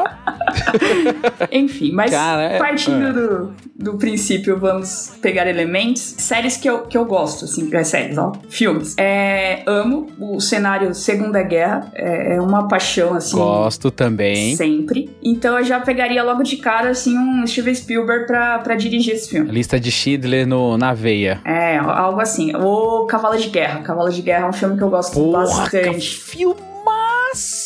Enfim, 1.51 1.93
mas 1.93 2.11
Cara, 2.11 2.43
é- 2.43 2.59
partindo 2.59 3.07
é. 3.07 3.13
do, 3.13 3.53
do 3.77 3.99
princípio, 3.99 4.59
vamos 4.59 5.13
pegar 5.21 5.47
elementos. 5.47 6.15
Séries 6.19 6.57
que 6.57 6.69
eu, 6.69 6.83
que 6.83 6.97
eu 6.97 7.05
gosto, 7.05 7.45
assim, 7.45 7.69
é 7.73 7.85
séries, 7.85 8.19
ó. 8.19 8.33
Filmes. 8.49 8.95
É, 8.99 9.63
amo 9.67 10.09
o 10.19 10.41
cenário 10.41 10.95
Segunda 10.95 11.43
Guerra, 11.43 11.91
é, 11.95 12.37
é 12.37 12.41
uma 12.41 12.69
paixão, 12.69 13.15
assim. 13.15 13.37
Gosto 13.37 13.91
também. 13.91 14.57
Sempre. 14.57 15.11
Então 15.23 15.59
eu 15.59 15.65
já 15.65 15.81
pegaria 15.81 16.23
logo 16.23 16.43
de 16.43 16.57
cara, 16.57 16.91
assim, 16.91 17.17
um 17.19 17.47
Steven 17.47 17.75
Spielberg 17.75 18.27
pra, 18.27 18.59
pra 18.59 18.75
dirigir 18.75 19.15
esse 19.15 19.31
filme. 19.31 19.51
Lista 19.51 19.79
de 19.79 19.91
Schindler 19.91 20.47
no, 20.47 20.77
na 20.77 20.95
veia. 20.95 21.41
É, 21.45 21.79
algo 21.79 22.21
assim. 22.21 22.55
O 22.57 23.07
Cavalo 23.07 23.37
de 23.37 23.49
Guerra. 23.49 23.81
Cavalo 23.81 24.11
de 24.11 24.23
Guerra 24.23 24.47
é 24.47 24.49
um 24.49 24.53
filme 24.53 24.77
que 24.77 24.83
eu 24.83 24.91
gosto 24.91 25.15
Porra, 25.15 25.45
bastante. 25.45 26.17
filmaço 26.21 27.62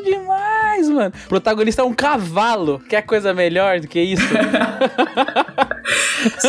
demais, 0.00 0.88
mano. 0.88 1.12
O 1.26 1.28
protagonista 1.28 1.82
é 1.82 1.84
um 1.84 1.92
cavalo. 1.94 2.80
Quer 2.88 3.02
coisa 3.02 3.34
melhor 3.34 3.80
do 3.80 3.88
que 3.88 4.00
isso? 4.00 4.22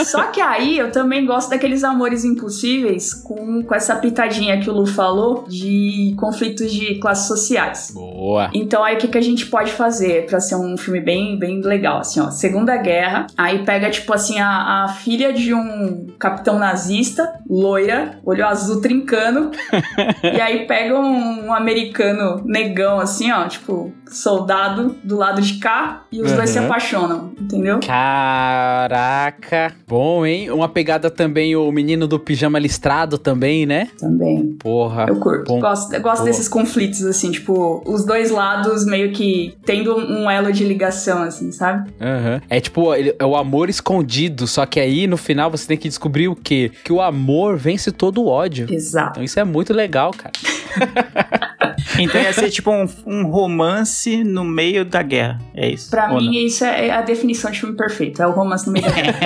Só 0.06 0.24
que 0.26 0.40
aí 0.40 0.78
eu 0.78 0.92
também 0.92 1.26
gosto 1.26 1.50
daqueles 1.50 1.84
amores 1.84 2.24
impossíveis 2.24 3.14
com, 3.14 3.64
com 3.64 3.76
essa 3.76 3.96
pitadinha 3.96 4.60
que 4.60 4.70
o 4.70 4.74
Lu 4.74 4.86
falou 4.86 5.46
de 5.48 6.16
conflitos 6.18 6.72
de 6.72 6.96
classes 6.96 7.28
sociais. 7.28 7.92
Boa. 7.94 8.50
Então 8.54 8.84
aí 8.84 8.96
o 8.96 8.98
que, 8.98 9.08
que 9.08 9.18
a 9.18 9.22
gente 9.22 9.46
pode 9.48 9.72
fazer 9.72 10.26
pra 10.26 10.40
ser 10.40 10.56
um 10.56 10.78
filme 10.78 11.00
bem, 11.00 11.38
bem 11.38 11.62
legal, 11.62 12.00
assim, 12.00 12.20
ó, 12.20 12.30
Segunda 12.30 12.78
Guerra, 12.78 13.28
aí 13.38 13.64
pega 13.66 13.90
tipo 13.90 14.14
assim 14.14 14.40
a, 14.40 14.84
a 14.84 14.88
filha 14.90 15.34
de 15.34 15.54
um 15.54 16.08
capitão 16.20 16.60
nazista, 16.60 17.40
loira, 17.50 18.20
olho 18.26 18.46
azul 18.46 18.82
trincando, 18.82 19.52
e 20.24 20.42
aí 20.42 20.66
pega 20.68 21.00
um, 21.00 21.48
um 21.48 21.54
americano 21.54 22.44
negão 22.46 23.00
assim, 23.00 23.32
ó, 23.32 23.48
tipo 23.48 23.92
soldado 24.12 24.96
do 25.04 25.16
lado 25.18 25.42
de 25.42 25.56
cá 25.60 26.04
e 26.12 26.22
os 26.22 26.32
dois 26.32 26.50
se 26.50 26.60
Uhum. 26.60 26.66
apaixonam, 26.66 27.32
entendeu? 27.40 27.80
Caraca. 27.86 29.74
Bom, 29.88 30.26
hein? 30.26 30.52
Uma 30.52 30.70
pegada 30.70 31.10
também, 31.10 31.56
o 31.56 31.72
menino 31.72 32.08
do 32.08 32.20
pijama 32.20 32.60
listrado 32.60 33.18
também, 33.18 33.66
né? 33.66 33.88
Também. 34.00 34.54
Porra. 34.60 35.06
Eu 35.08 35.16
curto. 35.20 35.46
Bom, 35.48 35.60
gosto 35.60 35.94
eu 35.94 36.02
gosto 36.02 36.24
desses 36.24 36.48
conflitos, 36.48 37.04
assim, 37.06 37.32
tipo, 37.32 37.82
os 37.86 38.06
dois 38.06 38.30
lados 38.30 38.86
meio 38.86 39.12
que 39.12 39.56
tendo 39.66 39.96
um 39.98 40.30
elo 40.30 40.52
de 40.52 40.64
ligação, 40.64 41.24
assim, 41.24 41.52
sabe? 41.52 41.92
Aham. 42.00 42.42
É 42.50 42.60
tipo, 42.60 42.94
é 42.94 43.26
o 43.26 43.36
amor 43.36 43.70
escondido, 43.70 44.46
só 44.48 44.66
que 44.66 44.80
aí 44.80 45.08
no 45.08 45.18
final 45.18 45.50
você 45.50 45.68
tem 45.68 45.78
que 45.78 45.88
descobrir 45.88 46.28
o 46.28 46.36
quê? 46.36 46.72
Que 46.84 46.94
o 46.94 47.02
amor 47.02 47.58
vence 47.58 47.92
todo 47.92 48.22
o 48.24 48.28
ódio. 48.28 48.68
Exato. 48.72 49.12
Então 49.14 49.24
isso 49.24 49.40
é 49.40 49.44
muito 49.44 49.74
legal, 49.74 50.12
cara. 50.12 50.34
Então 52.00 52.20
ia 52.20 52.34
ser 52.34 52.50
tipo 52.50 52.72
um, 52.72 52.88
um 53.06 53.28
romance 53.28 53.93
no 54.24 54.44
meio 54.44 54.86
da 54.86 55.02
guerra. 55.02 55.40
É 55.54 55.70
isso. 55.70 55.90
Pra 55.90 56.12
Ou 56.12 56.20
mim, 56.20 56.26
não? 56.28 56.34
isso 56.34 56.64
é 56.66 56.92
a 56.92 57.02
definição 57.02 57.52
de 57.52 57.60
filme 57.60 57.76
perfeito. 57.76 58.22
É 58.22 58.28
o 58.28 58.32
romance 58.32 58.68
no 58.68 58.74
meio 58.74 58.86
da 58.86 58.92
guerra. 58.92 59.18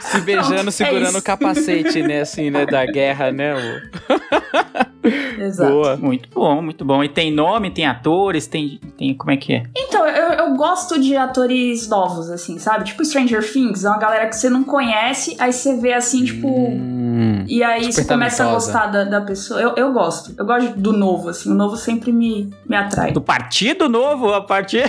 Se 0.00 0.20
beijando, 0.20 0.54
Pronto, 0.54 0.68
é 0.68 0.70
segurando 0.70 1.08
isso. 1.08 1.18
o 1.18 1.22
capacete, 1.22 2.02
né? 2.02 2.20
Assim, 2.20 2.50
né? 2.50 2.66
Da 2.66 2.84
guerra, 2.86 3.32
né? 3.32 3.54
Exato. 5.38 5.70
Boa. 5.70 5.96
Muito 5.96 6.28
bom, 6.32 6.62
muito 6.62 6.84
bom. 6.84 7.02
E 7.04 7.08
tem 7.08 7.30
nome, 7.30 7.70
tem 7.70 7.86
atores, 7.86 8.46
tem. 8.46 8.80
tem 8.96 9.14
como 9.14 9.30
é 9.30 9.36
que 9.36 9.54
é? 9.54 9.62
Então, 9.76 10.06
eu, 10.06 10.32
eu 10.32 10.56
gosto 10.56 10.98
de 11.00 11.16
atores 11.16 11.88
novos, 11.88 12.30
assim, 12.30 12.58
sabe? 12.58 12.84
Tipo 12.84 13.04
Stranger 13.04 13.52
Things, 13.52 13.84
é 13.84 13.88
uma 13.88 13.98
galera 13.98 14.26
que 14.26 14.36
você 14.36 14.50
não 14.50 14.64
conhece, 14.64 15.36
aí 15.38 15.52
você 15.52 15.76
vê 15.76 15.92
assim, 15.92 16.24
tipo. 16.24 16.48
Hum. 16.48 17.05
E 17.46 17.62
aí 17.62 17.92
você 17.92 18.04
começa 18.04 18.44
a 18.44 18.52
gostar 18.52 18.86
da, 18.86 19.04
da 19.04 19.20
pessoa. 19.20 19.60
Eu, 19.60 19.74
eu 19.76 19.92
gosto. 19.92 20.34
Eu 20.36 20.44
gosto 20.44 20.78
do 20.78 20.92
novo, 20.92 21.28
assim. 21.28 21.50
O 21.50 21.54
novo 21.54 21.76
sempre 21.76 22.12
me, 22.12 22.52
me 22.68 22.76
atrai. 22.76 23.12
Do 23.12 23.20
Partido 23.20 23.88
Novo, 23.88 24.32
a 24.32 24.42
partir. 24.42 24.84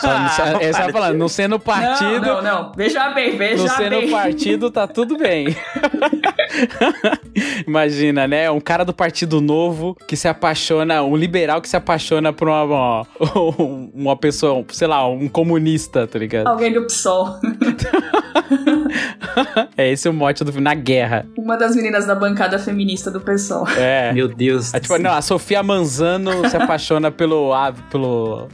Só, 0.00 0.08
é 0.60 0.72
só 0.72 0.88
falando, 0.90 1.18
não 1.18 1.28
sendo 1.28 1.58
partido, 1.58 2.26
Não, 2.26 2.42
não, 2.42 2.62
não. 2.64 2.72
Veja 2.74 3.10
bem, 3.10 3.36
veja 3.36 3.64
não 3.64 3.76
sendo 3.76 3.90
bem. 3.90 4.10
partido, 4.10 4.70
tá 4.70 4.86
tudo 4.86 5.18
bem. 5.18 5.56
Imagina, 7.66 8.26
né? 8.26 8.50
Um 8.50 8.60
cara 8.60 8.84
do 8.84 8.92
Partido 8.92 9.40
Novo 9.40 9.96
que 10.06 10.16
se 10.16 10.28
apaixona, 10.28 11.02
um 11.02 11.16
liberal 11.16 11.60
que 11.60 11.68
se 11.68 11.76
apaixona 11.76 12.32
por 12.32 12.48
uma, 12.48 12.64
uma, 12.64 13.06
uma 13.94 14.16
pessoa, 14.16 14.64
sei 14.70 14.88
lá, 14.88 15.06
um 15.06 15.28
comunista, 15.28 16.06
tá 16.06 16.18
ligado? 16.18 16.46
Alguém 16.46 16.72
do 16.72 16.84
PSOL. 16.86 17.38
É 19.76 19.90
esse 19.90 20.08
o 20.08 20.12
mote 20.12 20.44
do 20.44 20.52
filme, 20.52 20.64
na 20.64 20.74
guerra. 20.74 21.26
Uma 21.38 21.56
das 21.56 21.74
meninas 21.74 22.06
da 22.06 22.14
bancada 22.14 22.58
feminista 22.58 23.10
do 23.10 23.20
PSOL. 23.20 23.68
É. 23.70 24.12
Meu 24.12 24.28
Deus. 24.28 24.74
É 24.74 24.80
tipo, 24.80 24.98
não, 24.98 25.12
a 25.12 25.22
Sofia 25.22 25.62
Manzano 25.62 26.48
se 26.48 26.56
apaixona 26.56 27.10
pelo. 27.10 27.52
ah, 27.52 27.72
pelo. 27.90 28.48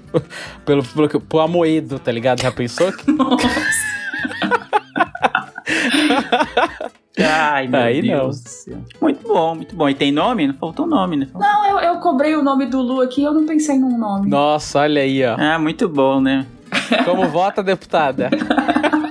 pelo. 0.65 0.85
pelo. 0.85 1.21
pelo 1.21 1.43
Amoedo, 1.43 1.99
tá 1.99 2.13
ligado? 2.13 2.43
Já 2.43 2.53
pensou? 2.53 2.93
Ai, 7.19 7.67
meu 7.67 7.81
Aí 7.81 8.03
não. 8.03 8.25
Deus 8.25 8.41
do 8.41 8.49
céu. 8.49 8.77
Muito 9.01 9.27
bom, 9.27 9.55
muito 9.55 9.75
bom. 9.75 9.89
E 9.89 9.95
tem 9.95 10.13
nome? 10.13 10.47
Não 10.47 10.55
faltou 10.55 10.87
nome, 10.87 11.17
né? 11.17 11.29
Não, 11.35 11.67
eu, 11.67 11.79
eu 11.79 11.97
cobrei 12.01 12.37
o 12.37 12.43
nome 12.43 12.67
do 12.67 12.81
Lu 12.81 13.01
aqui, 13.01 13.23
eu 13.23 13.33
não 13.33 13.47
pensei 13.47 13.79
num 13.79 13.97
nome. 13.97 14.29
Nossa, 14.29 14.81
olha 14.81 15.01
aí, 15.01 15.25
ó. 15.25 15.37
Ah, 15.39 15.59
muito 15.59 15.89
bom, 15.89 16.21
né? 16.21 16.47
Como 17.05 17.27
vota, 17.29 17.63
deputada? 17.63 18.31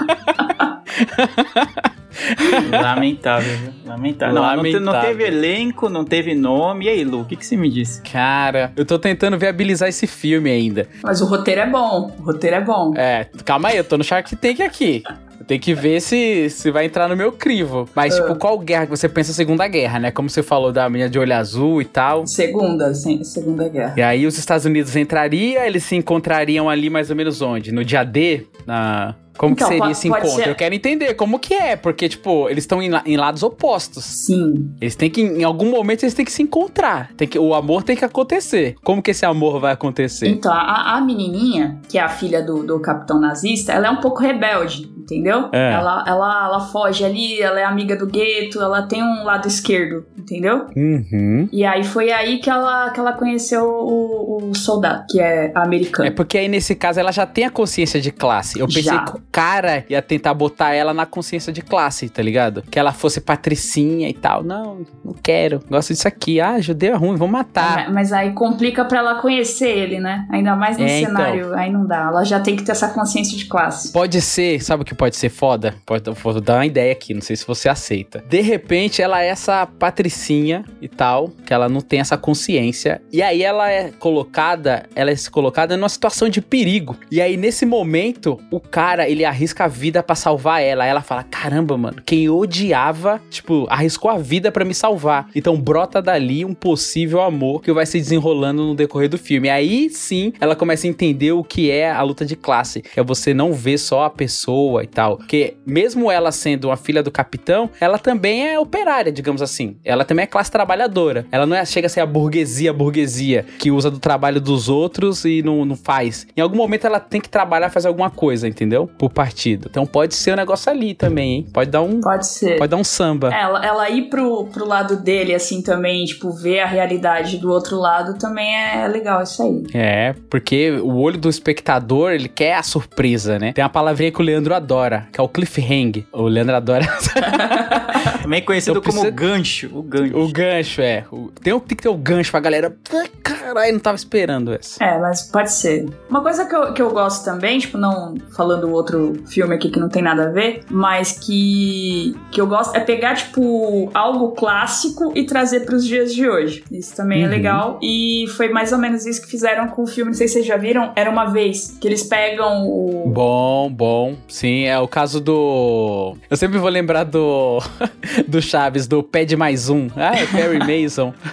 Lamentável, 2.71 3.57
viu? 3.57 3.73
Lamentável. 3.85 4.35
Não, 4.35 4.41
não, 4.55 4.63
te- 4.63 4.79
não 4.79 4.93
Lamentável. 4.93 5.09
teve 5.17 5.23
elenco, 5.25 5.89
não 5.89 6.05
teve 6.05 6.33
nome. 6.33 6.85
E 6.85 6.89
aí, 6.89 7.03
Lu, 7.03 7.21
o 7.21 7.25
que, 7.25 7.35
que 7.35 7.45
você 7.45 7.57
me 7.57 7.69
disse? 7.69 8.01
Cara, 8.01 8.71
eu 8.75 8.85
tô 8.85 8.97
tentando 8.97 9.37
viabilizar 9.37 9.89
esse 9.89 10.07
filme 10.07 10.49
ainda. 10.49 10.87
Mas 11.03 11.21
o 11.21 11.25
roteiro 11.25 11.61
é 11.61 11.69
bom. 11.69 12.15
O 12.19 12.23
roteiro 12.23 12.55
é 12.55 12.61
bom. 12.61 12.93
É, 12.95 13.27
calma 13.43 13.69
aí, 13.69 13.77
eu 13.77 13.83
tô 13.83 13.97
no 13.97 14.03
Shark 14.03 14.33
Tank 14.35 14.61
aqui. 14.61 15.03
Tem 15.47 15.59
que 15.59 15.75
ver 15.75 16.01
se, 16.01 16.49
se 16.49 16.71
vai 16.71 16.85
entrar 16.85 17.07
no 17.07 17.15
meu 17.15 17.31
crivo. 17.31 17.87
Mas, 17.93 18.15
tipo, 18.15 18.33
qual 18.35 18.57
guerra 18.57 18.85
que 18.85 18.89
você 18.89 19.07
pensa 19.07 19.31
Segunda 19.31 19.67
Guerra, 19.67 19.99
né? 19.99 20.09
Como 20.09 20.27
você 20.29 20.41
falou 20.41 20.71
da 20.71 20.89
menina 20.89 21.07
de 21.09 21.19
olho 21.19 21.35
azul 21.35 21.81
e 21.81 21.85
tal. 21.85 22.25
Segunda, 22.25 22.91
sim, 22.95 23.23
Segunda 23.23 23.67
Guerra. 23.69 23.93
E 23.95 24.01
aí 24.01 24.25
os 24.25 24.39
Estados 24.39 24.65
Unidos 24.65 24.95
entrariam, 24.95 25.63
eles 25.63 25.83
se 25.83 25.95
encontrariam 25.95 26.67
ali 26.67 26.89
mais 26.89 27.11
ou 27.11 27.15
menos 27.15 27.41
onde? 27.43 27.71
No 27.71 27.83
dia 27.85 28.03
D? 28.03 28.45
Na... 28.65 29.13
Como 29.37 29.53
Então, 29.53 29.67
que 29.67 29.73
seria 29.73 29.79
pode- 29.83 29.91
esse 29.91 30.07
pode 30.09 30.25
encontro? 30.27 30.43
ser- 30.43 30.49
Eu 30.49 30.55
quero 30.55 30.73
entender 30.75 31.13
como 31.15 31.39
que 31.39 31.53
é, 31.53 31.75
porque, 31.75 32.07
tipo, 32.09 32.49
eles 32.49 32.63
estão 32.63 32.81
em, 32.81 32.89
em 33.05 33.17
lados 33.17 33.43
opostos. 33.43 34.03
Sim. 34.05 34.73
Eles 34.79 34.95
têm 34.95 35.09
que, 35.09 35.21
em 35.21 35.43
algum 35.43 35.69
momento, 35.69 36.03
eles 36.03 36.13
têm 36.13 36.23
que 36.25 36.31
se 36.31 36.41
encontrar. 36.43 37.11
Tem 37.17 37.27
que, 37.27 37.37
o 37.37 37.53
amor 37.53 37.83
tem 37.83 37.95
que 37.95 38.05
acontecer. 38.05 38.75
Como 38.83 39.01
que 39.01 39.11
esse 39.11 39.25
amor 39.25 39.59
vai 39.59 39.73
acontecer? 39.73 40.27
Então, 40.29 40.51
a, 40.51 40.95
a 40.95 41.01
menininha, 41.01 41.79
que 41.89 41.97
é 41.97 42.01
a 42.01 42.09
filha 42.09 42.41
do, 42.41 42.63
do 42.63 42.79
capitão 42.79 43.19
nazista, 43.19 43.71
ela 43.73 43.87
é 43.87 43.89
um 43.89 43.97
pouco 43.99 44.21
rebelde, 44.21 44.89
entendeu? 44.97 45.49
É. 45.51 45.73
Ela, 45.73 46.03
ela, 46.07 46.45
ela 46.45 46.59
foge 46.61 47.03
ali, 47.03 47.41
ela 47.41 47.59
é 47.59 47.63
amiga 47.63 47.95
do 47.95 48.07
gueto, 48.07 48.61
ela 48.61 48.83
tem 48.83 49.03
um 49.03 49.23
lado 49.23 49.47
esquerdo, 49.47 50.05
entendeu? 50.17 50.65
Uhum. 50.75 51.47
E 51.51 51.63
aí 51.65 51.83
foi 51.83 52.11
aí 52.11 52.39
que 52.39 52.49
ela, 52.49 52.89
que 52.91 52.99
ela 52.99 53.13
conheceu 53.13 53.63
o, 53.65 54.49
o 54.49 54.55
soldado, 54.55 55.05
que 55.09 55.19
é 55.19 55.51
americano. 55.55 56.07
É 56.07 56.11
porque 56.11 56.37
aí, 56.37 56.47
nesse 56.47 56.73
caso, 56.75 56.99
ela 56.99 57.11
já 57.11 57.25
tem 57.25 57.45
a 57.45 57.49
consciência 57.49 57.99
de 57.99 58.11
classe. 58.11 58.59
Eu 58.59 58.67
pensei 58.67 58.83
Já. 58.83 59.05
Cara 59.35 59.83
ia 59.89 60.01
tentar 60.01 60.33
botar 60.33 60.73
ela 60.73 60.93
na 60.93 61.05
consciência 61.05 61.51
de 61.51 61.61
classe, 61.61 62.07
tá 62.07 62.21
ligado? 62.21 62.63
Que 62.71 62.79
ela 62.79 62.93
fosse 62.93 63.19
patricinha 63.19 64.07
e 64.07 64.13
tal. 64.13 64.41
Não, 64.41 64.85
não 65.03 65.13
quero. 65.13 65.59
Gosto 65.69 65.91
disso 65.93 66.07
aqui. 66.07 66.39
Ah, 66.39 66.57
judeu 66.61 66.93
é 66.93 66.95
ruim, 66.97 67.17
vou 67.17 67.27
matar. 67.27 67.87
Ma- 67.89 67.93
Mas 67.95 68.13
aí 68.13 68.31
complica 68.31 68.85
pra 68.85 68.99
ela 68.99 69.15
conhecer 69.21 69.67
ele, 69.69 69.99
né? 69.99 70.25
Ainda 70.31 70.55
mais 70.55 70.77
no 70.77 70.85
É, 70.85 71.01
então. 71.01 71.15
cenário, 71.17 71.53
aí 71.53 71.69
não 71.69 71.85
dá. 71.85 72.07
Ela 72.07 72.23
já 72.23 72.39
tem 72.39 72.55
que 72.55 72.63
ter 72.63 72.71
essa 72.71 72.87
consciência 72.87 73.37
de 73.37 73.45
classe. 73.45 73.91
Pode 73.91 74.21
ser, 74.21 74.63
sabe 74.63 74.83
o 74.83 74.85
que 74.85 74.95
pode 74.95 75.17
ser 75.17 75.27
foda? 75.29 75.75
Pode, 75.85 76.09
vou 76.11 76.39
dar 76.39 76.55
uma 76.55 76.65
ideia 76.65 76.93
aqui, 76.93 77.13
não 77.13 77.21
sei 77.21 77.35
se 77.35 77.45
você 77.45 77.67
aceita. 77.67 78.23
De 78.29 78.39
repente, 78.39 79.01
ela 79.01 79.21
é 79.21 79.27
essa 79.27 79.65
patricinha 79.65 80.63
e 80.81 80.87
tal, 80.87 81.27
que 81.45 81.53
ela 81.53 81.67
não 81.67 81.81
tem 81.81 81.99
essa 81.99 82.17
consciência. 82.17 83.01
E 83.11 83.21
aí 83.21 83.43
ela 83.43 83.69
é 83.69 83.91
colocada, 83.99 84.85
ela 84.95 85.11
é 85.11 85.15
colocada 85.29 85.75
numa 85.75 85.89
situação 85.89 86.29
de 86.29 86.41
perigo. 86.41 86.95
E 87.11 87.21
aí, 87.21 87.35
nesse 87.35 87.65
momento, 87.65 88.39
o 88.49 88.59
cara, 88.61 89.09
ele 89.09 89.24
arrisca 89.25 89.65
a 89.65 89.67
vida 89.67 90.01
pra 90.03 90.15
salvar 90.15 90.61
ela. 90.61 90.83
Aí 90.83 90.89
ela 90.89 91.01
fala: 91.01 91.23
caramba, 91.23 91.77
mano, 91.77 92.01
quem 92.05 92.29
odiava, 92.29 93.21
tipo, 93.29 93.65
arriscou 93.69 94.09
a 94.09 94.17
vida 94.17 94.51
pra 94.51 94.65
me 94.65 94.73
salvar. 94.73 95.27
Então 95.35 95.59
brota 95.59 96.01
dali 96.01 96.45
um 96.45 96.53
possível 96.53 97.21
amor 97.21 97.61
que 97.61 97.71
vai 97.71 97.85
se 97.85 97.97
desenrolando 97.97 98.63
no 98.63 98.75
decorrer 98.75 99.09
do 99.09 99.17
filme. 99.17 99.49
Aí 99.49 99.89
sim, 99.89 100.33
ela 100.39 100.55
começa 100.55 100.87
a 100.87 100.89
entender 100.89 101.31
o 101.31 101.43
que 101.43 101.71
é 101.71 101.91
a 101.91 102.01
luta 102.01 102.25
de 102.25 102.35
classe. 102.35 102.81
Que 102.81 102.99
é 102.99 103.03
você 103.03 103.33
não 103.33 103.53
ver 103.53 103.77
só 103.77 104.03
a 104.03 104.09
pessoa 104.09 104.83
e 104.83 104.87
tal. 104.87 105.17
Porque 105.17 105.55
mesmo 105.65 106.11
ela 106.11 106.31
sendo 106.31 106.65
uma 106.65 106.77
filha 106.77 107.01
do 107.01 107.11
capitão, 107.11 107.69
ela 107.79 107.97
também 107.97 108.47
é 108.47 108.59
operária, 108.59 109.11
digamos 109.11 109.41
assim. 109.41 109.77
Ela 109.83 110.05
também 110.05 110.23
é 110.23 110.27
classe 110.27 110.51
trabalhadora. 110.51 111.25
Ela 111.31 111.45
não 111.45 111.55
é, 111.55 111.65
chega 111.65 111.87
a 111.87 111.89
ser 111.89 112.01
a 112.01 112.05
burguesia, 112.05 112.69
a 112.71 112.73
burguesia, 112.73 113.45
que 113.59 113.71
usa 113.71 113.89
do 113.89 113.99
trabalho 113.99 114.39
dos 114.39 114.69
outros 114.69 115.25
e 115.25 115.41
não, 115.41 115.65
não 115.65 115.75
faz. 115.75 116.27
Em 116.35 116.41
algum 116.41 116.57
momento 116.57 116.85
ela 116.85 116.99
tem 116.99 117.21
que 117.21 117.29
trabalhar, 117.29 117.69
fazer 117.69 117.87
alguma 117.87 118.09
coisa, 118.09 118.47
entendeu? 118.47 118.87
Por 118.97 119.11
partido. 119.15 119.67
Então 119.69 119.85
pode 119.85 120.13
ser 120.13 120.33
um 120.33 120.35
negócio 120.35 120.71
ali 120.71 120.93
também, 120.93 121.31
hein? 121.37 121.47
Pode 121.51 121.71
dar 121.71 121.81
um, 121.81 122.01
Pode 122.01 122.27
ser. 122.27 122.57
pode 122.57 122.69
dar 122.69 122.77
um 122.77 122.83
samba. 122.83 123.33
Ela, 123.33 123.65
ela 123.65 123.89
ir 123.89 124.09
pro, 124.09 124.45
pro 124.45 124.67
lado 124.67 124.97
dele, 124.97 125.33
assim, 125.33 125.61
também, 125.61 126.05
tipo, 126.05 126.31
ver 126.31 126.59
a 126.59 126.65
realidade 126.65 127.37
do 127.37 127.49
outro 127.49 127.79
lado 127.79 128.17
também 128.19 128.53
é 128.55 128.87
legal 128.87 129.23
isso 129.23 129.41
aí. 129.41 129.63
É, 129.73 130.13
porque 130.29 130.71
o 130.71 130.97
olho 130.97 131.17
do 131.17 131.29
espectador, 131.29 132.11
ele 132.11 132.27
quer 132.27 132.55
a 132.55 132.63
surpresa, 132.63 133.39
né? 133.39 133.53
Tem 133.53 133.63
uma 133.63 133.69
palavrinha 133.69 134.11
que 134.11 134.21
o 134.21 134.23
Leandro 134.23 134.53
adora, 134.53 135.07
que 135.11 135.19
é 135.19 135.23
o 135.23 135.29
cliffhang. 135.29 136.05
O 136.11 136.23
Leandro 136.23 136.55
adora 136.55 136.85
Também 138.25 138.41
conhecido 138.41 138.77
Eu 138.77 138.81
como 138.81 139.01
preciso- 139.01 139.15
gancho. 139.15 139.69
O 139.73 139.81
gancho. 139.83 140.17
o 140.17 140.27
gancho, 140.31 140.81
é. 140.81 141.05
O- 141.11 141.29
Tem, 141.41 141.53
um- 141.53 141.59
tem 141.59 141.75
que 141.77 141.83
ter 141.83 141.89
o 141.89 141.95
gancho 141.95 142.31
pra 142.31 142.39
galera. 142.39 142.75
"Ah, 142.93 143.05
Caralho, 143.23 143.73
não 143.73 143.79
tava 143.79 143.95
esperando 143.95 144.53
essa. 144.53 144.83
É, 144.83 144.97
mas 144.99 145.21
pode 145.23 145.51
ser. 145.51 145.85
Uma 146.09 146.21
coisa 146.21 146.45
que 146.45 146.55
eu, 146.55 146.73
que 146.73 146.81
eu 146.81 146.89
gosto 146.91 147.23
também, 147.23 147.59
tipo, 147.59 147.77
não 147.77 148.15
falando 148.35 148.71
outro 148.71 149.13
filme 149.27 149.53
aqui 149.55 149.69
que 149.69 149.79
não 149.79 149.87
tem 149.89 150.01
nada 150.01 150.25
a 150.25 150.29
ver, 150.31 150.63
mas 150.69 151.11
que, 151.11 152.15
que 152.31 152.41
eu 152.41 152.47
gosto 152.47 152.75
é 152.75 152.79
pegar, 152.79 153.15
tipo, 153.15 153.89
algo 153.93 154.31
clássico 154.31 155.11
e 155.15 155.23
trazer 155.25 155.61
pros 155.61 155.85
dias 155.85 156.13
de 156.13 156.27
hoje. 156.27 156.63
Isso 156.71 156.95
também 156.95 157.21
é 157.21 157.25
Uhum. 157.25 157.31
legal. 157.31 157.79
E 157.83 158.25
foi 158.35 158.49
mais 158.49 158.71
ou 158.71 158.79
menos 158.79 159.05
isso 159.05 159.21
que 159.21 159.27
fizeram 159.27 159.67
com 159.67 159.83
o 159.83 159.87
filme, 159.87 160.09
não 160.11 160.17
sei 160.17 160.27
se 160.27 160.33
vocês 160.35 160.45
já 160.45 160.57
viram, 160.57 160.91
Era 160.95 161.09
Uma 161.09 161.25
Vez, 161.25 161.77
que 161.79 161.87
eles 161.87 162.03
pegam 162.03 162.67
o... 162.67 163.09
Bom, 163.13 163.69
bom. 163.71 164.15
Sim, 164.27 164.63
é 164.65 164.79
o 164.79 164.87
caso 164.87 165.19
do. 165.21 166.15
Eu 166.29 166.35
sempre 166.37 166.57
vou 166.57 166.69
lembrar 166.69 167.03
do. 167.03 167.59
do 168.27 168.41
Chaves, 168.41 168.87
do 168.87 169.03
Pede 169.03 169.35
Mais 169.35 169.69
Um. 169.69 169.87
Ah, 169.95 170.15
é 170.17 170.25
Perry 170.25 170.59
Mason. 170.83 171.13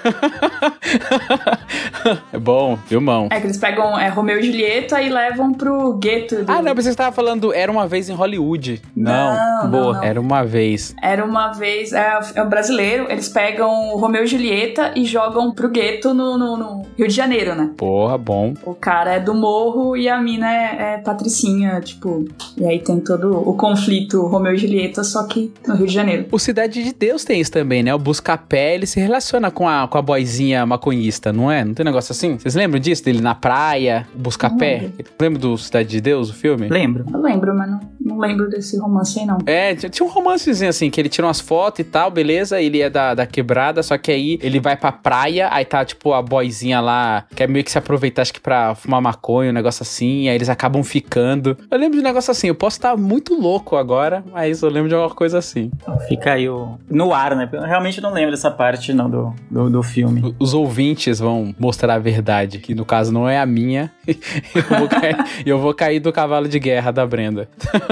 é 2.33 2.38
bom, 2.38 2.77
filmão. 2.87 3.29
É, 3.31 3.40
que 3.40 3.47
eles 3.47 3.59
pegam 3.59 3.99
é, 3.99 4.09
Romeu 4.09 4.38
e 4.38 4.42
Julieta 4.42 5.01
e 5.03 5.09
levam 5.09 5.53
pro 5.53 5.95
gueto 5.95 6.45
do... 6.45 6.51
Ah, 6.51 6.62
não, 6.62 6.75
que 6.75 6.83
você 6.83 6.95
tava 6.95 7.14
falando 7.14 7.53
Era 7.53 7.71
uma 7.71 7.87
vez 7.87 8.09
em 8.09 8.14
Hollywood. 8.14 8.81
Não, 8.97 9.35
Não, 9.35 9.62
não, 9.64 9.71
boa. 9.71 9.92
não. 9.95 10.03
Era 10.03 10.21
uma 10.21 10.42
vez. 10.45 10.95
Era 11.03 11.25
uma 11.25 11.53
vez, 11.53 11.92
é, 11.92 12.18
é 12.35 12.42
um 12.42 12.49
brasileiro, 12.49 13.07
eles 13.11 13.29
pegam 13.29 13.97
Romeu 13.97 14.25
e 14.25 14.27
Julieta 14.27 14.92
e 14.97 15.05
jogam 15.05 15.53
pro 15.53 15.68
gueto 15.68 16.14
no, 16.14 16.38
no- 16.38 16.57
no 16.57 16.83
Rio 16.97 17.09
de 17.09 17.14
Janeiro, 17.14 17.55
né? 17.55 17.71
Porra, 17.77 18.16
bom. 18.18 18.55
O 18.64 18.75
cara 18.75 19.14
é 19.14 19.21
do 19.21 19.35
morro 19.35 19.97
e 19.97 20.09
a 20.09 20.21
mina 20.21 20.51
é, 20.53 20.95
é 20.95 20.99
patricinha, 20.99 21.81
tipo. 21.81 22.25
E 22.57 22.64
aí 22.66 22.79
tem 22.79 23.01
todo 23.01 23.37
o 23.49 23.55
conflito 23.57 24.23
Romeu 24.27 24.55
e 24.55 24.59
Julieta, 24.59 25.03
só 25.05 25.27
que 25.27 25.53
no 25.66 25.75
Rio 25.75 25.87
de 25.87 25.92
Janeiro. 25.92 26.27
O 26.31 26.38
Cidade 26.38 26.72
de 26.81 26.93
Deus 26.95 27.25
tem 27.25 27.41
isso 27.41 27.51
também, 27.51 27.83
né? 27.83 27.95
O 27.95 27.99
Buscapé, 27.99 28.75
ele 28.75 28.87
se 28.87 29.01
relaciona 29.01 29.51
com 29.51 29.69
a, 29.69 29.87
com 29.89 29.99
a 29.99 30.03
boizinha 30.03 30.65
maconhista, 30.65 31.33
não 31.33 31.51
é? 31.51 31.65
Não 31.65 31.75
tem 31.75 31.85
negócio 31.85 32.13
assim? 32.13 32.39
Vocês 32.39 32.55
lembram 32.55 32.81
disso? 32.81 33.05
Dele 33.05 33.21
na 33.21 33.35
praia, 33.35 34.07
o 34.15 34.19
Buscapé? 34.19 34.91
Não 34.99 35.05
Lembra 35.21 35.39
do 35.39 35.59
Cidade 35.59 35.89
de 35.89 36.01
Deus, 36.01 36.31
o 36.31 36.35
filme? 36.35 36.69
Lembro. 36.69 37.05
Eu 37.13 37.21
lembro, 37.21 37.55
mas 37.55 37.71
não, 37.71 37.81
não 38.05 38.19
lembro 38.19 38.49
desse 38.49 38.79
romance 38.79 39.19
aí, 39.19 39.27
não. 39.27 39.38
É, 39.47 39.75
tinha 39.75 40.07
um 40.07 40.11
romancezinho 40.11 40.71
assim, 40.71 40.91
que 40.91 41.01
ele 41.01 41.09
tira 41.09 41.27
umas 41.27 41.41
fotos 41.41 41.81
e 41.81 41.85
tal, 41.85 42.11
beleza? 42.11 42.61
Ele 42.61 42.81
é 42.81 42.91
da, 42.91 43.15
da 43.15 43.27
quebrada, 43.27 43.83
só 43.83 43.97
que 43.97 44.11
aí 44.11 44.38
ele 44.43 44.61
vai 44.61 44.77
pra 44.77 44.93
praia, 44.93 45.49
aí 45.53 45.65
tá 45.65 45.85
tipo 45.85 46.12
a 46.12 46.23
boizinha 46.23 46.81
lá, 46.81 47.25
que 47.35 47.43
é 47.43 47.47
meio 47.47 47.65
que 47.65 47.71
se 47.71 47.79
aproveitar, 47.79 48.23
acho 48.23 48.33
que 48.33 48.41
pra 48.41 48.75
fumar 48.75 49.01
maconha, 49.01 49.51
um 49.51 49.55
negócio 49.55 49.83
assim, 49.83 50.29
aí 50.29 50.35
eles 50.35 50.49
acabam 50.49 50.83
ficando. 50.83 51.57
Eu 51.71 51.79
lembro 51.79 51.99
de 51.99 52.01
um 52.01 52.07
negócio 52.07 52.31
assim, 52.31 52.49
eu 52.49 52.55
posso 52.55 52.77
estar 52.79 52.97
muito 52.97 53.35
louco 53.35 53.77
agora, 53.77 54.25
mas 54.33 54.62
eu 54.62 54.69
lembro 54.69 54.88
de 54.88 54.95
alguma 54.95 55.15
coisa 55.15 55.38
assim. 55.38 55.71
Fica 56.09 56.33
aí 56.33 56.49
o... 56.49 56.79
no 56.91 57.12
ar, 57.12 57.37
né? 57.37 57.49
Eu 57.53 57.62
realmente 57.62 58.01
não 58.01 58.12
lembro 58.12 58.31
dessa 58.31 58.51
parte 58.51 58.93
não 58.93 59.09
do, 59.09 59.35
do, 59.51 59.71
do 59.71 59.83
filme. 59.83 60.35
Os 60.38 60.55
ouvintes 60.55 61.19
vão 61.19 61.55
mostrar 61.59 61.95
a 61.95 61.99
verdade, 61.99 62.59
que 62.59 62.75
no 62.75 62.85
caso 62.85 63.12
não 63.12 63.29
é 63.29 63.38
a 63.38 63.47
minha, 63.47 63.91
eu 64.07 64.79
vou 64.79 64.88
cair, 64.88 65.17
eu 65.47 65.59
vou 65.59 65.75
cair 65.75 66.01
do 66.01 66.12
cavalo 66.12 66.49
de 66.49 66.59
guerra 66.59 66.91
da 66.91 67.07
Brenda. 67.07 67.49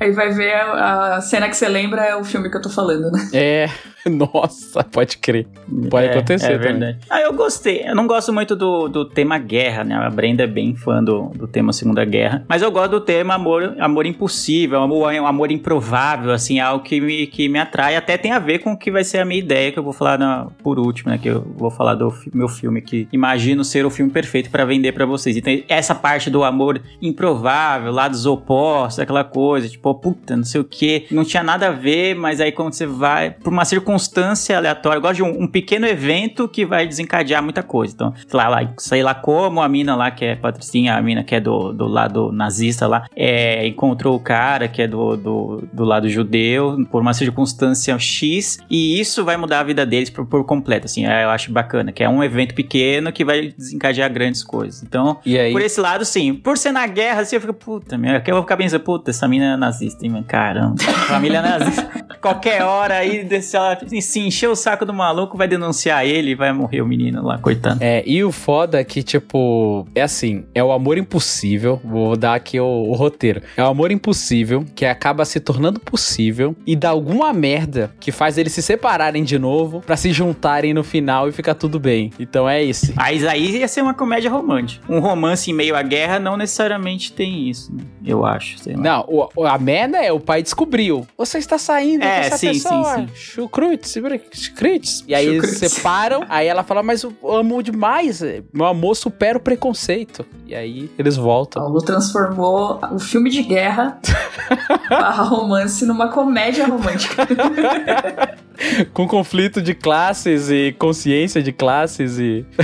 Aí 0.00 0.12
vai 0.12 0.30
ver 0.32 0.54
a, 0.54 1.16
a 1.16 1.20
cena 1.20 1.48
que 1.48 1.54
você 1.56 1.68
lembra 1.68 2.02
é 2.02 2.16
o 2.16 2.24
filme 2.24 2.50
que 2.50 2.56
eu 2.56 2.62
tô 2.62 2.70
falando, 2.70 3.10
né? 3.12 3.28
É, 3.34 3.68
nossa, 4.08 4.82
pode 4.82 5.18
crer. 5.18 5.46
Pode 5.90 6.06
É, 6.06 6.12
acontecer 6.12 6.52
é 6.52 6.58
também. 6.58 6.72
verdade. 6.78 6.98
Ah, 7.10 7.20
eu 7.20 7.34
gostei. 7.34 7.82
Eu 7.86 7.94
não 7.94 8.06
gosto 8.06 8.32
muito 8.32 8.56
do, 8.56 8.88
do 8.88 9.04
tema 9.04 9.36
guerra, 9.38 9.84
né? 9.84 9.94
A 9.94 10.08
Brenda 10.08 10.42
é 10.44 10.46
bem 10.46 10.74
fã 10.74 11.04
do, 11.04 11.28
do 11.34 11.46
tema 11.46 11.72
Segunda 11.72 12.02
Guerra. 12.04 12.44
Mas 12.48 12.62
eu 12.62 12.70
gosto 12.72 12.92
do 12.92 13.00
tema 13.02 13.34
amor, 13.34 13.76
amor 13.78 14.06
impossível, 14.06 14.80
amor, 14.82 15.14
amor 15.14 15.52
improvável, 15.52 16.32
assim, 16.32 16.58
algo 16.60 16.82
que 16.82 16.98
me, 17.00 17.26
que 17.26 17.46
me 17.48 17.58
atrai. 17.58 17.94
Até 17.94 18.16
tem 18.16 18.32
a 18.32 18.38
ver 18.38 18.60
com 18.60 18.72
o 18.72 18.78
que 18.78 18.90
vai 18.90 19.04
ser 19.04 19.18
a 19.18 19.24
minha 19.26 19.38
ideia, 19.38 19.70
que 19.70 19.78
eu 19.78 19.82
vou 19.82 19.92
falar 19.92 20.18
na- 20.18 20.46
por 20.62 20.78
último, 20.78 21.10
né? 21.10 21.18
Que 21.18 21.28
eu 21.28 21.42
vou 21.56 21.70
falar 21.70 21.94
do 21.94 22.10
fi- 22.10 22.30
meu 22.34 22.48
filme, 22.48 22.80
que 22.80 23.06
imagino 23.12 23.62
ser 23.62 23.84
o 23.84 23.90
filme 23.90 24.10
perfeito 24.10 24.48
pra 24.50 24.64
vender 24.64 24.92
pra 24.92 25.04
vocês. 25.04 25.36
Então, 25.36 25.52
essa 25.68 25.94
parte 25.94 26.30
do 26.30 26.42
amor 26.42 26.80
improvável, 27.02 27.92
lados 27.92 28.24
opostos, 28.24 28.98
aquela 28.98 29.24
coisa, 29.24 29.68
tipo, 29.68 29.89
puta, 29.94 30.36
não 30.36 30.44
sei 30.44 30.60
o 30.60 30.64
que, 30.64 31.06
não 31.10 31.24
tinha 31.24 31.42
nada 31.42 31.68
a 31.68 31.70
ver, 31.70 32.14
mas 32.14 32.40
aí 32.40 32.52
quando 32.52 32.72
você 32.72 32.86
vai 32.86 33.30
por 33.30 33.52
uma 33.52 33.64
circunstância 33.64 34.56
aleatória, 34.56 34.98
eu 34.98 35.02
gosto 35.02 35.16
de 35.16 35.22
um, 35.22 35.42
um 35.42 35.46
pequeno 35.46 35.86
evento 35.86 36.48
que 36.48 36.64
vai 36.64 36.86
desencadear 36.86 37.42
muita 37.42 37.62
coisa. 37.62 37.94
Então, 37.94 38.14
sei 38.14 38.36
lá, 38.36 38.48
lá, 38.48 38.72
sei 38.78 39.02
lá 39.02 39.14
como 39.14 39.60
a 39.60 39.68
mina 39.68 39.94
lá, 39.94 40.10
que 40.10 40.24
é 40.24 40.36
Patricinha, 40.36 40.96
a 40.96 41.02
mina 41.02 41.24
que 41.24 41.34
é 41.34 41.40
do, 41.40 41.72
do 41.72 41.86
lado 41.86 42.32
nazista 42.32 42.86
lá, 42.86 43.06
é, 43.14 43.66
encontrou 43.66 44.16
o 44.16 44.20
cara 44.20 44.68
que 44.68 44.82
é 44.82 44.88
do, 44.88 45.16
do, 45.16 45.68
do 45.72 45.84
lado 45.84 46.08
judeu, 46.08 46.76
por 46.90 47.02
uma 47.02 47.14
circunstância 47.14 47.98
X, 47.98 48.58
e 48.70 49.00
isso 49.00 49.24
vai 49.24 49.36
mudar 49.36 49.60
a 49.60 49.62
vida 49.62 49.84
deles 49.86 50.10
por, 50.10 50.26
por 50.26 50.44
completo, 50.44 50.86
assim, 50.86 51.06
é, 51.06 51.24
eu 51.24 51.30
acho 51.30 51.52
bacana, 51.52 51.92
que 51.92 52.02
é 52.02 52.08
um 52.08 52.22
evento 52.22 52.54
pequeno 52.54 53.12
que 53.12 53.24
vai 53.24 53.52
desencadear 53.56 54.12
grandes 54.12 54.42
coisas. 54.42 54.82
Então, 54.82 55.18
por 55.52 55.60
esse 55.60 55.80
lado, 55.80 56.04
sim. 56.04 56.34
Por 56.34 56.56
ser 56.56 56.72
na 56.72 56.86
guerra, 56.86 57.22
assim, 57.22 57.36
eu 57.36 57.40
fico, 57.40 57.54
puta, 57.54 57.96
meu, 57.98 58.16
aqui 58.16 58.30
eu 58.30 58.34
vou 58.34 58.42
ficar 58.42 58.56
pensando, 58.56 58.80
puta, 58.82 59.10
essa 59.10 59.26
mina 59.28 59.54
é 59.54 59.56
nazista, 59.80 60.04
hein, 60.04 60.12
mano, 60.12 60.24
caramba. 60.24 60.76
Família 61.08 61.40
nazista. 61.40 61.88
Qualquer 62.20 62.62
hora 62.62 62.96
aí, 62.96 63.26
se 63.40 63.56
ela 63.56 63.78
se 64.00 64.20
encher 64.20 64.48
o 64.48 64.54
saco 64.54 64.84
do 64.84 64.92
maluco, 64.92 65.38
vai 65.38 65.48
denunciar 65.48 66.04
ele 66.04 66.32
e 66.32 66.34
vai 66.34 66.52
morrer 66.52 66.82
o 66.82 66.86
menino 66.86 67.24
lá, 67.24 67.38
coitado. 67.38 67.78
É, 67.82 68.02
e 68.06 68.22
o 68.22 68.30
foda 68.30 68.78
é 68.80 68.84
que, 68.84 69.02
tipo, 69.02 69.86
é 69.94 70.02
assim, 70.02 70.44
é 70.54 70.62
o 70.62 70.70
amor 70.70 70.98
impossível. 70.98 71.80
Vou 71.82 72.16
dar 72.16 72.34
aqui 72.34 72.60
o, 72.60 72.64
o 72.66 72.92
roteiro. 72.92 73.40
É 73.56 73.62
o 73.62 73.66
amor 73.66 73.90
impossível 73.90 74.64
que 74.74 74.84
acaba 74.84 75.24
se 75.24 75.40
tornando 75.40 75.80
possível 75.80 76.54
e 76.66 76.76
dá 76.76 76.90
alguma 76.90 77.32
merda 77.32 77.90
que 77.98 78.12
faz 78.12 78.36
eles 78.36 78.52
se 78.52 78.62
separarem 78.62 79.24
de 79.24 79.38
novo 79.38 79.80
pra 79.80 79.96
se 79.96 80.12
juntarem 80.12 80.74
no 80.74 80.84
final 80.84 81.28
e 81.28 81.32
ficar 81.32 81.54
tudo 81.54 81.80
bem. 81.80 82.10
Então 82.20 82.48
é 82.48 82.62
isso. 82.62 82.92
Mas 82.94 83.24
aí 83.24 83.58
ia 83.58 83.68
ser 83.68 83.80
uma 83.82 83.94
comédia 83.94 84.30
romântica. 84.30 84.84
Um 84.92 85.00
romance 85.00 85.50
em 85.50 85.54
meio 85.54 85.74
à 85.74 85.82
guerra 85.82 86.18
não 86.18 86.36
necessariamente 86.36 87.12
tem 87.12 87.48
isso, 87.48 87.74
né? 87.74 87.82
eu 88.04 88.24
acho. 88.26 88.58
Sei 88.58 88.74
lá. 88.74 88.82
Não, 88.82 89.04
o- 89.36 89.46
a 89.46 89.56
merda 89.58 89.69
é 89.74 90.12
o 90.12 90.20
pai 90.20 90.42
descobriu. 90.42 91.06
Você 91.16 91.38
está 91.38 91.58
saindo 91.58 92.02
É, 92.04 92.20
com 92.20 92.26
essa 92.26 92.38
sim, 92.38 92.48
pessoa. 92.52 92.94
sim, 92.96 93.06
sim. 93.06 93.14
Chucrutes, 93.14 93.92
chucrutes. 94.32 95.04
E 95.06 95.14
aí 95.14 95.26
eles 95.26 95.58
separam, 95.58 96.24
aí 96.28 96.46
ela 96.46 96.62
fala, 96.62 96.82
mas 96.82 97.02
eu 97.02 97.12
amo 97.24 97.62
demais. 97.62 98.22
Meu 98.52 98.66
amor 98.66 98.94
supera 98.96 99.38
o 99.38 99.40
preconceito. 99.40 100.24
E 100.46 100.54
aí 100.54 100.90
eles 100.98 101.16
voltam. 101.16 101.62
Paulo 101.62 101.80
transformou 101.80 102.80
o 102.92 102.98
filme 102.98 103.30
de 103.30 103.42
guerra 103.42 103.98
barra 104.90 105.22
romance 105.22 105.84
numa 105.86 106.08
comédia 106.08 106.66
romântica. 106.66 107.26
Com 108.92 109.06
conflito 109.08 109.60
de 109.62 109.74
classes 109.74 110.50
e 110.50 110.74
consciência 110.78 111.42
de 111.42 111.52
classes 111.52 112.18
e... 112.18 112.44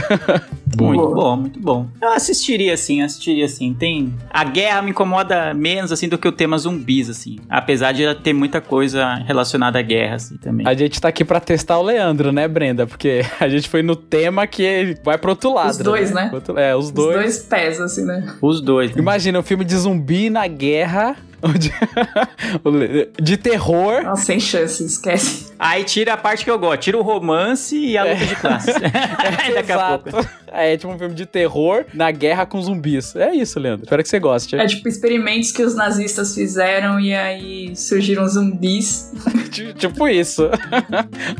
Muito 0.78 1.00
Boa. 1.00 1.14
bom, 1.14 1.36
muito 1.36 1.58
bom. 1.58 1.86
Eu 2.02 2.10
assistiria 2.12 2.76
sim, 2.76 3.00
assistiria 3.00 3.48
sim. 3.48 3.72
Tem. 3.72 4.12
A 4.28 4.44
guerra 4.44 4.82
me 4.82 4.90
incomoda 4.90 5.54
menos 5.54 5.90
assim 5.90 6.06
do 6.06 6.18
que 6.18 6.28
o 6.28 6.32
tema 6.32 6.58
zumbis, 6.58 7.08
assim. 7.08 7.38
Apesar 7.48 7.92
de 7.92 8.14
ter 8.16 8.34
muita 8.34 8.60
coisa 8.60 9.14
relacionada 9.26 9.78
à 9.78 9.82
guerra, 9.82 10.16
assim, 10.16 10.36
também. 10.36 10.66
A 10.68 10.74
gente 10.74 11.00
tá 11.00 11.08
aqui 11.08 11.24
pra 11.24 11.40
testar 11.40 11.78
o 11.78 11.82
Leandro, 11.82 12.30
né, 12.30 12.46
Brenda? 12.46 12.86
Porque 12.86 13.22
a 13.40 13.48
gente 13.48 13.70
foi 13.70 13.82
no 13.82 13.96
tema 13.96 14.46
que 14.46 14.98
vai 15.02 15.16
pro 15.16 15.30
outro 15.30 15.54
lado. 15.54 15.70
Os 15.70 15.78
dois, 15.78 16.10
né? 16.10 16.28
Outro- 16.30 16.58
É, 16.58 16.76
os 16.76 16.86
Os 16.86 16.90
dois. 16.90 17.16
dois 17.16 17.38
pés, 17.38 17.80
assim, 17.80 18.04
né? 18.04 18.34
Os 18.42 18.60
dois. 18.60 18.90
né? 18.94 19.00
Imagina 19.00 19.38
um 19.38 19.42
filme 19.42 19.64
de 19.64 19.76
zumbi 19.76 20.28
na 20.28 20.46
guerra, 20.46 21.16
de 23.20 23.36
terror. 23.36 24.02
Nossa, 24.02 24.24
sem 24.24 24.40
chance, 24.40 24.84
esquece. 24.84 25.46
Aí 25.58 25.84
tira 25.84 26.12
a 26.14 26.16
parte 26.16 26.44
que 26.44 26.50
eu 26.50 26.58
gosto, 26.58 26.82
tira 26.82 26.98
o 26.98 27.02
romance 27.02 27.76
e 27.76 27.96
a 27.96 28.04
luta 28.04 28.26
de 28.26 28.36
classes. 28.36 28.74
Daqui 29.54 29.72
a 29.72 29.98
pouco. 29.98 30.08
Exato. 30.10 30.28
É 30.48 30.76
tipo 30.76 30.92
um 30.92 30.98
filme 30.98 31.14
de 31.14 31.26
terror 31.26 31.84
na 31.92 32.10
guerra 32.10 32.46
com 32.46 32.60
zumbis. 32.62 33.14
É 33.16 33.34
isso, 33.34 33.58
Leandro. 33.58 33.84
Espero 33.84 34.02
que 34.02 34.08
você 34.08 34.18
goste. 34.18 34.56
É 34.56 34.66
tipo 34.66 34.88
experimentos 34.88 35.52
que 35.52 35.62
os 35.62 35.74
nazistas 35.74 36.34
fizeram 36.34 36.98
e 37.00 37.14
aí 37.14 37.76
surgiram 37.76 38.26
zumbis. 38.28 39.12
Ti- 39.50 39.74
tipo 39.74 40.08
isso. 40.08 40.48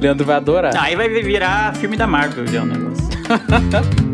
Leandro 0.00 0.24
vai 0.26 0.36
adorar. 0.36 0.76
Aí 0.76 0.96
vai 0.96 1.09
virar 1.09 1.74
filme 1.76 1.96
da 1.96 2.07
Marvel, 2.07 2.46
já 2.46 2.62
o 2.62 2.66
negócio. 2.66 4.05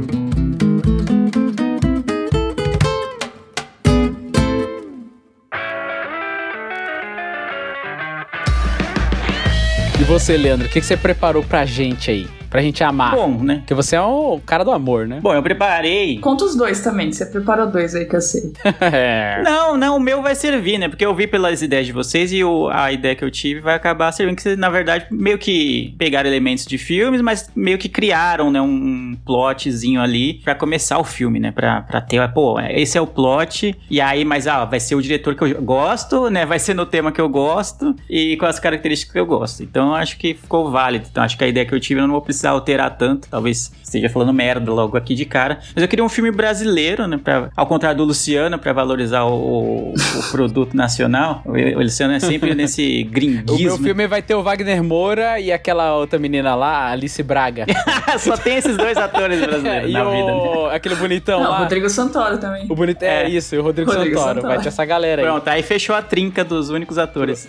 Você, 10.12 10.36
Leandro, 10.36 10.66
o 10.66 10.70
que, 10.70 10.78
que 10.78 10.84
você 10.84 10.94
preparou 10.94 11.42
pra 11.42 11.64
gente 11.64 12.10
aí? 12.10 12.28
Pra 12.52 12.60
gente 12.60 12.84
amar? 12.84 13.16
Bom, 13.16 13.38
né? 13.42 13.56
Porque 13.60 13.72
você 13.72 13.96
é 13.96 14.00
o 14.02 14.38
cara 14.44 14.62
do 14.62 14.70
amor, 14.70 15.08
né? 15.08 15.20
Bom, 15.22 15.32
eu 15.32 15.42
preparei. 15.42 16.18
Conta 16.18 16.44
os 16.44 16.54
dois 16.54 16.80
também, 16.80 17.10
você 17.10 17.24
preparou 17.24 17.66
dois 17.66 17.94
aí 17.94 18.04
que 18.04 18.14
eu 18.14 18.20
sei. 18.20 18.52
é. 18.78 19.40
Não, 19.42 19.74
não, 19.78 19.96
o 19.96 20.00
meu 20.00 20.20
vai 20.22 20.34
servir, 20.34 20.76
né? 20.76 20.86
Porque 20.86 21.04
eu 21.04 21.14
vi 21.14 21.26
pelas 21.26 21.62
ideias 21.62 21.86
de 21.86 21.92
vocês 21.92 22.30
e 22.30 22.44
o- 22.44 22.68
a 22.70 22.92
ideia 22.92 23.16
que 23.16 23.24
eu 23.24 23.30
tive 23.30 23.60
vai 23.60 23.74
acabar 23.74 24.12
servindo. 24.12 24.36
Que 24.36 24.42
vocês, 24.42 24.58
na 24.58 24.68
verdade, 24.68 25.06
meio 25.10 25.38
que 25.38 25.94
pegaram 25.96 26.28
elementos 26.28 26.66
de 26.66 26.76
filmes, 26.76 27.22
mas 27.22 27.50
meio 27.56 27.78
que 27.78 27.88
criaram, 27.88 28.50
né? 28.50 28.60
Um 28.60 29.16
plotzinho 29.24 30.02
ali 30.02 30.34
pra 30.44 30.54
começar 30.54 30.98
o 30.98 31.04
filme, 31.04 31.40
né? 31.40 31.52
Pra, 31.52 31.80
pra 31.80 32.02
ter, 32.02 32.30
pô, 32.34 32.60
esse 32.60 32.98
é 32.98 33.00
o 33.00 33.06
plot. 33.06 33.74
E 33.88 33.98
aí, 33.98 34.26
mas, 34.26 34.46
ah, 34.46 34.66
vai 34.66 34.78
ser 34.78 34.94
o 34.94 35.00
diretor 35.00 35.34
que 35.34 35.42
eu 35.42 35.62
gosto, 35.62 36.28
né? 36.28 36.44
Vai 36.44 36.58
ser 36.58 36.74
no 36.74 36.84
tema 36.84 37.10
que 37.10 37.20
eu 37.20 37.30
gosto 37.30 37.96
e 38.10 38.36
com 38.36 38.44
as 38.44 38.58
características 38.60 39.12
que 39.14 39.18
eu 39.18 39.24
gosto. 39.26 39.62
Então, 39.62 39.88
eu 39.88 39.94
acho 39.94 40.18
que 40.18 40.34
ficou 40.34 40.70
válido. 40.70 41.06
Então, 41.10 41.22
acho 41.24 41.38
que 41.38 41.44
a 41.44 41.48
ideia 41.48 41.64
que 41.64 41.74
eu 41.74 41.80
tive 41.80 41.98
eu 42.00 42.06
não 42.06 42.12
vou 42.12 42.20
precisar 42.20 42.41
alterar 42.50 42.96
tanto. 42.96 43.28
Talvez 43.28 43.72
esteja 43.82 44.08
falando 44.08 44.32
merda 44.32 44.70
logo 44.72 44.96
aqui 44.96 45.14
de 45.14 45.24
cara. 45.24 45.58
Mas 45.74 45.82
eu 45.82 45.88
queria 45.88 46.04
um 46.04 46.08
filme 46.08 46.30
brasileiro, 46.30 47.06
né? 47.06 47.18
Pra, 47.22 47.50
ao 47.56 47.66
contrário 47.66 47.98
do 47.98 48.04
Luciano, 48.04 48.58
pra 48.58 48.72
valorizar 48.72 49.24
o, 49.24 49.92
o 49.92 49.94
produto 50.30 50.74
nacional. 50.76 51.42
O, 51.44 51.52
o 51.52 51.82
Luciano 51.82 52.14
é 52.14 52.20
sempre 52.20 52.54
nesse 52.56 53.06
O 53.08 53.10
gringuismo. 53.12 53.58
meu 53.58 53.78
filme 53.78 54.06
vai 54.06 54.22
ter 54.22 54.34
o 54.34 54.42
Wagner 54.42 54.82
Moura 54.82 55.38
e 55.40 55.52
aquela 55.52 55.96
outra 55.96 56.18
menina 56.18 56.54
lá, 56.54 56.90
Alice 56.90 57.22
Braga. 57.22 57.66
Só 58.18 58.36
tem 58.36 58.56
esses 58.56 58.76
dois 58.76 58.96
atores 58.96 59.40
brasileiros 59.40 59.90
e 59.90 59.92
na 59.92 60.04
vida. 60.04 60.26
né? 60.26 60.32
o... 60.32 60.66
aquele 60.66 60.94
bonitão 60.96 61.42
Não, 61.42 61.50
lá. 61.50 61.58
Rodrigo 61.58 61.88
Santoro 61.90 62.38
também. 62.38 62.66
O 62.70 62.74
bonito 62.74 63.02
é, 63.02 63.24
É. 63.24 63.28
isso, 63.28 63.56
o 63.56 63.62
Rodrigo, 63.62 63.90
Rodrigo 63.92 64.16
Santoro. 64.16 64.34
Santoro. 64.36 64.54
Vai 64.54 64.62
ter 64.62 64.68
essa 64.68 64.84
galera 64.84 65.22
aí. 65.22 65.28
Pronto, 65.28 65.48
aí 65.48 65.62
fechou 65.62 65.94
a 65.94 66.02
trinca 66.02 66.44
dos 66.44 66.70
únicos 66.70 66.98
atores. 66.98 67.48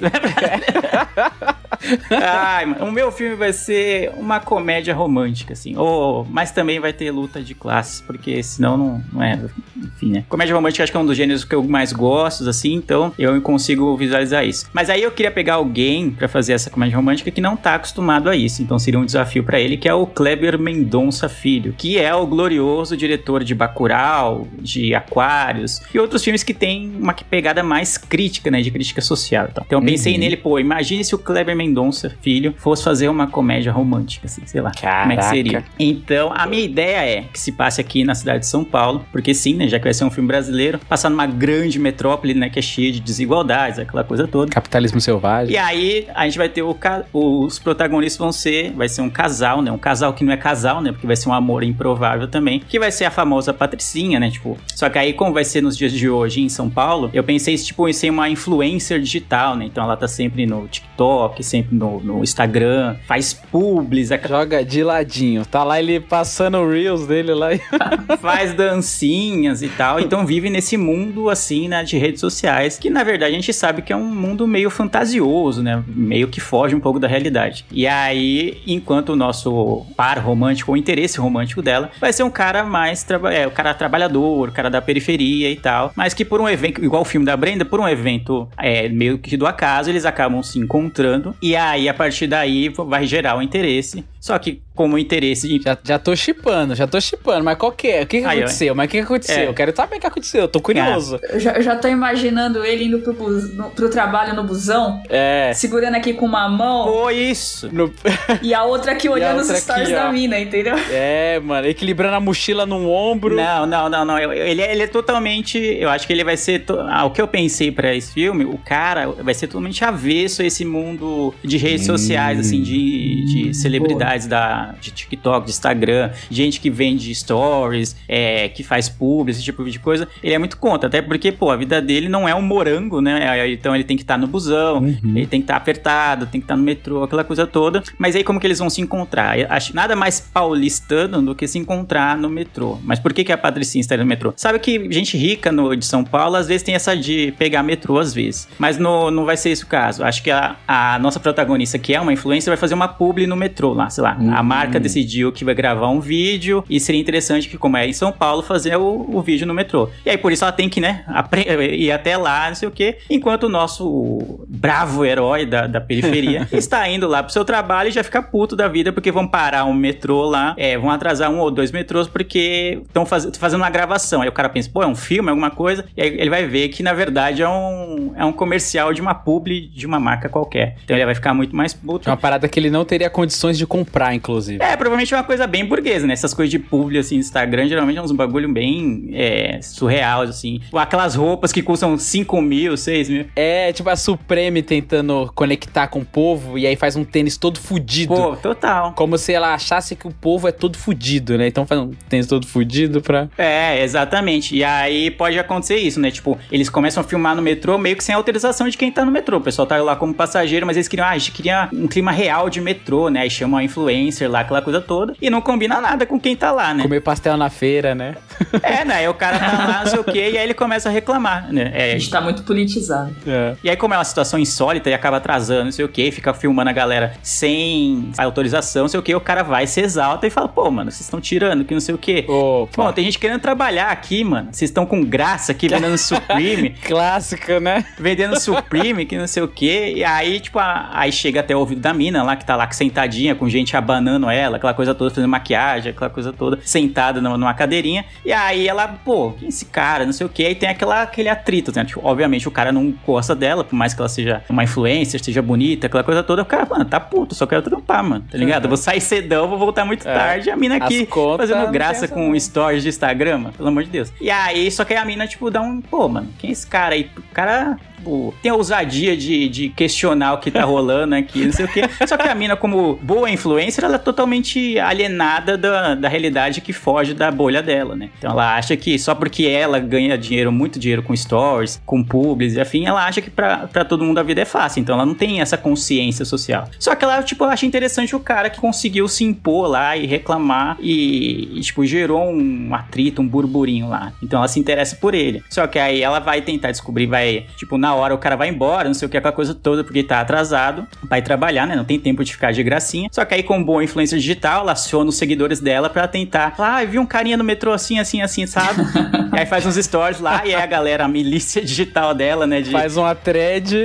Ai, 2.10 2.66
o 2.80 2.92
meu 2.92 3.12
filme 3.12 3.36
vai 3.36 3.54
ser 3.54 4.12
uma 4.18 4.40
comédia 4.40 4.94
romântica, 4.94 5.54
assim. 5.54 5.76
Ou, 5.76 6.26
mas 6.30 6.52
também 6.52 6.80
vai 6.80 6.94
ter 6.94 7.12
luta 7.12 7.42
de 7.42 7.54
classes, 7.56 8.02
porque 8.02 8.42
senão 8.44 8.78
não, 8.78 9.04
não 9.12 9.24
é. 9.24 9.40
Enfim, 9.78 10.12
né? 10.12 10.26
Comédia 10.30 10.56
romântica 10.56 10.84
acho 10.84 10.92
que 10.92 10.98
é 10.98 11.02
um 11.02 11.06
dos 11.06 11.18
gêneros 11.18 11.44
que 11.44 11.56
eu 11.56 11.64
mais 11.64 11.92
gosto, 11.94 12.48
assim, 12.48 12.74
então 12.74 13.14
eu 13.18 13.40
consigo 13.42 13.96
visualizar 13.98 14.46
isso. 14.46 14.68
Mas 14.74 14.90
aí 14.90 15.02
eu 15.04 15.12
queria 15.12 15.32
pegar 15.32 15.56
alguém 15.56 16.12
pra 16.12 16.28
fazer 16.28 16.54
essa 16.54 16.70
comédia 16.70 16.96
romântica 16.96 17.32
que 17.32 17.42
não 17.42 17.56
tá 17.56 17.76
acostumado 17.76 18.30
a 18.30 18.36
isso. 18.36 18.62
Então 18.62 18.78
seria 18.80 19.00
um 19.00 19.06
desafio 19.06 19.44
pra 19.44 19.60
ele, 19.60 19.78
que 19.78 19.88
é 19.88 19.94
o 19.94 20.06
Kleber 20.06 20.58
Mendonça 20.60 21.28
Filho, 21.28 21.74
que 21.78 21.98
é 22.00 22.14
o 22.14 22.26
glorioso 22.26 22.96
diretor 22.96 23.44
de 23.44 23.54
Bacurau, 23.56 24.48
de 24.60 24.94
Aquários 24.96 25.82
e 25.94 26.00
outros 26.00 26.24
filmes 26.24 26.44
que 26.44 26.54
tem 26.54 26.92
uma 27.00 27.14
pegada 27.14 27.64
mais 27.64 27.98
crítica, 27.98 28.50
né, 28.52 28.62
de 28.62 28.72
crítica 28.72 29.02
social. 29.02 29.48
e 29.50 29.54
tal. 29.54 29.64
Então 29.66 29.80
eu 29.80 29.86
pensei 29.86 30.14
Uhum. 30.14 30.20
nele, 30.20 30.38
pô, 30.38 30.60
imagine 30.60 31.04
se 31.04 31.16
o 31.16 31.18
Kleber 31.18 31.56
Mendonça 31.56 31.73
Filho 32.22 32.54
fosse 32.58 32.84
fazer 32.84 33.08
uma 33.08 33.28
comédia 33.28 33.72
romântica, 33.72 34.28
assim, 34.28 34.42
sei 34.46 34.62
lá. 34.62 34.72
Como 34.72 35.12
é 35.12 35.16
que 35.16 35.22
Caraca. 35.22 35.22
seria? 35.24 35.64
Então, 35.80 36.32
a 36.34 36.46
minha 36.46 36.64
ideia 36.64 37.20
é 37.20 37.22
que 37.24 37.40
se 37.40 37.52
passe 37.52 37.82
aqui 37.82 38.04
na 38.04 38.16
cidade 38.16 38.40
de 38.40 38.48
São 38.48 38.64
Paulo, 38.64 39.06
porque 39.12 39.34
sim, 39.34 39.56
né, 39.56 39.68
já 39.68 39.78
que 39.80 39.86
vai 39.86 39.94
ser 39.94 40.06
um 40.06 40.12
filme 40.12 40.28
brasileiro, 40.28 40.80
passar 40.88 41.10
numa 41.10 41.26
grande 41.26 41.80
metrópole, 41.80 42.34
né, 42.34 42.50
que 42.50 42.60
é 42.60 42.62
cheia 42.62 42.92
de 42.92 43.00
desigualdades, 43.00 43.80
aquela 43.80 44.04
coisa 44.04 44.28
toda. 44.28 44.52
Capitalismo 44.52 45.02
selvagem. 45.02 45.54
E 45.54 45.58
aí, 45.58 46.08
a 46.14 46.26
gente 46.26 46.38
vai 46.38 46.50
ter 46.50 46.62
o 46.62 46.74
os 47.14 47.60
protagonistas 47.60 48.18
vão 48.18 48.32
ser, 48.32 48.72
vai 48.74 48.90
ser 48.90 49.02
um 49.02 49.10
casal, 49.10 49.62
né? 49.62 49.72
Um 49.72 49.78
casal 49.78 50.14
que 50.14 50.24
não 50.24 50.34
é 50.34 50.38
casal, 50.38 50.82
né? 50.82 50.92
Porque 50.92 51.08
vai 51.08 51.16
ser 51.16 51.30
um 51.30 51.34
amor 51.34 51.64
improvável 51.64 52.28
também, 52.28 52.60
que 52.60 52.80
vai 52.80 52.92
ser 52.92 53.06
a 53.06 53.12
famosa 53.12 53.54
Patricinha, 53.54 54.20
né? 54.20 54.30
Tipo, 54.30 54.58
só 54.76 54.90
que 54.90 54.98
aí 54.98 55.14
como 55.14 55.34
vai 55.34 55.44
ser 55.44 55.62
nos 55.62 55.78
dias 55.78 55.92
de 55.92 56.10
hoje 56.10 56.42
em 56.42 56.50
São 56.50 56.70
Paulo, 56.70 57.10
eu 57.14 57.24
pensei 57.24 57.56
tipo 57.58 57.88
em 57.88 57.94
ser 57.94 58.10
uma 58.10 58.30
influencer 58.30 59.00
digital, 59.00 59.56
né? 59.56 59.66
Então 59.66 59.84
ela 59.84 59.96
tá 59.96 60.08
sempre 60.08 60.46
no 60.46 60.68
TikTok, 60.68 61.44
sempre 61.44 61.63
no, 61.72 62.00
no 62.00 62.24
Instagram, 62.24 62.96
faz 63.08 63.34
publis, 63.34 64.12
a- 64.12 64.20
Joga 64.34 64.64
de 64.66 64.84
ladinho. 64.84 65.46
Tá 65.46 65.64
lá 65.64 65.80
ele 65.80 66.00
passando 66.00 66.58
o 66.58 66.68
Reels 66.70 67.06
dele 67.06 67.34
lá. 67.34 67.50
faz 68.20 68.54
dancinhas 68.54 69.62
e 69.62 69.70
tal. 69.70 70.00
Então 70.00 70.26
vive 70.26 70.50
nesse 70.50 70.76
mundo 70.78 71.30
assim, 71.30 71.68
né, 71.68 71.84
de 71.84 71.98
redes 71.98 72.20
sociais, 72.20 72.78
que 72.78 72.90
na 72.90 73.04
verdade 73.04 73.32
a 73.32 73.36
gente 73.36 73.54
sabe 73.54 73.82
que 73.82 73.94
é 73.94 73.96
um 73.96 74.06
mundo 74.06 74.48
meio 74.48 74.70
fantasioso, 74.70 75.62
né? 75.62 75.84
Meio 75.88 76.28
que 76.28 76.40
foge 76.40 76.76
um 76.76 76.80
pouco 76.80 77.00
da 77.00 77.08
realidade. 77.08 77.66
E 77.72 77.86
aí, 77.88 78.62
enquanto 78.66 79.10
o 79.10 79.16
nosso 79.16 79.86
par 79.96 80.18
romântico, 80.20 80.72
o 80.72 80.78
interesse 80.78 81.20
romântico 81.20 81.62
dela, 81.62 81.92
vai 82.00 82.12
ser 82.14 82.24
um 82.24 82.30
cara 82.32 82.64
mais 82.64 83.04
traba 83.04 83.34
é, 83.34 83.46
o 83.48 83.52
cara 83.52 83.74
trabalhador, 83.74 84.50
o 84.50 84.52
cara 84.52 84.70
da 84.70 84.82
periferia 84.82 85.50
e 85.52 85.56
tal, 85.56 85.92
mas 85.96 86.14
que 86.14 86.24
por 86.26 86.40
um 86.42 86.48
evento, 86.50 86.84
igual 86.84 87.02
o 87.02 87.06
filme 87.06 87.26
da 87.26 87.36
Brenda, 87.38 87.66
por 87.66 87.80
um 87.80 87.88
evento 87.88 88.48
é, 88.58 88.88
meio 88.90 89.18
que 89.18 89.36
do 89.38 89.46
acaso, 89.46 89.90
eles 89.90 90.06
acabam 90.06 90.42
se 90.42 90.60
encontrando 90.60 91.36
e 91.42 91.53
aí 91.56 91.88
a 91.90 91.94
partir 91.94 92.28
daí 92.28 92.70
vai 92.70 93.06
gerar 93.06 93.38
o 93.38 93.42
interesse. 93.42 94.04
Só 94.20 94.40
que 94.40 94.62
como 94.74 94.98
interesse 94.98 95.48
de 95.50 95.62
Já, 95.62 95.78
já 95.84 96.00
tô 96.00 96.16
chipando, 96.16 96.74
já 96.74 96.88
tô 96.88 97.00
chipando. 97.02 97.44
Mas 97.44 97.58
qual 97.58 97.74
que 97.74 97.90
é? 97.90 98.04
O 98.04 98.08
que, 98.08 98.22
que 98.22 98.26
Aí, 98.26 98.40
aconteceu? 98.40 98.74
Mas 98.74 98.88
o 98.88 98.90
que, 98.90 98.98
que 98.98 99.04
aconteceu? 99.04 99.38
É. 99.38 99.48
Eu 99.48 99.54
quero 99.54 99.76
saber 99.76 99.98
o 99.98 100.00
que 100.00 100.08
aconteceu. 100.08 100.42
Eu 100.44 100.48
tô 100.48 100.62
curioso. 100.62 101.20
Eu 101.30 101.40
já, 101.40 101.52
eu 101.52 101.62
já 101.62 101.76
tô 101.76 101.90
imaginando 101.90 102.64
ele 102.64 102.86
indo 102.86 103.00
pro, 103.00 103.12
bus- 103.14 103.54
no- 103.54 103.70
pro 103.72 103.90
trabalho 103.90 104.34
no 104.34 104.44
busão, 104.46 105.04
É. 105.10 105.52
segurando 105.54 105.96
aqui 105.96 106.14
com 106.14 106.26
uma 106.26 106.48
mão 106.48 106.86
Foi 106.94 107.16
isso. 107.18 107.70
No- 107.72 107.94
e 108.42 108.54
a 108.54 108.64
outra 108.64 108.94
aqui 108.94 109.10
olhando 109.10 109.42
os 109.42 109.48
outra 109.48 109.62
stories 109.62 109.90
aqui, 109.90 109.94
da 109.94 110.10
mina, 110.12 110.40
entendeu? 110.40 110.76
É, 110.90 111.40
mano. 111.42 111.68
Equilibrando 111.68 112.16
a 112.16 112.20
mochila 112.22 112.66
num 112.66 112.90
ombro. 112.90 113.36
Não, 113.36 113.66
não, 113.66 113.90
não, 113.90 114.06
não. 114.06 114.18
Eu- 114.18 114.32
Ele, 114.32 114.62
é- 114.62 114.72
ele 114.72 114.84
é 114.84 114.88
totalmente. 114.88 115.58
Eu 115.58 115.90
acho 115.90 116.08
que 116.08 116.14
ele 116.14 116.24
vai 116.24 116.38
ser. 116.38 116.60
to- 116.60 116.80
ah, 116.80 117.04
o 117.04 117.12
que 117.12 117.22
eu 117.22 117.28
pensei 117.28 117.72
pra 117.74 117.94
esse 117.94 118.14
filme, 118.14 118.46
o 118.46 118.58
cara 118.58 119.08
vai 119.22 119.34
ser 119.34 119.48
totalmente 119.48 119.84
avesso 119.84 120.42
a 120.42 120.46
esse 120.46 120.64
mundo 120.64 121.34
de 121.44 121.58
redes 121.58 121.86
sociais, 121.86 122.40
assim, 122.40 122.62
de, 122.62 123.26
de 123.26 123.54
celebridades 123.54 124.28
da, 124.28 124.74
de 124.80 124.92
TikTok, 124.92 125.46
de 125.46 125.52
Instagram, 125.52 126.12
gente 126.30 126.60
que 126.60 126.70
vende 126.70 127.14
stories, 127.14 127.96
é, 128.08 128.50
que 128.50 128.64
faz 128.64 128.90
publi, 128.90 129.32
esse 129.32 129.44
tipo 129.44 129.64
de 129.70 129.80
coisa. 129.80 130.08
Ele 130.24 130.34
é 130.34 130.38
muito 130.38 130.58
contra, 130.58 130.88
até 130.88 131.02
porque, 131.02 131.32
pô, 131.32 131.52
a 131.52 131.56
vida 131.56 131.82
dele 131.82 132.08
não 132.08 132.28
é 132.28 132.34
um 132.34 132.42
morango, 132.42 133.02
né? 133.02 133.52
Então 133.52 133.76
ele 133.76 133.84
tem 133.84 133.98
que 133.98 134.04
estar 134.04 134.18
no 134.18 134.28
busão, 134.28 134.86
ele 134.86 135.28
tem 135.28 135.42
que 135.42 135.46
estar 135.46 135.56
apertado, 135.56 136.26
tem 136.26 136.40
que 136.40 136.46
estar 136.46 136.56
no 136.56 136.64
metrô, 136.64 137.04
aquela 137.04 137.24
coisa 137.24 137.46
toda. 137.46 137.84
Mas 137.98 138.16
aí 138.16 138.24
como 138.24 138.40
que 138.40 138.48
eles 138.48 138.60
vão 138.60 138.70
se 138.70 138.82
encontrar? 138.82 139.38
Eu 139.38 139.48
acho 139.50 139.76
nada 139.76 139.96
mais 139.96 140.20
paulistano 140.20 141.22
do 141.22 141.36
que 141.36 141.48
se 141.48 141.58
encontrar 141.58 142.18
no 142.18 142.30
metrô. 142.30 142.80
Mas 142.84 143.00
por 143.00 143.14
que, 143.14 143.24
que 143.24 143.32
a 143.32 143.38
Patricinha 143.38 143.82
está 143.82 143.98
no 143.98 144.06
metrô? 144.06 144.34
Sabe 144.36 144.60
que 144.60 144.92
gente 144.92 145.18
rica 145.18 145.52
no, 145.52 145.76
de 145.76 145.86
São 145.86 146.04
Paulo, 146.04 146.36
às 146.36 146.48
vezes 146.48 146.64
tem 146.64 146.76
essa 146.76 146.96
de 146.96 147.34
pegar 147.38 147.64
metrô, 147.64 148.00
às 148.00 148.14
vezes. 148.14 148.48
Mas 148.58 148.78
no, 148.78 149.12
não 149.12 149.26
vai 149.26 149.38
ser 149.38 149.50
esse 149.50 149.64
o 149.64 149.68
caso. 149.68 150.04
Acho 150.04 150.22
que 150.24 150.32
a, 150.32 150.56
a 150.68 151.00
nossa 151.00 151.20
protagonista, 151.24 151.80
que 151.80 151.94
é 151.96 152.00
uma 152.02 152.14
influencer, 152.14 152.52
vai 152.52 152.58
fazer 152.58 152.74
uma 152.74 152.88
publi 152.88 153.26
no 153.26 153.36
metrô 153.36 153.74
lá, 153.74 153.90
sei 153.90 154.04
lá. 154.04 154.18
A 154.36 154.44
marca 154.44 154.80
decidiu 154.80 155.32
que 155.32 155.44
vai 155.46 155.56
gravar 155.56 155.90
um 155.90 156.00
vídeo 156.00 156.64
e 156.70 156.80
seria 156.80 157.00
interessante 157.02 157.48
que, 157.50 157.58
como 157.58 157.78
é 157.78 157.88
em 157.88 157.94
São 157.94 158.12
Paulo, 158.12 158.42
fazer 158.44 158.76
o, 158.78 159.06
o 159.12 159.22
vídeo 159.22 159.48
no 159.48 159.54
metrô. 159.54 159.90
E 160.06 160.10
aí, 160.10 160.18
por 160.18 160.32
isso 160.32 160.44
ela 160.44 160.52
tem 160.52 160.70
que, 160.70 160.80
né, 160.82 161.04
apre- 161.08 161.46
ir 161.76 161.92
até 161.92 162.18
lá, 162.18 162.48
não 162.50 162.56
sei 162.56 162.68
o 162.68 162.72
quê. 162.72 162.98
Enquanto 163.10 163.44
o 163.46 163.50
nosso 163.50 164.46
bravo 164.48 165.06
herói 165.06 165.46
da, 165.46 165.68
da 165.68 165.82
periferia 165.82 166.48
está 166.52 166.88
indo 166.90 167.08
lá 167.08 167.24
pro 167.24 167.32
seu 167.34 167.46
trabalho 167.46 167.90
e 167.90 167.92
já 167.92 168.04
fica 168.04 168.22
puto 168.22 168.56
da 168.56 168.68
vida 168.68 168.92
porque 168.92 169.12
vão 169.12 169.28
parar 169.28 169.66
um 169.66 169.74
metrô 169.74 170.24
lá, 170.26 170.54
é, 170.58 170.78
vão 170.78 170.90
atrasar 170.90 171.30
um 171.32 171.40
ou 171.40 171.50
dois 171.52 171.72
metrôs 171.72 172.08
porque 172.08 172.80
estão 172.86 173.06
faz, 173.06 173.30
fazendo 173.38 173.62
uma 173.62 173.70
gravação. 173.70 174.22
Aí 174.22 174.30
o 174.30 174.32
cara 174.32 174.50
pensa, 174.50 174.70
pô, 174.74 174.84
é 174.84 174.88
um 174.88 174.96
filme, 174.96 175.30
alguma 175.30 175.50
coisa? 175.52 175.86
E 175.96 176.02
aí 176.02 176.08
ele 176.20 176.30
vai 176.30 176.46
ver 176.46 176.70
que, 176.70 176.84
na 176.84 176.94
verdade, 176.94 177.42
é 177.42 177.50
um, 177.50 178.14
é 178.16 178.26
um 178.26 178.32
comercial 178.32 178.94
de 178.94 179.02
uma 179.02 179.14
publi 179.16 179.68
de 179.68 179.86
uma 179.86 180.00
marca 180.00 180.28
qualquer. 180.30 180.76
Então 180.84 180.96
ele 180.96 181.06
vai 181.06 181.13
ficar 181.16 181.34
muito 181.34 181.56
mais 181.56 181.74
puto. 181.74 182.10
É 182.10 182.12
uma 182.12 182.18
parada 182.18 182.48
que 182.48 182.60
ele 182.60 182.70
não 182.70 182.86
teria 182.86 183.10
condições 183.10 183.58
de 183.58 183.66
comprar, 183.66 184.14
inclusive. 184.14 184.64
É, 184.64 184.76
provavelmente 184.76 185.14
é 185.14 185.18
uma 185.18 185.24
coisa 185.24 185.48
bem 185.48 185.66
burguesa, 185.66 186.08
né? 186.08 186.14
Essas 186.14 186.34
coisas 186.34 186.52
de 186.52 186.60
publi, 186.60 186.98
assim, 186.98 187.16
Instagram, 187.16 187.68
geralmente 187.68 187.98
é 187.98 188.02
uns 188.02 188.12
bagulho 188.12 188.52
bem 188.52 189.10
é, 189.14 189.60
surreal, 189.62 190.22
assim. 190.24 190.62
Aquelas 190.74 191.16
roupas 191.16 191.52
que 191.52 191.62
custam 191.62 191.98
5 191.98 192.42
mil, 192.42 192.78
6 192.78 193.10
mil. 193.10 193.26
É, 193.36 193.72
tipo 193.72 193.90
a 193.90 193.96
Supreme 193.96 194.62
tentando 194.62 195.32
conectar 195.36 195.88
com 195.88 196.00
o 196.00 196.06
povo 196.06 196.58
e 196.58 196.68
aí 196.68 196.76
faz 196.76 196.96
um 196.96 197.04
tênis 197.04 197.38
todo 197.38 197.60
fudido. 197.60 198.14
Pô, 198.14 198.36
total. 198.36 198.94
Como 198.94 199.18
se 199.18 199.34
ela 199.34 199.54
achasse 199.54 199.96
que 199.96 200.08
o 200.08 200.12
povo 200.12 200.48
é 200.48 200.52
todo 200.52 200.78
fudido, 200.78 201.38
né? 201.38 201.48
Então 201.48 201.66
faz 201.66 201.82
um 201.82 201.92
tênis 202.10 202.28
todo 202.28 202.48
fudido 202.48 203.02
pra. 203.02 203.28
É, 203.38 203.84
exatamente. 203.84 204.56
E 204.56 204.64
aí 204.64 205.12
pode 205.12 205.38
acontecer 205.38 205.78
isso, 205.78 206.00
né? 206.00 206.12
Tipo, 206.12 206.38
eles 206.52 206.70
começam 206.70 207.02
a 207.02 207.04
filmar 207.04 207.36
no 207.36 207.42
metrô 207.42 207.78
meio 207.78 207.96
que 207.96 208.04
sem 208.04 208.14
autorização 208.16 208.68
de 208.68 208.78
quem 208.78 208.92
tá 208.92 209.06
no 209.06 209.12
metrô. 209.12 209.38
O 209.38 209.42
pessoal 209.42 209.68
tá 209.68 209.78
lá 209.82 209.96
como 209.96 210.14
passageiro, 210.14 210.66
mas 210.66 210.78
eles 210.78 210.88
queriam, 210.88 211.03
ah, 211.04 211.10
a 211.12 211.18
gente 211.18 211.32
queria 211.32 211.70
um 211.74 211.88
clima 211.88 212.12
real 212.12 212.50
de 212.50 212.60
metrô, 212.62 213.10
né? 213.10 213.22
Aí 213.22 213.30
chamam 213.30 213.58
a 213.60 213.64
influencer 213.64 214.30
lá, 214.30 214.42
aquela 214.42 214.62
coisa 214.62 214.82
toda. 214.82 215.14
E 215.22 215.30
não 215.30 215.42
combina 215.42 215.80
nada 215.82 216.06
com 216.06 216.20
quem 216.20 216.36
tá 216.36 216.52
lá, 216.52 216.74
né? 216.74 216.84
Comer 216.84 217.02
pastel 217.02 217.38
na 217.38 217.50
feira, 217.50 217.94
né? 217.96 218.16
É, 218.64 218.86
né? 218.86 218.96
Aí 218.96 219.08
o 219.08 219.14
cara 219.14 219.40
tá 219.40 219.52
lá, 219.68 219.80
não 219.84 219.88
sei 219.88 220.00
o 220.00 220.04
quê, 220.04 220.32
e 220.34 220.38
aí 220.38 220.44
ele 220.44 220.54
começa 220.54 220.90
a 220.90 220.92
reclamar, 220.92 221.52
né? 221.52 221.72
A 221.74 221.78
É, 221.78 221.92
gente 222.00 222.10
tá 222.10 222.22
muito 222.22 222.44
politizado. 222.44 223.14
É. 223.28 223.56
E 223.64 223.70
aí, 223.70 223.76
como 223.76 223.94
é 223.94 223.98
uma 223.98 224.04
situação 224.04 224.40
insólita 224.40 224.90
e 224.90 224.94
acaba 224.94 225.18
atrasando, 225.18 225.66
não 225.66 225.72
sei 225.72 225.84
o 225.86 225.90
que, 225.90 226.12
fica 226.12 226.34
filmando 226.34 226.70
a 226.70 226.74
galera 226.74 227.14
sem 227.22 228.12
autorização, 228.18 228.84
não 228.84 228.88
sei 228.90 229.00
o 229.00 229.04
que, 229.04 229.14
o 229.14 229.20
cara 229.22 229.44
vai, 229.44 229.68
se 229.68 229.82
exalta 229.82 230.26
e 230.28 230.30
fala, 230.30 230.48
pô, 230.48 230.70
mano, 230.72 230.92
vocês 230.92 231.02
estão 231.02 231.20
tirando, 231.20 231.64
que 231.66 231.74
não 231.74 231.82
sei 231.82 231.94
o 231.96 231.98
que. 231.98 232.26
Opa. 232.28 232.84
Bom, 232.84 232.92
tem 232.94 233.06
gente 233.06 233.20
querendo 233.20 233.40
trabalhar 233.42 233.90
aqui, 233.90 234.24
mano. 234.24 234.50
Vocês 234.52 234.70
estão 234.70 234.86
com 234.86 235.04
graça 235.04 235.52
aqui 235.52 235.68
vendendo 235.68 235.98
Supreme, 236.00 236.72
Clássica, 236.72 237.60
né? 237.60 237.86
vendendo 238.00 238.40
Supreme, 238.40 239.06
que 239.06 239.18
não 239.18 239.28
sei 239.28 239.44
o 239.44 239.48
que. 239.48 239.94
E 239.96 240.04
aí, 240.04 240.40
tipo, 240.40 240.60
a- 240.60 240.90
aí 240.94 241.12
chega 241.12 241.40
até 241.40 241.56
o 241.56 241.60
ouvido 241.60 241.82
da 241.82 241.94
mina 241.94 242.24
lá, 242.24 242.36
que 242.36 242.46
tá 242.46 242.56
lá 242.56 242.70
sentadinha, 242.72 243.34
com 243.36 243.50
gente 243.50 243.76
abanando 243.76 244.30
ela, 244.30 244.58
aquela 244.58 244.74
coisa 244.74 244.94
toda, 244.94 245.10
fazendo 245.10 245.30
maquiagem, 245.30 245.92
aquela 245.92 246.10
coisa 246.10 246.32
toda, 246.32 246.60
sentada 246.64 247.20
numa, 247.20 247.38
numa 247.38 247.54
cadeirinha. 247.54 248.06
E 248.24 248.32
aí 248.32 248.68
ela, 248.68 248.88
pô, 248.88 249.32
quem 249.32 249.48
é 249.48 249.50
esse 249.50 249.66
cara, 249.66 250.06
não 250.06 250.14
sei 250.14 250.26
o 250.26 250.30
que. 250.30 250.46
Aí 250.46 250.56
tem 250.56 250.70
aquela, 250.70 251.02
aquele 251.02 251.30
atrito, 251.30 251.72
né? 251.76 251.84
Tipo, 251.84 252.02
obviamente 252.04 252.48
o 252.48 252.52
cara 252.52 252.72
não 252.72 252.94
gosta 253.06 253.34
dela, 253.36 253.64
por 253.64 253.76
mais 253.76 253.94
que 253.94 254.02
ela 254.02 254.10
seja 254.10 254.44
uma 254.50 254.64
influencer, 254.64 255.24
seja 255.24 255.42
bonita, 255.42 255.88
aquela 255.88 256.04
coisa 256.04 256.24
toda. 256.24 256.42
O 256.42 256.46
cara, 256.46 256.66
mano, 256.70 256.86
tá 256.86 257.00
puto, 257.00 257.34
só 257.36 257.46
quero 257.46 257.62
trampar, 257.62 258.04
mano, 258.04 258.26
tá 258.32 258.38
ligado? 258.38 258.66
Eu 258.66 258.70
vou 258.70 258.78
sair 258.78 259.02
cedão, 259.02 259.48
vou 259.48 259.58
voltar 259.58 259.86
muito 259.86 260.08
É. 260.08 260.14
tarde. 260.14 260.50
A 260.50 260.56
mina 260.56 260.76
aqui 260.78 261.08
fazendo 261.38 261.68
graça 261.72 262.08
com 262.08 262.30
não. 262.30 262.40
stories 262.40 262.84
de 262.84 262.90
Instagram, 262.90 263.38
mano, 263.40 263.54
pelo 263.54 263.70
amor 263.70 263.84
de 263.84 263.90
Deus. 263.90 264.14
E 264.22 264.30
aí, 264.30 264.70
só 264.72 264.86
que 264.86 264.94
a 264.94 265.04
mina, 265.06 265.26
tipo, 265.28 265.50
dá 265.50 265.62
um, 265.62 265.82
pô, 265.82 266.08
mano, 266.08 266.30
quem 266.38 266.50
é 266.50 266.54
esse 266.54 266.68
cara 266.68 266.94
aí? 266.96 267.10
O 267.18 267.34
cara, 267.34 267.78
tipo, 268.04 268.34
tem 268.42 268.52
a 268.52 268.56
ousadia 268.56 269.16
de, 269.16 269.48
de 269.48 269.70
questionar 269.70 270.34
o 270.34 270.38
que 270.40 270.52
tá 270.52 270.64
rolando 270.64 271.16
aqui, 271.16 271.46
não 271.46 271.54
sei 271.54 271.66
o 271.66 271.68
quê. 271.68 271.84
Só 272.06 272.18
que 272.18 272.28
a 272.28 272.36
mina, 272.36 272.56
como 272.56 273.00
boa 273.02 273.32
influencer, 273.32 273.84
ela 273.84 273.96
é 273.96 274.00
totalmente 274.00 274.78
alienada 274.78 275.58
da, 275.58 275.96
da 275.96 276.10
realidade 276.10 276.60
que 276.60 276.74
foge 276.74 277.14
da 277.14 277.32
bolha 277.32 277.64
dela, 277.64 277.96
né? 277.96 278.10
Então 278.18 278.32
ela 278.32 278.56
acha 278.56 278.76
que 278.76 279.00
só 279.00 279.16
porque 279.16 279.46
ela 279.46 279.80
ganha 279.80 280.18
dinheiro, 280.18 280.52
muito 280.52 280.78
dinheiro 280.78 281.02
com 281.02 281.16
stories, 281.16 281.82
com 281.86 282.04
publis 282.04 282.56
e 282.56 282.62
afim, 282.62 282.86
ela 282.86 283.06
acha 283.06 283.22
que 283.22 283.30
pra, 283.30 283.68
pra 283.68 283.86
todo 283.86 284.04
mundo 284.04 284.18
a 284.20 284.24
vida 284.24 284.42
é 284.42 284.46
fácil. 284.46 284.82
Então 284.82 284.96
ela 284.96 285.06
não 285.06 285.16
tem 285.16 285.40
essa 285.40 285.58
consciência 285.58 286.26
social. 286.26 286.68
Só 286.78 286.94
que 286.96 287.06
ela, 287.06 287.24
tipo, 287.24 287.44
acha 287.46 287.66
interessante 287.66 288.16
o 288.16 288.20
cara 288.20 288.50
que 288.50 288.60
conseguiu 288.60 289.08
se 289.08 289.24
impor 289.24 289.68
lá 289.68 289.96
e 289.96 290.06
reclamar 290.06 290.78
e, 290.80 291.58
e, 291.58 291.62
tipo, 291.62 291.86
gerou 291.86 292.30
um 292.30 292.74
atrito, 292.76 293.22
um 293.22 293.28
burburinho 293.28 293.88
lá. 293.88 294.12
Então 294.22 294.40
ela 294.40 294.48
se 294.48 294.60
interessa 294.60 294.96
por 294.96 295.14
ele. 295.14 295.44
Só 295.50 295.66
que 295.68 295.80
aí 295.80 296.02
ela 296.02 296.20
vai 296.20 296.42
tentar 296.42 296.72
descobrir, 296.72 297.06
vai, 297.06 297.46
tipo, 297.56 297.78
na 297.78 297.93
hora 297.94 298.14
o 298.14 298.18
cara 298.18 298.36
vai 298.36 298.50
embora, 298.50 298.88
não 298.88 298.94
sei 298.94 299.06
o 299.08 299.10
que, 299.10 299.18
aquela 299.18 299.34
coisa 299.34 299.54
toda, 299.54 299.84
porque 299.84 300.04
tá 300.04 300.20
atrasado, 300.20 300.88
vai 301.04 301.22
trabalhar, 301.22 301.66
né? 301.68 301.76
Não 301.76 301.86
tem 301.86 302.00
tempo 302.00 302.24
de 302.24 302.32
ficar 302.34 302.52
de 302.52 302.64
gracinha. 302.64 303.10
Só 303.12 303.24
que 303.26 303.34
aí, 303.34 303.44
com 303.44 303.64
boa 303.64 303.84
influência 303.84 304.18
digital, 304.18 304.62
ela 304.62 304.72
aciona 304.74 305.10
os 305.10 305.18
seguidores 305.18 305.60
dela 305.60 305.90
pra 305.90 306.08
tentar. 306.08 306.54
Ah, 306.58 306.84
eu 306.84 306.90
vi 306.90 307.00
um 307.00 307.06
carinha 307.06 307.38
no 307.38 307.44
metrô 307.44 307.72
assim, 307.72 308.00
assim, 308.00 308.22
assim, 308.22 308.46
sabe? 308.46 308.82
e 309.36 309.40
aí 309.40 309.46
faz 309.46 309.66
uns 309.66 309.76
stories 309.76 310.20
lá, 310.20 310.42
e 310.46 310.54
aí 310.54 310.62
a 310.62 310.66
galera, 310.66 311.06
a 311.06 311.08
milícia 311.08 311.62
digital 311.62 312.14
dela, 312.14 312.46
né? 312.48 312.62
De, 312.62 312.72
Faz 312.72 312.98
uma 312.98 313.14
thread. 313.16 313.76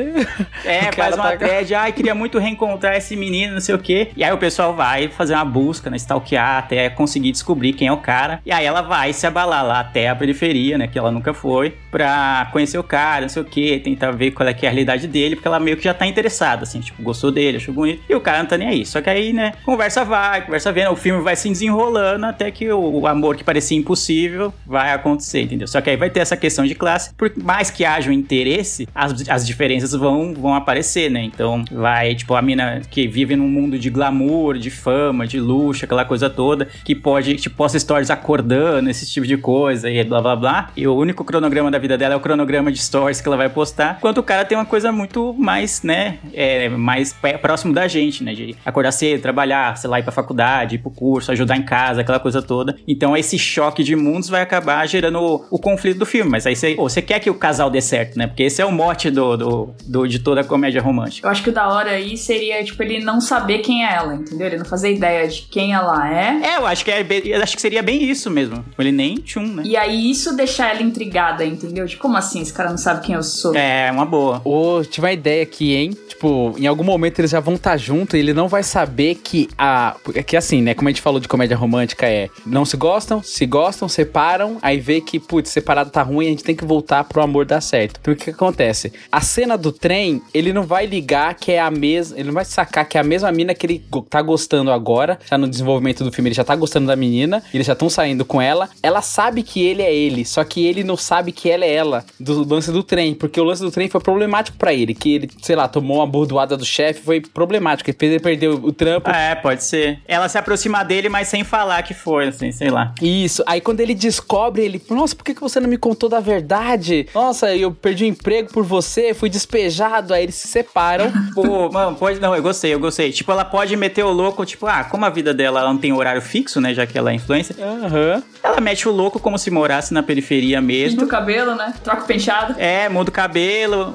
é, 0.65 0.93
faz 0.93 1.15
uma 1.15 1.31
tá- 1.31 1.37
thread, 1.37 1.75
ai, 1.75 1.93
queria 1.93 2.15
muito 2.15 2.39
reencontrar 2.39 2.97
esse 2.97 3.17
menino, 3.17 3.55
não 3.55 3.61
sei 3.61 3.75
o 3.75 3.79
quê. 3.79 4.11
E 4.17 4.25
aí 4.25 4.33
o 4.33 4.39
pessoal 4.39 4.75
vai 4.75 5.09
fazer 5.09 5.35
uma 5.35 5.45
busca, 5.45 5.91
né, 5.91 5.97
stalkear 5.97 6.59
até 6.59 6.89
conseguir 6.91 7.33
descobrir 7.33 7.73
quem 7.73 7.89
é 7.89 7.93
o 7.93 7.99
cara. 7.99 8.41
E 8.45 8.53
aí 8.53 8.65
ela 8.65 8.83
vai 8.83 9.13
se 9.13 9.27
abalar 9.27 9.65
lá 9.65 9.81
até 9.81 10.09
a 10.09 10.15
periferia, 10.17 10.79
né, 10.79 10.87
que 10.87 10.99
ela 10.99 11.11
nunca 11.11 11.33
foi, 11.35 11.75
pra 11.91 12.49
conhecer 12.53 12.79
o 12.79 12.83
cara, 12.83 13.23
não 13.23 13.29
sei 13.29 13.43
o 13.43 13.45
quê, 13.45 13.81
tentar 13.99 14.13
ver 14.13 14.31
qual 14.31 14.49
é 14.49 14.55
que 14.55 14.65
é 14.65 14.69
a 14.69 14.73
realidade 14.73 15.09
dele, 15.09 15.35
porque 15.35 15.49
ela 15.49 15.59
meio 15.59 15.77
que 15.77 15.85
já 15.85 15.93
tá 15.93 16.07
interessada, 16.07 16.63
assim, 16.63 16.81
tipo, 16.81 17.03
gostou 17.03 17.33
dele, 17.33 17.57
achou 17.57 17.75
bonito. 17.75 18.03
E 18.09 18.15
o 18.15 18.21
cara 18.21 18.39
não 18.39 18.47
tá 18.47 18.57
nem 18.57 18.69
aí. 18.69 18.87
Só 18.87 19.01
que 19.01 19.11
aí, 19.11 19.33
né, 19.33 19.53
conversa 19.65 20.05
vai, 20.05 20.43
conversa 20.43 20.73
né, 20.73 20.89
o 20.89 20.97
filme 20.97 21.23
vai 21.23 21.35
se 21.35 21.49
desenrolando 21.49 22.25
até 22.25 22.51
que 22.51 22.71
o, 22.71 23.01
o 23.01 23.07
amor 23.07 23.37
que 23.37 23.43
parecia 23.43 23.77
impossível 23.77 24.55
vai 24.65 24.93
acontecer, 24.93 25.43
entendeu? 25.43 25.67
Só 25.67 25.81
que 25.81 25.91
aí 25.91 25.97
vai 25.97 26.09
ter 26.09 26.21
essa 26.21 26.37
questão 26.37 26.65
de 26.65 26.75
classe, 26.75 27.13
por 27.15 27.33
mais 27.37 27.71
que 27.71 27.85
haja 27.85 28.11
um 28.11 28.13
interesse, 28.13 28.87
as, 28.95 29.29
as 29.29 29.47
diferenças 29.47 29.93
vão, 29.93 30.35
vão 30.35 30.55
aparecer, 30.55 31.11
né? 31.11 31.23
Então 31.25 31.65
vai, 31.71 32.15
tipo, 32.15 32.35
a 32.35 32.43
mina 32.43 32.81
que 32.89 33.09
vive 33.09 33.35
num 33.35 33.49
mundo 33.49 33.79
de 33.79 33.91
glamour, 33.91 34.59
de 34.59 34.71
fama, 34.71 35.27
de 35.27 35.41
luxo, 35.41 35.85
aquela 35.85 36.05
coisa 36.05 36.31
toda, 36.31 36.69
que 36.85 36.95
pode, 36.95 37.35
tipo, 37.37 37.57
posta 37.57 37.79
stories 37.79 38.11
acordando, 38.11 38.89
esse 38.91 39.11
tipo 39.11 39.27
de 39.27 39.37
coisa 39.37 39.91
e 39.91 40.03
blá 40.05 40.21
blá 40.21 40.37
blá. 40.37 40.71
E 40.77 40.87
o 40.87 40.95
único 40.95 41.25
cronograma 41.25 41.71
da 41.71 41.79
vida 41.79 41.97
dela 41.99 42.15
é 42.15 42.17
o 42.17 42.21
cronograma 42.21 42.71
de 42.71 42.79
stories 42.79 43.21
que 43.21 43.29
ela 43.29 43.37
vai 43.37 43.49
postar, 43.49 43.78
enquanto 43.99 44.19
o 44.19 44.23
cara 44.23 44.45
tem 44.45 44.57
uma 44.57 44.65
coisa 44.67 44.91
muito 44.93 45.35
mais, 45.39 45.83
né, 45.83 46.19
é, 46.33 46.69
mais 46.69 47.15
próximo 47.41 47.73
da 47.73 47.87
gente, 47.89 48.23
né? 48.25 48.35
De 48.35 48.55
acordar 48.65 48.93
cedo, 48.93 49.21
trabalhar, 49.23 49.77
sei 49.77 49.89
lá, 49.91 49.99
ir 49.99 50.03
pra 50.03 50.13
faculdade, 50.13 50.77
ir 50.77 50.79
pro 50.79 50.91
curso, 50.91 51.31
ajudar 51.33 51.57
em 51.57 51.63
casa, 51.65 52.01
aquela 52.01 52.21
coisa 52.21 52.41
toda. 52.43 52.77
Então 52.87 53.17
esse 53.17 53.39
choque 53.39 53.83
de 53.83 53.95
mundos 53.97 54.29
vai 54.29 54.43
acabar 54.43 54.87
gerando 54.87 55.19
o, 55.21 55.45
o 55.51 55.59
conflito 55.59 55.99
do 55.99 56.07
filme. 56.07 56.31
Mas 56.31 56.47
aí 56.47 56.55
você, 56.57 56.75
pô, 56.75 56.89
você 56.89 57.03
quer 57.03 57.21
que 57.21 57.31
o 57.31 57.35
casal 57.35 57.71
dê 57.71 57.81
certo, 57.81 58.17
né? 58.19 58.27
Porque 58.27 58.43
esse 58.45 58.61
é 58.61 58.65
o 58.67 58.73
mote 58.73 59.11
do, 59.11 59.37
do, 59.37 59.75
do- 59.87 60.07
de 60.09 60.19
toda 60.19 60.41
a 60.41 60.45
comédia 60.45 60.81
romântica. 60.81 61.27
Eu 61.27 61.31
acho 61.31 61.43
que 61.43 61.51
o 61.51 61.53
da 61.53 61.69
hora 61.69 61.91
aí 61.91 62.17
seria, 62.17 62.63
tipo, 62.65 62.83
ele 62.83 63.05
não 63.05 63.21
saber 63.21 63.59
quem 63.59 63.85
é 63.85 63.95
ela, 63.95 64.15
entendeu? 64.15 64.47
Ele 64.47 64.59
não 64.59 64.65
fazer 64.65 64.95
ideia 64.95 65.27
de 65.29 65.43
quem 65.43 65.73
ela 65.75 66.09
é. 66.13 66.41
É, 66.43 66.57
eu 66.57 66.67
acho 66.67 66.85
que, 66.85 66.91
é, 66.91 67.07
eu 67.25 67.43
acho 67.43 67.55
que 67.57 67.63
seria 67.63 67.83
bem 67.83 68.03
isso 68.05 68.31
mesmo. 68.31 68.65
Ele 68.79 68.93
nem 68.93 69.17
tchum, 69.17 69.47
né? 69.47 69.63
E 69.65 69.77
aí 69.77 70.11
isso 70.11 70.35
deixar 70.37 70.71
ela 70.71 70.83
intrigada, 70.83 71.45
entendeu? 71.45 71.85
De 71.87 71.97
como 71.97 72.17
assim 72.17 72.41
esse 72.41 72.53
cara 72.53 72.71
não 72.71 72.79
sabe 72.79 73.05
quem 73.05 73.15
eu 73.15 73.23
sou? 73.23 73.55
É, 73.55 73.68
uma 73.93 74.05
boa. 74.05 74.41
Ô, 74.45 74.83
tive 74.85 75.07
uma 75.07 75.13
ideia 75.13 75.43
aqui, 75.43 75.75
hein? 75.75 75.97
Tipo, 76.09 76.55
em 76.59 76.67
algum 76.67 76.85
momento 76.85 77.21
eles 77.21 77.31
já 77.31 77.41
vão 77.41 77.55
estar 77.55 77.77
juntos 77.77 78.15
e 78.15 78.19
ele 78.19 78.33
não 78.33 78.49
vai 78.49 78.63
saber 78.63 79.15
que 79.17 79.49
a. 79.57 79.97
É 80.15 80.23
que 80.23 80.37
assim, 80.37 80.61
né? 80.61 80.75
Como 80.75 80.89
a 80.89 80.91
gente 80.91 81.01
falou 81.01 81.21
de 81.21 81.29
comédia 81.29 81.57
romântica, 81.57 82.07
é. 82.07 82.29
Não 82.45 82.65
se 82.65 82.77
gostam, 82.77 83.23
se 83.23 83.47
gostam, 83.47 83.89
separam, 83.89 84.59
aí 84.61 84.79
vê 84.79 85.01
que, 85.01 85.21
putz, 85.21 85.51
separado 85.51 85.91
tá 85.91 86.03
ruim, 86.03 86.27
a 86.27 86.31
gente 86.31 86.45
tem 86.45 86.57
que 86.57 86.65
voltar 86.65 87.05
pro 87.05 87.23
amor 87.23 87.45
dar 87.45 87.61
certo. 87.61 87.99
Então 88.01 88.15
o 88.15 88.17
que, 88.17 88.25
que 88.25 88.31
acontece? 88.31 88.93
A 89.13 89.21
cena 89.21 89.57
do 89.57 89.71
trem, 89.71 90.21
ele 90.35 90.53
não 90.53 90.65
vai 90.65 90.87
ligar 90.87 91.35
que 91.35 91.53
é 91.53 91.61
a 91.61 91.71
mesma. 91.71 92.19
Ele 92.19 92.29
não 92.29 92.35
vai 92.35 92.45
sacar 92.45 92.89
que 92.89 92.99
é 92.99 93.01
a 93.01 93.05
mesma 93.05 93.31
mina 93.31 93.55
que 93.55 93.67
ele 93.67 93.85
tá 94.11 94.21
gostando 94.21 94.73
agora. 94.73 95.19
Já 95.29 95.39
no 95.39 95.49
desenvolvimento 95.49 96.03
do 96.03 96.13
filme, 96.13 96.29
ele 96.29 96.35
já 96.35 96.45
tá 96.45 96.57
gostando 96.57 96.87
da 96.87 96.97
menina, 96.97 97.43
eles 97.55 97.67
já 97.67 97.73
estão 97.75 97.89
saindo 97.89 98.25
com 98.25 98.41
ela. 98.41 98.69
Ela 98.83 99.03
sabe 99.03 99.43
que 99.43 99.65
ele 99.65 99.83
é 99.83 99.95
ele, 99.95 100.25
só 100.25 100.43
que 100.43 100.67
ele 100.67 100.83
não 100.83 100.97
sabe 100.97 101.33
que 101.33 101.49
ela 101.49 101.65
é 101.65 101.73
ela, 101.73 102.05
do 102.19 102.47
lance 102.49 102.73
do 102.73 102.83
trem. 102.83 103.15
Porque 103.15 103.41
o 103.41 103.45
lance 103.45 103.58
lance 103.59 103.63
do 103.63 103.71
trem 103.71 103.89
foi 103.89 104.01
problemático 104.01 104.57
pra 104.57 104.73
ele, 104.73 104.95
que 104.95 105.15
ele, 105.15 105.31
sei 105.43 105.57
lá, 105.57 105.69
tomou 105.69 105.99
uma 105.99 106.07
bordoada 106.07 106.57
do 106.57 106.65
chefe, 106.65 107.01
foi 107.03 107.21
problemático, 107.21 107.91
ele 107.91 107.97
fez 107.99 108.13
ele 108.13 108.21
perder 108.23 108.49
o 108.49 108.73
trampo. 108.73 109.11
É, 109.11 109.35
pode 109.35 109.65
ser. 109.65 110.01
Ela 110.07 110.29
se 110.29 110.39
aproximar 110.39 110.85
dele, 110.85 111.09
mas 111.09 111.29
sem 111.29 111.45
falar 111.45 111.83
que 111.83 111.95
foi, 111.95 112.29
assim, 112.29 112.53
sei 112.53 112.71
lá. 112.71 112.95
Isso, 113.03 113.43
aí 113.47 113.61
quando 113.61 113.81
ele 113.81 113.95
descobre, 113.95 114.63
ele, 114.63 114.81
nossa, 114.91 115.15
por 115.15 115.25
que 115.25 115.35
que 115.35 115.41
você 115.41 115.61
não 115.61 115.69
me 115.69 115.77
contou 115.77 116.09
da 116.09 116.21
verdade? 116.21 117.07
Nossa, 117.15 117.55
eu 117.55 117.73
perdi 117.73 118.05
o 118.05 118.07
emprego 118.07 118.51
por 118.53 118.65
você, 118.65 119.13
fui 119.15 119.29
despejado, 119.29 120.15
aí 120.15 120.23
eles 120.23 120.35
se 120.37 120.49
separam. 120.49 121.11
Pô, 121.35 121.71
mano, 121.71 121.97
pode. 121.97 122.21
Não, 122.21 122.35
eu 122.35 122.43
gostei, 122.43 122.75
eu 122.75 122.81
gostei. 122.81 123.13
Tipo, 123.13 123.33
ela 123.33 123.45
pode 123.45 123.77
meter 123.77 124.05
o 124.05 124.11
louco, 124.11 124.45
tipo, 124.45 124.67
ah, 124.67 124.85
como 124.85 125.05
a 125.05 125.11
vida 125.11 125.33
dela 125.35 125.61
ela 125.61 125.73
não 125.73 125.79
tem 125.79 125.93
horário 125.93 126.21
fixo, 126.23 126.61
né? 126.61 126.75
Já 126.75 126.87
que 126.87 126.97
ela 126.97 127.11
é 127.11 127.15
influencer. 127.15 127.57
Aham. 127.61 128.23
Ela 128.43 128.61
mete 128.61 128.89
o 128.89 128.93
louco 128.93 129.19
como 129.19 129.39
se 129.39 129.51
morasse 129.51 129.93
na 129.93 130.03
periferia 130.03 130.59
Pinta 130.59 130.67
mesmo. 130.67 131.05
o 131.05 131.09
cabelo, 131.09 131.55
né? 131.55 131.75
Troca 131.83 132.03
o 132.03 132.07
penteado. 132.07 132.55
É, 132.59 132.89
muda 132.89 133.11
o 133.11 133.13
cabelo, 133.13 133.48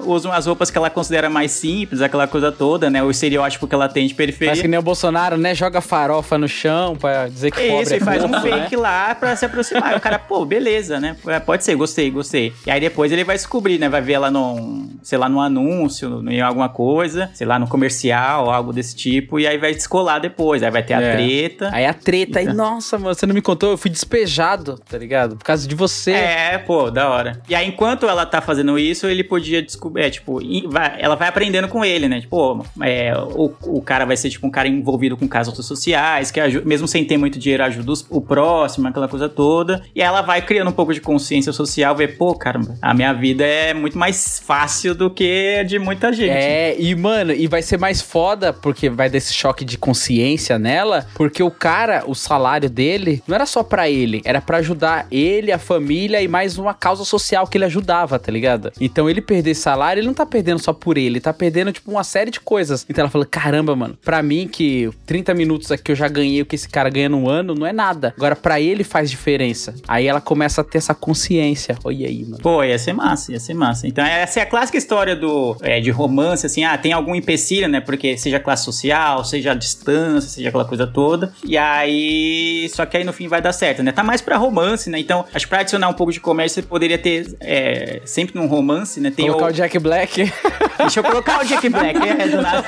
usa 0.05 0.31
as 0.33 0.45
roupas 0.45 0.69
que 0.71 0.77
ela 0.77 0.89
considera 0.89 1.29
mais 1.29 1.51
simples, 1.51 2.01
aquela 2.01 2.27
coisa 2.27 2.51
toda, 2.51 2.89
né? 2.89 3.01
O 3.03 3.11
estereótipo 3.11 3.67
que 3.67 3.75
ela 3.75 3.87
tem 3.89 4.07
de 4.07 4.13
Faz 4.13 4.25
que 4.31 4.37
periferia. 4.37 4.67
nem 4.69 4.79
o 4.79 4.81
Bolsonaro, 4.83 5.37
né? 5.37 5.53
Joga 5.55 5.81
farofa 5.81 6.37
no 6.37 6.47
chão 6.47 6.95
pra 6.95 7.27
dizer 7.27 7.51
que 7.51 7.67
pobre 7.67 7.83
Isso, 7.83 7.93
é 7.93 7.97
e 7.97 7.99
faz 7.99 8.23
um 8.23 8.27
né? 8.27 8.41
fake 8.41 8.75
lá 8.75 9.13
pra 9.15 9.35
se 9.35 9.45
aproximar. 9.45 9.93
E 9.93 9.97
o 9.97 9.99
cara, 10.01 10.17
pô, 10.19 10.45
beleza, 10.45 10.99
né? 10.99 11.15
É, 11.27 11.39
Pode 11.39 11.63
ser, 11.63 11.75
gostei, 11.75 12.09
gostei. 12.09 12.53
E 12.65 12.71
aí 12.71 12.79
depois 12.79 13.11
ele 13.11 13.23
vai 13.23 13.35
descobrir, 13.35 13.77
né? 13.79 13.89
Vai 13.89 14.01
ver 14.01 14.13
ela 14.13 14.31
num, 14.31 14.89
sei 15.03 15.17
lá, 15.17 15.27
num 15.27 15.41
anúncio, 15.41 16.23
em 16.29 16.41
alguma 16.41 16.69
coisa, 16.69 17.29
sei 17.33 17.45
lá, 17.45 17.59
no 17.59 17.67
comercial, 17.67 18.49
algo 18.49 18.71
desse 18.71 18.95
tipo. 18.95 19.39
E 19.39 19.47
aí 19.47 19.57
vai 19.57 19.73
descolar 19.73 20.19
depois. 20.19 20.63
Aí 20.63 20.71
vai 20.71 20.83
ter 20.83 20.93
a 20.93 21.01
É. 21.01 21.15
treta. 21.15 21.69
Aí 21.73 21.85
a 21.85 21.93
treta, 21.93 22.39
aí, 22.39 22.45
nossa, 22.53 22.97
mano, 22.97 23.13
você 23.13 23.25
não 23.25 23.33
me 23.35 23.41
contou, 23.41 23.71
eu 23.71 23.77
fui 23.77 23.89
despejado, 23.91 24.79
tá 24.89 24.97
ligado? 24.97 25.35
Por 25.35 25.43
causa 25.43 25.67
de 25.67 25.75
você. 25.75 26.11
É, 26.11 26.57
pô, 26.57 26.89
da 26.89 27.09
hora. 27.09 27.41
E 27.49 27.55
aí, 27.55 27.67
enquanto 27.67 28.07
ela 28.07 28.25
tá 28.25 28.41
fazendo 28.41 28.77
isso, 28.79 29.07
ele 29.07 29.23
podia 29.23 29.42
descobrir, 29.43 30.03
é, 30.03 30.09
tipo, 30.09 30.39
vai- 30.69 30.97
ela 30.99 31.15
vai 31.15 31.27
aprendendo 31.27 31.67
com 31.67 31.83
ele, 31.83 32.07
né? 32.07 32.21
Tipo, 32.21 32.65
é, 32.81 33.13
o, 33.17 33.51
o 33.63 33.81
cara 33.81 34.05
vai 34.05 34.15
ser, 34.17 34.29
tipo, 34.29 34.45
um 34.47 34.51
cara 34.51 34.67
envolvido 34.67 35.15
com 35.17 35.27
causas 35.27 35.53
sociais, 35.65 36.31
que 36.31 36.39
ajuda, 36.39 36.65
mesmo 36.65 36.87
sem 36.87 37.03
ter 37.05 37.17
muito 37.17 37.37
dinheiro, 37.39 37.63
ajuda 37.63 37.91
os- 37.91 38.05
o 38.09 38.21
próximo, 38.21 38.87
aquela 38.87 39.07
coisa 39.07 39.27
toda. 39.29 39.83
E 39.95 40.01
ela 40.01 40.21
vai 40.21 40.41
criando 40.41 40.69
um 40.69 40.73
pouco 40.73 40.93
de 40.93 41.01
consciência 41.01 41.51
social, 41.53 41.95
ver, 41.95 42.17
pô, 42.17 42.33
caramba, 42.35 42.75
a 42.81 42.93
minha 42.93 43.13
vida 43.13 43.43
é 43.45 43.73
muito 43.73 43.97
mais 43.97 44.39
fácil 44.45 44.93
do 44.95 45.09
que 45.09 45.63
de 45.65 45.79
muita 45.79 46.11
gente. 46.13 46.29
É, 46.31 46.75
e 46.79 46.95
mano, 46.95 47.31
e 47.33 47.47
vai 47.47 47.61
ser 47.61 47.77
mais 47.77 48.01
foda, 48.01 48.53
porque 48.53 48.89
vai 48.89 49.09
desse 49.09 49.33
choque 49.33 49.63
de 49.65 49.77
consciência 49.77 50.57
nela, 50.59 51.05
porque 51.15 51.41
o 51.43 51.51
cara, 51.51 52.03
o 52.07 52.13
salário 52.15 52.69
dele, 52.69 53.21
não 53.27 53.35
era 53.35 53.45
só 53.45 53.63
pra 53.63 53.89
ele, 53.89 54.21
era 54.25 54.41
pra 54.41 54.57
ajudar 54.57 55.07
ele, 55.11 55.51
a 55.51 55.57
família 55.57 56.21
e 56.21 56.27
mais 56.27 56.57
uma 56.57 56.73
causa 56.73 57.03
social 57.05 57.47
que 57.47 57.57
ele 57.57 57.65
ajudava, 57.65 58.17
tá 58.19 58.31
ligado? 58.31 58.71
Então 58.79 59.09
ele 59.09 59.21
perder 59.33 59.51
esse 59.51 59.61
salário, 59.61 59.99
ele 59.99 60.05
não 60.05 60.13
tá 60.13 60.27
perdendo 60.27 60.59
só 60.59 60.71
por 60.71 60.95
ele, 60.95 61.07
ele 61.07 61.19
tá 61.19 61.33
perdendo, 61.33 61.71
tipo, 61.71 61.89
uma 61.89 62.03
série 62.03 62.29
de 62.29 62.39
coisas. 62.39 62.85
Então 62.87 63.01
ela 63.01 63.09
fala: 63.09 63.25
caramba, 63.25 63.75
mano, 63.75 63.97
pra 64.03 64.21
mim 64.21 64.47
que 64.47 64.91
30 65.07 65.33
minutos 65.33 65.71
aqui 65.71 65.91
eu 65.91 65.95
já 65.95 66.07
ganhei 66.07 66.43
o 66.43 66.45
que 66.45 66.55
esse 66.55 66.69
cara 66.69 66.87
ganha 66.87 67.09
num 67.09 67.27
ano, 67.27 67.55
não 67.55 67.65
é 67.65 67.73
nada. 67.73 68.13
Agora, 68.15 68.35
pra 68.35 68.61
ele 68.61 68.83
faz 68.83 69.09
diferença. 69.09 69.73
Aí 69.87 70.05
ela 70.05 70.21
começa 70.21 70.61
a 70.61 70.63
ter 70.63 70.77
essa 70.77 70.93
consciência. 70.93 71.75
Olha 71.83 72.07
aí, 72.07 72.23
mano. 72.23 72.43
Pô, 72.43 72.63
ia 72.63 72.77
ser 72.77 72.93
massa, 72.93 73.31
ia 73.31 73.39
ser 73.39 73.55
massa. 73.55 73.87
Então, 73.87 74.05
essa 74.05 74.39
é 74.39 74.43
a 74.43 74.45
clássica 74.45 74.77
história 74.77 75.15
do, 75.15 75.57
é, 75.61 75.81
de 75.81 75.89
romance, 75.89 76.45
assim, 76.45 76.63
ah, 76.63 76.77
tem 76.77 76.93
algum 76.93 77.15
empecilho, 77.15 77.67
né? 77.67 77.81
Porque 77.81 78.15
seja 78.17 78.39
classe 78.39 78.65
social, 78.65 79.25
seja 79.25 79.53
a 79.53 79.55
distância, 79.55 80.29
seja 80.29 80.49
aquela 80.49 80.65
coisa 80.65 80.85
toda. 80.85 81.33
E 81.43 81.57
aí, 81.57 82.69
só 82.69 82.85
que 82.85 82.97
aí 82.97 83.03
no 83.03 83.13
fim 83.13 83.27
vai 83.27 83.41
dar 83.41 83.53
certo, 83.53 83.81
né? 83.81 83.91
Tá 83.91 84.03
mais 84.03 84.21
pra 84.21 84.37
romance, 84.37 84.91
né? 84.91 84.99
Então, 84.99 85.25
acho 85.33 85.45
que 85.47 85.49
pra 85.49 85.61
adicionar 85.61 85.89
um 85.89 85.93
pouco 85.93 86.11
de 86.11 86.19
comédia, 86.19 86.53
você 86.53 86.61
poderia 86.61 86.99
ter, 86.99 87.35
é, 87.39 88.01
sempre 88.05 88.39
num 88.39 88.45
romance, 88.45 88.99
né? 88.99 89.09
Tem 89.09 89.22
Colocar 89.27 89.45
o... 89.45 89.49
o 89.49 89.53
Jack 89.53 89.79
Black. 89.79 90.31
Deixa 90.77 90.99
eu 90.99 91.03
colocar 91.03 91.41
o 91.41 91.45
Jack 91.45 91.67
Black, 91.69 91.99
é, 92.07 92.27
do 92.27 92.41
nada. 92.41 92.65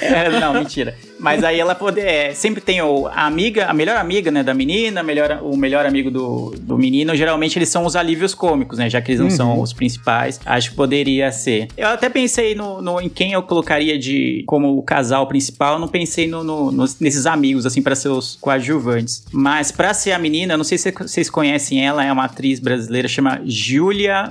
É, 0.00 0.28
não, 0.40 0.54
mentira. 0.54 0.94
Mas 1.18 1.42
aí 1.42 1.58
ela 1.58 1.74
poder. 1.74 2.06
é, 2.06 2.34
sempre 2.34 2.60
tem 2.60 2.80
o, 2.82 3.06
a 3.08 3.26
amiga, 3.26 3.66
a 3.66 3.72
melhor 3.74 3.96
amiga, 3.96 4.30
né, 4.30 4.42
da 4.42 4.52
menina, 4.54 5.02
melhor, 5.02 5.40
o 5.42 5.56
melhor 5.56 5.86
amigo 5.86 6.10
do, 6.10 6.54
do 6.58 6.76
menino. 6.78 7.16
Geralmente 7.16 7.58
eles 7.58 7.68
são 7.68 7.84
os 7.86 7.96
alívios 7.96 8.34
cômicos, 8.34 8.78
né? 8.78 8.88
Já 8.90 9.00
que 9.00 9.10
eles 9.12 9.20
não 9.20 9.30
são 9.30 9.60
os 9.60 9.72
principais. 9.72 10.38
Acho 10.44 10.70
que 10.70 10.76
poderia 10.76 11.32
ser. 11.32 11.68
Eu 11.76 11.88
até 11.88 12.08
pensei 12.08 12.54
no, 12.54 12.80
no- 12.82 13.00
em 13.00 13.08
quem 13.08 13.32
eu 13.32 13.42
colocaria 13.42 13.98
de 13.98 14.44
como 14.46 14.76
o 14.76 14.82
casal 14.82 15.26
principal. 15.26 15.78
Não 15.78 15.88
pensei 15.88 16.26
no, 16.28 16.44
no- 16.44 16.70
nos- 16.70 17.00
nesses 17.00 17.26
amigos, 17.26 17.64
assim, 17.66 17.82
pra 17.82 17.94
ser 17.94 18.08
os 18.08 18.36
coadjuvantes. 18.40 19.24
Mas 19.32 19.72
pra 19.72 19.94
ser 19.94 20.12
a 20.12 20.18
menina, 20.18 20.56
não 20.56 20.64
sei 20.64 20.76
se 20.78 20.92
vocês 20.92 21.30
conhecem 21.30 21.84
ela, 21.84 22.04
é 22.04 22.12
uma 22.12 22.24
atriz 22.24 22.60
brasileira, 22.60 23.08
chama 23.08 23.40
Giulia 23.44 24.30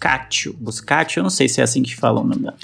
Buscaccio. 0.00 0.56
Buscaccio, 0.58 1.20
eu 1.20 1.22
não 1.22 1.30
sei 1.30 1.46
se 1.46 1.60
é 1.60 1.64
assim 1.64 1.82
que 1.82 1.94
fala 1.94 2.20
o 2.20 2.24
nome 2.24 2.40
dela. 2.40 2.56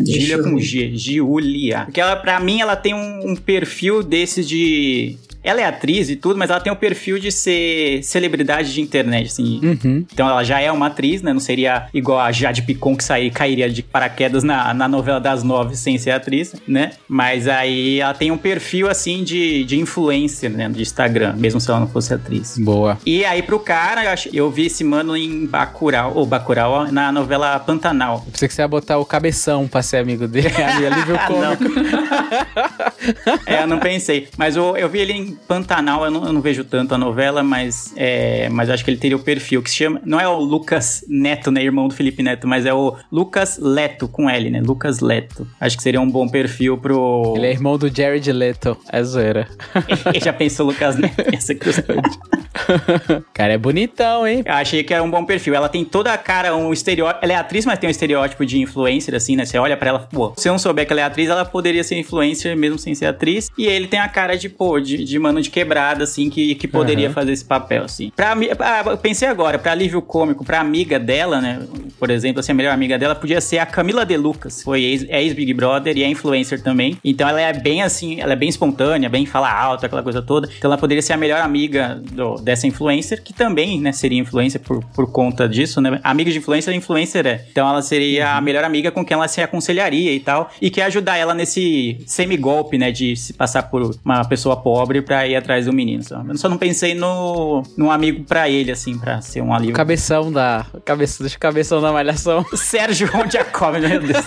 Deixa 0.00 0.20
Giulia 0.20 0.36
eu 0.36 0.42
com. 0.44 0.58
G, 0.58 0.94
Giulia. 0.94 1.84
Porque 1.86 2.00
ela, 2.00 2.14
pra 2.14 2.38
mim, 2.38 2.60
ela 2.60 2.76
tem 2.76 2.92
um, 2.92 3.30
um 3.30 3.34
perfil 3.34 4.02
desses 4.02 4.46
de. 4.46 5.16
Ela 5.48 5.60
é 5.62 5.64
atriz 5.64 6.08
e 6.10 6.16
tudo, 6.16 6.38
mas 6.38 6.50
ela 6.50 6.60
tem 6.60 6.72
um 6.72 6.76
perfil 6.76 7.18
de 7.18 7.32
ser 7.32 8.02
celebridade 8.02 8.72
de 8.72 8.80
internet, 8.80 9.26
assim. 9.28 9.60
Uhum. 9.62 10.04
Então 10.12 10.28
ela 10.28 10.44
já 10.44 10.60
é 10.60 10.70
uma 10.70 10.86
atriz, 10.88 11.22
né? 11.22 11.32
Não 11.32 11.40
seria 11.40 11.86
igual 11.94 12.20
a 12.20 12.30
Jade 12.30 12.62
Picon 12.62 12.96
que 12.96 13.02
sair, 13.04 13.30
cairia 13.30 13.68
de 13.70 13.82
paraquedas 13.82 14.42
na, 14.44 14.72
na 14.74 14.86
novela 14.88 15.18
das 15.20 15.42
nove 15.42 15.74
sem 15.76 15.96
ser 15.98 16.10
atriz, 16.10 16.54
né? 16.66 16.90
Mas 17.08 17.48
aí 17.48 18.00
ela 18.00 18.14
tem 18.14 18.30
um 18.30 18.36
perfil 18.38 18.88
assim 18.90 19.24
de, 19.24 19.64
de 19.64 19.78
influencer, 19.78 20.50
né? 20.50 20.68
De 20.68 20.82
Instagram, 20.82 21.34
mesmo 21.36 21.60
se 21.60 21.70
ela 21.70 21.80
não 21.80 21.88
fosse 21.88 22.12
atriz. 22.12 22.58
Boa. 22.58 22.98
E 23.06 23.24
aí 23.24 23.42
pro 23.42 23.58
cara, 23.58 24.04
eu, 24.04 24.10
ach- 24.10 24.28
eu 24.32 24.50
vi 24.50 24.66
esse 24.66 24.84
mano 24.84 25.16
em 25.16 25.46
Bacurau, 25.46 26.12
ou 26.14 26.26
Bacurau, 26.26 26.72
ó, 26.72 26.86
na 26.92 27.10
novela 27.10 27.58
Pantanal. 27.58 28.22
Eu 28.26 28.32
pensei 28.32 28.48
que 28.48 28.54
você 28.54 28.62
ia 28.62 28.68
botar 28.68 28.98
o 28.98 29.04
cabeção 29.04 29.66
pra 29.66 29.82
ser 29.82 29.98
amigo 29.98 30.26
dele. 30.28 30.48
Alívio 30.58 31.16
Ah, 31.18 31.26
cômico. 31.26 31.64
É, 33.46 33.62
eu 33.62 33.66
não 33.66 33.78
pensei. 33.78 34.28
Mas 34.36 34.56
eu, 34.56 34.76
eu 34.76 34.88
vi 34.88 34.98
ele 34.98 35.12
em 35.12 35.37
Pantanal, 35.46 36.04
eu 36.04 36.10
não, 36.10 36.26
eu 36.26 36.32
não 36.32 36.40
vejo 36.40 36.64
tanto 36.64 36.94
a 36.94 36.98
novela, 36.98 37.42
mas, 37.42 37.92
é, 37.96 38.48
mas 38.50 38.70
acho 38.70 38.84
que 38.84 38.90
ele 38.90 38.98
teria 38.98 39.16
o 39.16 39.20
perfil 39.20 39.62
que 39.62 39.70
se 39.70 39.76
chama. 39.76 40.00
Não 40.04 40.20
é 40.20 40.28
o 40.28 40.38
Lucas 40.38 41.04
Neto, 41.08 41.50
né? 41.50 41.62
Irmão 41.62 41.88
do 41.88 41.94
Felipe 41.94 42.22
Neto, 42.22 42.46
mas 42.46 42.66
é 42.66 42.74
o 42.74 42.96
Lucas 43.10 43.58
Leto 43.58 44.08
com 44.08 44.28
L, 44.28 44.50
né? 44.50 44.60
Lucas 44.60 45.00
Leto. 45.00 45.46
Acho 45.60 45.76
que 45.76 45.82
seria 45.82 46.00
um 46.00 46.10
bom 46.10 46.28
perfil 46.28 46.76
pro. 46.78 47.34
Ele 47.36 47.46
é 47.46 47.50
irmão 47.50 47.78
do 47.78 47.94
Jared 47.94 48.30
Leto. 48.32 48.76
É 48.90 49.02
zoeira. 49.02 49.48
Ele 50.12 50.20
já 50.20 50.32
pensou 50.32 50.66
Lucas 50.66 50.96
Neto? 50.96 51.22
Essa 51.32 51.54
cara 53.32 53.52
é 53.52 53.58
bonitão, 53.58 54.26
hein? 54.26 54.42
Eu 54.44 54.54
achei 54.54 54.82
que 54.82 54.92
era 54.92 55.02
um 55.02 55.10
bom 55.10 55.24
perfil. 55.24 55.54
Ela 55.54 55.68
tem 55.68 55.84
toda 55.84 56.12
a 56.12 56.18
cara, 56.18 56.54
um 56.56 56.72
estereótipo. 56.72 57.24
Ela 57.24 57.32
é 57.32 57.36
atriz, 57.36 57.64
mas 57.64 57.78
tem 57.78 57.88
um 57.88 57.90
estereótipo 57.90 58.44
de 58.44 58.58
influencer, 58.58 59.14
assim, 59.14 59.36
né? 59.36 59.44
Você 59.44 59.58
olha 59.58 59.76
pra 59.76 59.90
ela, 59.90 59.98
pô, 60.00 60.32
se 60.36 60.48
eu 60.48 60.52
não 60.52 60.58
souber 60.58 60.86
que 60.86 60.92
ela 60.92 61.00
é 61.00 61.04
atriz, 61.04 61.28
ela 61.28 61.44
poderia 61.44 61.82
ser 61.84 61.98
influencer 61.98 62.56
mesmo 62.56 62.78
sem 62.78 62.94
ser 62.94 63.06
atriz. 63.06 63.48
E 63.56 63.66
ele 63.66 63.86
tem 63.86 64.00
a 64.00 64.08
cara 64.08 64.36
de, 64.36 64.48
pô, 64.48 64.80
de, 64.80 65.04
de 65.04 65.17
mano 65.18 65.40
de 65.40 65.50
quebrada, 65.50 66.04
assim, 66.04 66.28
que, 66.30 66.54
que 66.54 66.68
poderia 66.68 67.06
Aham. 67.06 67.14
fazer 67.14 67.32
esse 67.32 67.44
papel, 67.44 67.84
assim. 67.84 68.10
Pra, 68.14 68.32
ah, 68.60 68.82
eu 68.90 68.98
pensei 68.98 69.28
agora, 69.28 69.58
pra 69.58 69.72
alívio 69.72 70.00
cômico, 70.02 70.44
pra 70.44 70.60
amiga 70.60 70.98
dela, 70.98 71.40
né? 71.40 71.60
Por 71.98 72.10
exemplo, 72.10 72.40
assim, 72.40 72.52
a 72.52 72.54
melhor 72.54 72.72
amiga 72.72 72.98
dela 72.98 73.14
podia 73.14 73.40
ser 73.40 73.58
a 73.58 73.66
Camila 73.66 74.04
De 74.06 74.16
Lucas. 74.16 74.62
Foi 74.62 74.82
ex- 74.82 75.06
ex-Big 75.08 75.52
Brother 75.54 75.96
e 75.96 76.02
é 76.02 76.08
influencer 76.08 76.62
também. 76.62 76.96
Então 77.04 77.28
ela 77.28 77.40
é 77.40 77.52
bem 77.52 77.82
assim, 77.82 78.20
ela 78.20 78.32
é 78.32 78.36
bem 78.36 78.48
espontânea, 78.48 79.08
bem 79.08 79.26
fala 79.26 79.50
alto, 79.50 79.84
aquela 79.86 80.02
coisa 80.02 80.22
toda. 80.22 80.48
Então 80.58 80.70
ela 80.70 80.78
poderia 80.78 81.02
ser 81.02 81.12
a 81.12 81.16
melhor 81.16 81.40
amiga 81.40 82.00
do- 82.12 82.36
dessa 82.36 82.66
influencer, 82.66 83.22
que 83.22 83.32
também, 83.32 83.80
né, 83.80 83.92
seria 83.92 84.18
influencer 84.20 84.60
por, 84.60 84.82
por 84.94 85.10
conta 85.10 85.48
disso, 85.48 85.80
né? 85.80 85.98
Amiga 86.04 86.30
de 86.30 86.38
influencer, 86.38 86.74
influencer 86.74 87.26
é. 87.26 87.44
Então 87.50 87.68
ela 87.68 87.82
seria 87.82 88.34
a 88.36 88.40
melhor 88.40 88.64
amiga 88.64 88.90
com 88.90 89.04
quem 89.04 89.14
ela 89.14 89.28
se 89.28 89.40
aconselharia 89.40 90.12
e 90.12 90.20
tal. 90.20 90.50
E 90.60 90.70
que 90.70 90.80
ia 90.80 90.86
ajudar 90.86 91.16
ela 91.16 91.34
nesse 91.34 91.98
semi-golpe, 92.06 92.78
né? 92.78 92.90
De 92.90 93.16
se 93.16 93.32
passar 93.32 93.62
por 93.64 93.94
uma 94.04 94.24
pessoa 94.24 94.56
pobre 94.56 95.00
pra 95.08 95.26
ir 95.26 95.34
atrás 95.34 95.64
do 95.64 95.72
menino. 95.72 96.02
Só. 96.02 96.22
Eu 96.28 96.36
só 96.36 96.48
não 96.50 96.58
pensei 96.58 96.94
no, 96.94 97.62
num 97.76 97.90
amigo 97.90 98.24
pra 98.24 98.48
ele, 98.48 98.70
assim, 98.70 98.98
pra 98.98 99.22
ser 99.22 99.40
um 99.40 99.54
alívio. 99.54 99.74
Cabeção 99.74 100.30
da. 100.30 100.66
Cabeça, 100.84 101.22
deixa 101.22 101.36
o 101.36 101.40
cabeção 101.40 101.80
da 101.80 101.90
malhação. 101.90 102.44
Sérgio 102.54 103.08
Jacob, 103.30 103.76
meu 103.80 104.00
Deus. 104.00 104.24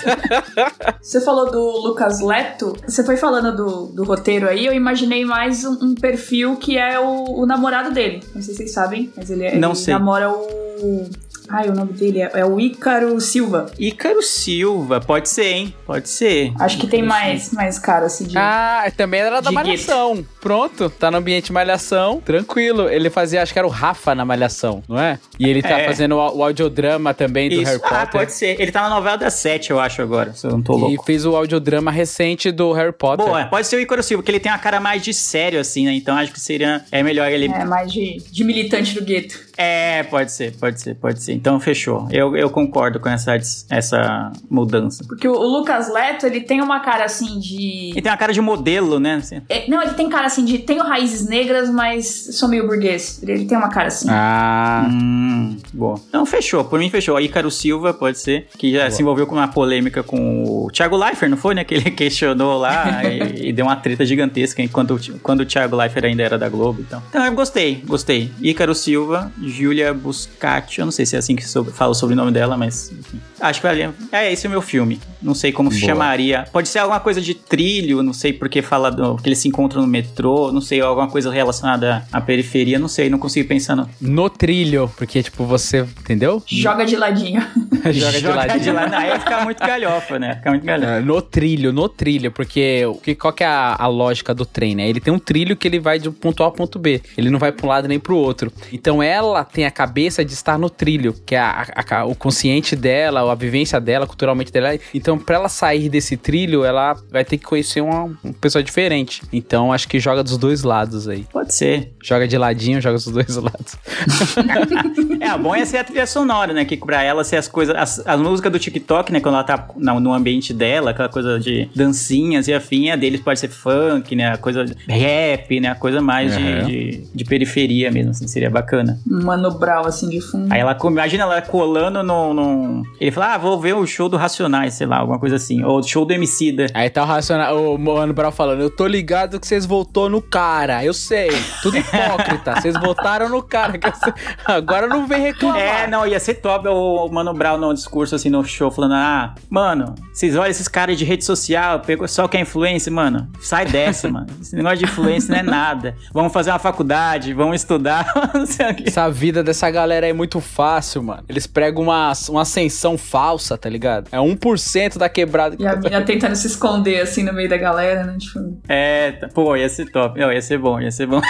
Você 1.01 1.21
falou 1.21 1.51
do 1.51 1.59
Lucas 1.87 2.19
Leto. 2.21 2.75
Você 2.87 3.03
foi 3.05 3.15
falando 3.17 3.55
do, 3.55 3.85
do 3.93 4.03
roteiro 4.03 4.47
aí, 4.49 4.65
eu 4.65 4.73
imaginei 4.73 5.23
mais 5.23 5.63
um, 5.63 5.77
um 5.91 5.95
perfil 5.95 6.55
que 6.55 6.77
é 6.77 6.99
o, 6.99 7.41
o 7.41 7.45
namorado 7.45 7.91
dele. 7.91 8.23
Não 8.33 8.41
sei 8.41 8.53
se 8.53 8.57
vocês 8.57 8.73
sabem, 8.73 9.11
mas 9.15 9.29
ele, 9.29 9.43
é- 9.45 9.55
Não 9.55 9.69
ele 9.69 9.77
sei. 9.77 9.93
namora 9.93 10.31
o. 10.31 11.09
Ai, 11.49 11.67
o 11.67 11.73
nome 11.75 11.91
dele 11.91 12.21
é, 12.21 12.31
é 12.35 12.45
o 12.45 12.57
Ícaro 12.59 13.19
Silva. 13.19 13.65
Ícaro 13.77 14.21
Silva, 14.21 15.01
pode 15.01 15.27
ser, 15.27 15.47
hein? 15.47 15.75
Pode 15.85 16.07
ser. 16.07 16.53
Acho 16.57 16.77
que 16.77 16.87
tem 16.87 17.03
mais, 17.03 17.51
mais 17.51 17.77
cara 17.77 18.05
assim 18.05 18.23
de. 18.23 18.37
Ah, 18.37 18.89
também 18.95 19.19
era 19.19 19.41
da 19.41 19.51
malhação. 19.51 20.25
Pronto, 20.41 20.89
tá 20.89 21.11
no 21.11 21.17
ambiente 21.17 21.53
malhação, 21.53 22.19
tranquilo. 22.19 22.89
Ele 22.89 23.09
fazia, 23.09 23.41
acho 23.43 23.53
que 23.53 23.59
era 23.59 23.67
o 23.67 23.71
Rafa 23.71 24.15
na 24.15 24.25
malhação, 24.25 24.81
não 24.89 24.99
é? 24.99 25.19
E 25.39 25.47
ele 25.47 25.61
tá 25.61 25.79
É. 25.79 25.85
fazendo 25.85 26.15
o, 26.15 26.37
o 26.39 26.43
audiodrama 26.43 27.13
também 27.13 27.47
do 27.49 27.55
Isso. 27.55 27.65
Harry 27.65 27.79
Potter. 27.79 27.97
Ah, 27.97 28.07
pode 28.07 28.31
ser. 28.33 28.59
Ele 28.59 28.71
tá 28.71 28.81
na 28.81 28.89
novela 28.89 29.17
das 29.17 29.35
sete, 29.35 29.69
eu 29.71 29.79
acho, 29.79 30.01
agora, 30.01 30.33
se 30.33 30.45
eu 30.47 30.51
não 30.51 30.61
tô 30.61 30.75
E 30.77 30.81
louco. 30.81 31.05
fez 31.05 31.25
o 31.25 31.35
audiodrama 31.35 31.91
recente 31.91 32.51
do 32.51 32.71
Harry 32.73 32.91
Potter. 32.91 33.25
Boa, 33.25 33.45
pode 33.45 33.67
ser 33.67 33.75
o 33.75 33.79
Ícaro 33.79 34.01
Silva, 34.01 34.21
porque 34.23 34.31
ele 34.31 34.39
tem 34.39 34.51
uma 34.51 34.57
cara 34.57 34.79
mais 34.79 35.01
de 35.03 35.13
sério, 35.13 35.59
assim, 35.59 35.85
né? 35.85 35.93
Então 35.93 36.17
acho 36.17 36.31
que 36.33 36.39
seria. 36.39 36.83
É 36.91 37.03
melhor 37.03 37.31
ele. 37.31 37.45
É, 37.45 37.63
mais 37.63 37.91
de, 37.91 38.17
de 38.31 38.43
militante 38.43 38.95
do 38.95 39.05
gueto. 39.05 39.39
É, 39.57 40.01
pode 40.03 40.31
ser, 40.31 40.53
pode 40.57 40.81
ser, 40.81 40.95
pode 40.95 41.21
ser. 41.21 41.33
Então 41.33 41.59
fechou. 41.59 42.07
Eu, 42.11 42.35
eu 42.35 42.49
concordo 42.49 42.99
com 42.99 43.09
essa, 43.09 43.35
essa 43.69 44.31
mudança. 44.49 45.03
Porque 45.07 45.27
o, 45.27 45.33
o 45.33 45.45
Lucas 45.57 45.91
Leto, 45.93 46.25
ele 46.25 46.41
tem 46.41 46.61
uma 46.61 46.79
cara 46.79 47.05
assim 47.05 47.39
de. 47.39 47.91
E 47.95 48.01
tem 48.01 48.11
uma 48.11 48.17
cara 48.17 48.33
de 48.33 48.41
modelo, 48.41 48.99
né? 48.99 49.15
assim. 49.15 49.41
É, 49.47 49.69
não, 49.69 49.81
ele 49.81 49.93
tem 49.93 50.09
cara 50.09 50.27
assim 50.31 50.45
de. 50.45 50.59
Tenho 50.59 50.83
raízes 50.83 51.27
negras, 51.27 51.69
mas 51.69 52.29
sou 52.33 52.47
meio 52.49 52.65
burguês. 52.67 53.19
Ele, 53.21 53.31
ele 53.33 53.45
tem 53.45 53.57
uma 53.57 53.69
cara 53.69 53.87
assim. 53.87 54.07
Ah, 54.09 54.87
Hum, 54.91 55.57
boa. 55.73 55.99
Então 56.09 56.25
fechou, 56.25 56.63
por 56.63 56.79
mim 56.79 56.89
fechou. 56.89 57.19
Ícaro 57.19 57.51
Silva, 57.51 57.93
pode 57.93 58.17
ser, 58.19 58.47
que 58.57 58.71
já 58.73 58.89
se 58.89 59.01
envolveu 59.01 59.27
com 59.27 59.35
uma 59.35 59.47
polêmica 59.47 60.01
com 60.03 60.43
o 60.43 60.69
Thiago 60.71 60.95
Leifert, 60.97 61.29
não 61.29 61.37
foi, 61.37 61.53
né? 61.55 61.63
Que 61.63 61.75
ele 61.75 61.91
questionou 61.91 62.57
lá 62.57 63.03
e, 63.03 63.49
e 63.49 63.53
deu 63.53 63.65
uma 63.65 63.75
treta 63.75 64.05
gigantesca 64.05 64.61
enquanto, 64.61 64.95
o- 64.95 65.19
quando 65.19 65.41
o 65.41 65.45
Thiago 65.45 65.75
Leifert 65.75 66.05
ainda 66.05 66.23
era 66.23 66.37
da 66.37 66.49
Globo. 66.49 66.81
Então, 66.81 67.01
então 67.09 67.25
eu 67.25 67.31
gostei, 67.33 67.83
gostei. 67.85 68.31
Ícaro 68.41 68.73
Silva, 68.73 69.31
Júlia 69.43 69.93
Buscati, 69.93 70.79
eu 70.79 70.85
não 70.85 70.91
sei 70.91 71.05
se 71.05 71.15
é 71.15 71.19
assim 71.19 71.35
que 71.35 71.45
so, 71.47 71.63
fala 71.65 71.91
o 71.91 71.95
sobrenome 71.95 72.31
dela, 72.31 72.57
mas 72.57 72.91
enfim. 72.91 73.19
acho 73.39 73.59
que 73.61 73.67
vale. 73.67 73.89
É, 74.11 74.31
esse 74.31 74.45
é 74.45 74.49
o 74.49 74.51
meu 74.51 74.61
filme. 74.61 74.99
Não 75.21 75.33
sei 75.35 75.51
como 75.51 75.71
se 75.71 75.79
Boa. 75.79 75.89
chamaria. 75.91 76.45
Pode 76.51 76.67
ser 76.69 76.79
alguma 76.79 76.99
coisa 76.99 77.21
de 77.21 77.33
trilho, 77.35 78.01
não 78.01 78.13
sei 78.13 78.33
porque 78.33 78.61
fala 78.61 78.89
do, 78.89 79.15
que 79.17 79.27
eles 79.29 79.37
se 79.39 79.47
encontram 79.47 79.81
no 79.81 79.87
metrô, 79.87 80.20
não 80.51 80.61
sei, 80.61 80.81
alguma 80.81 81.07
coisa 81.09 81.31
relacionada 81.31 82.05
à 82.11 82.21
periferia, 82.21 82.77
não 82.79 82.87
sei, 82.87 83.09
não 83.09 83.17
consigo 83.19 83.47
pensar 83.47 83.75
no, 83.75 83.89
no 83.99 84.29
trilho, 84.29 84.91
porque, 84.97 85.21
tipo, 85.23 85.45
você. 85.45 85.81
Entendeu? 85.99 86.41
Joga 86.45 86.85
de 86.85 86.95
ladinho. 86.95 87.41
Joga 87.91 88.19
de 88.19 88.27
ladinho. 88.27 88.59
de. 88.59 88.69
Aí 88.95 89.19
fica 89.19 89.43
muito 89.43 89.59
galhofa, 89.59 90.19
né? 90.19 90.35
Fica 90.35 90.49
muito 90.51 90.65
galhofa. 90.65 90.91
É, 90.93 90.99
No 91.01 91.21
trilho, 91.21 91.71
no 91.73 91.87
trilho, 91.89 92.31
porque 92.31 92.85
o 92.85 92.95
que, 92.95 93.15
qual 93.15 93.33
que 93.33 93.43
é 93.43 93.47
a, 93.47 93.75
a 93.79 93.87
lógica 93.87 94.33
do 94.33 94.45
trem, 94.45 94.75
né? 94.75 94.87
Ele 94.89 94.99
tem 94.99 95.13
um 95.13 95.19
trilho 95.19 95.55
que 95.55 95.67
ele 95.67 95.79
vai 95.79 95.97
de 95.99 96.09
ponto 96.11 96.43
A 96.43 96.45
ao 96.47 96.51
ponto 96.51 96.77
B. 96.77 97.01
Ele 97.17 97.29
não 97.29 97.39
vai 97.39 97.51
para 97.51 97.65
um 97.65 97.69
lado 97.69 97.87
nem 97.87 97.99
pro 97.99 98.15
outro. 98.15 98.51
Então 98.71 99.01
ela 99.01 99.43
tem 99.43 99.65
a 99.65 99.71
cabeça 99.71 100.23
de 100.25 100.33
estar 100.33 100.57
no 100.57 100.69
trilho, 100.69 101.13
que 101.25 101.35
é 101.35 101.39
a- 101.39 101.67
a- 101.89 102.05
o 102.05 102.15
consciente 102.15 102.75
dela, 102.75 103.31
a 103.31 103.35
vivência 103.35 103.79
dela, 103.79 104.05
culturalmente 104.05 104.51
dela. 104.51 104.77
Então, 104.93 105.17
pra 105.17 105.35
ela 105.35 105.49
sair 105.49 105.89
desse 105.89 106.17
trilho, 106.17 106.63
ela 106.65 106.95
vai 107.09 107.23
ter 107.23 107.37
que 107.37 107.45
conhecer 107.45 107.81
uma, 107.81 108.03
uma 108.23 108.33
pessoa 108.39 108.63
diferente. 108.63 109.21
Então, 109.31 109.71
acho 109.71 109.87
que 109.87 109.99
joga 109.99 110.10
dos 110.23 110.37
dois 110.37 110.63
lados 110.63 111.07
aí. 111.07 111.25
Pode 111.31 111.53
ser. 111.53 111.93
Joga 112.03 112.27
de 112.27 112.37
ladinho, 112.37 112.81
joga 112.81 112.95
dos 112.95 113.05
dois 113.07 113.35
lados. 113.37 113.77
É, 115.21 115.35
o 115.35 115.37
bom 115.37 115.53
é 115.55 115.63
ser 115.65 115.77
a 115.77 115.83
trilha 115.83 116.07
sonora, 116.07 116.51
né? 116.51 116.65
Que 116.65 116.75
pra 116.77 117.03
ela 117.03 117.23
ser 117.23 117.35
as 117.37 117.47
coisas. 117.47 117.75
As, 117.75 118.05
as 118.07 118.19
músicas 118.19 118.51
do 118.51 118.57
TikTok, 118.59 119.11
né? 119.11 119.19
Quando 119.19 119.35
ela 119.35 119.43
tá 119.43 119.67
no, 119.75 119.99
no 119.99 120.13
ambiente 120.13 120.51
dela, 120.53 120.91
aquela 120.91 121.09
coisa 121.09 121.39
de 121.39 121.69
dancinhas 121.75 122.47
e 122.47 122.53
afim, 122.53 122.89
a 122.89 122.95
deles 122.95 123.21
pode 123.21 123.39
ser 123.39 123.47
funk, 123.49 124.15
né? 124.15 124.31
A 124.33 124.37
coisa 124.37 124.65
de 124.65 124.73
rap, 124.87 125.59
né? 125.59 125.69
A 125.69 125.75
coisa 125.75 126.01
mais 126.01 126.35
de- 126.35 126.41
Uhum. 126.41 126.65
de, 126.65 127.03
de 127.13 127.23
periferia 127.23 127.91
mesmo, 127.91 128.11
assim, 128.11 128.27
seria 128.27 128.49
bacana. 128.49 128.99
Um 129.09 129.23
Mano 129.23 129.51
Brown, 129.51 129.85
assim, 129.85 130.09
de 130.09 130.19
fundo. 130.19 130.51
Aí 130.51 130.59
ela, 130.59 130.75
imagina 130.83 131.23
ela 131.23 131.39
colando 131.41 132.01
no, 132.01 132.33
no- 132.33 132.83
Ele 132.99 133.11
fala, 133.11 133.35
ah, 133.35 133.37
vou 133.37 133.59
ver 133.59 133.73
o 133.75 133.85
show 133.85 134.09
do 134.09 134.17
Racionais, 134.17 134.73
sei 134.73 134.87
lá, 134.87 134.97
alguma 134.97 135.19
coisa 135.19 135.35
assim. 135.35 135.63
Ou 135.63 135.79
o 135.79 135.83
show 135.83 136.03
do 136.03 136.13
Emicida. 136.13 136.65
Aí 136.73 136.89
tá 136.89 137.03
o 137.03 137.05
racional, 137.05 137.75
o 137.75 137.77
Mano 137.77 138.11
Brown 138.13 138.31
falando, 138.31 138.61
eu 138.61 138.69
tô 138.71 138.87
ligado 138.87 139.39
que 139.39 139.45
vocês 139.45 139.65
votou 140.01 140.09
no 140.09 140.21
cara, 140.21 140.83
eu 140.83 140.93
sei, 140.93 141.29
tudo 141.61 141.77
hipócrita, 141.77 142.55
vocês 142.59 142.75
votaram 142.79 143.29
no 143.29 143.43
cara, 143.43 143.77
que 143.77 143.87
eu 143.87 143.93
sei. 143.95 144.13
agora 144.45 144.87
não 144.87 145.05
vem 145.05 145.21
reclamar. 145.21 145.59
É, 145.59 145.87
não, 145.87 146.07
ia 146.07 146.19
ser 146.19 146.35
top 146.35 146.67
o 146.67 147.07
Mano 147.09 147.33
Brown 147.33 147.57
no 147.57 147.73
discurso, 147.73 148.15
assim, 148.15 148.29
no 148.29 148.43
show, 148.43 148.71
falando: 148.71 148.93
Ah, 148.93 149.35
mano, 149.49 149.95
vocês 150.13 150.35
olham 150.35 150.49
esses 150.49 150.67
caras 150.67 150.97
de 150.97 151.05
rede 151.05 151.23
social, 151.23 151.79
pegou 151.81 152.07
só 152.07 152.27
que 152.27 152.37
é 152.37 152.41
influência, 152.41 152.91
mano. 152.91 153.29
Sai 153.41 153.65
dessa, 153.65 154.09
mano. 154.09 154.27
Esse 154.41 154.55
negócio 154.55 154.77
de 154.79 154.85
influência 154.85 155.31
não 155.31 155.39
é 155.39 155.43
nada. 155.43 155.95
Vamos 156.13 156.33
fazer 156.33 156.51
uma 156.51 156.59
faculdade, 156.59 157.33
vamos 157.33 157.57
estudar, 157.57 158.11
não 158.33 158.45
sei 158.45 158.71
o 158.71 158.75
quê. 158.75 158.83
Essa 158.87 159.09
vida 159.09 159.43
dessa 159.43 159.69
galera 159.69 160.07
é 160.07 160.13
muito 160.13 160.39
fácil, 160.39 161.03
mano. 161.03 161.23
Eles 161.27 161.45
pregam 161.45 161.83
uma, 161.83 162.11
uma 162.29 162.41
ascensão 162.41 162.97
falsa, 162.97 163.57
tá 163.57 163.69
ligado? 163.69 164.07
É 164.11 164.17
1% 164.17 164.97
da 164.97 165.09
quebrada. 165.09 165.55
E 165.59 165.67
a 165.67 165.75
mina 165.75 166.01
tentando 166.01 166.35
se 166.35 166.47
esconder, 166.47 167.01
assim, 167.01 167.23
no 167.23 167.33
meio 167.33 167.49
da 167.49 167.57
galera, 167.57 168.03
né? 168.03 168.17
Tipo, 168.17 168.59
É, 168.67 169.11
pô, 169.33 169.55
ia 169.55 169.69
ser 169.69 169.90
top. 169.91 170.19
Não, 170.19 170.31
ia 170.31 170.41
ser 170.41 170.57
bom, 170.57 170.79
ia 170.79 170.91
ser 170.91 171.07
bom. 171.07 171.21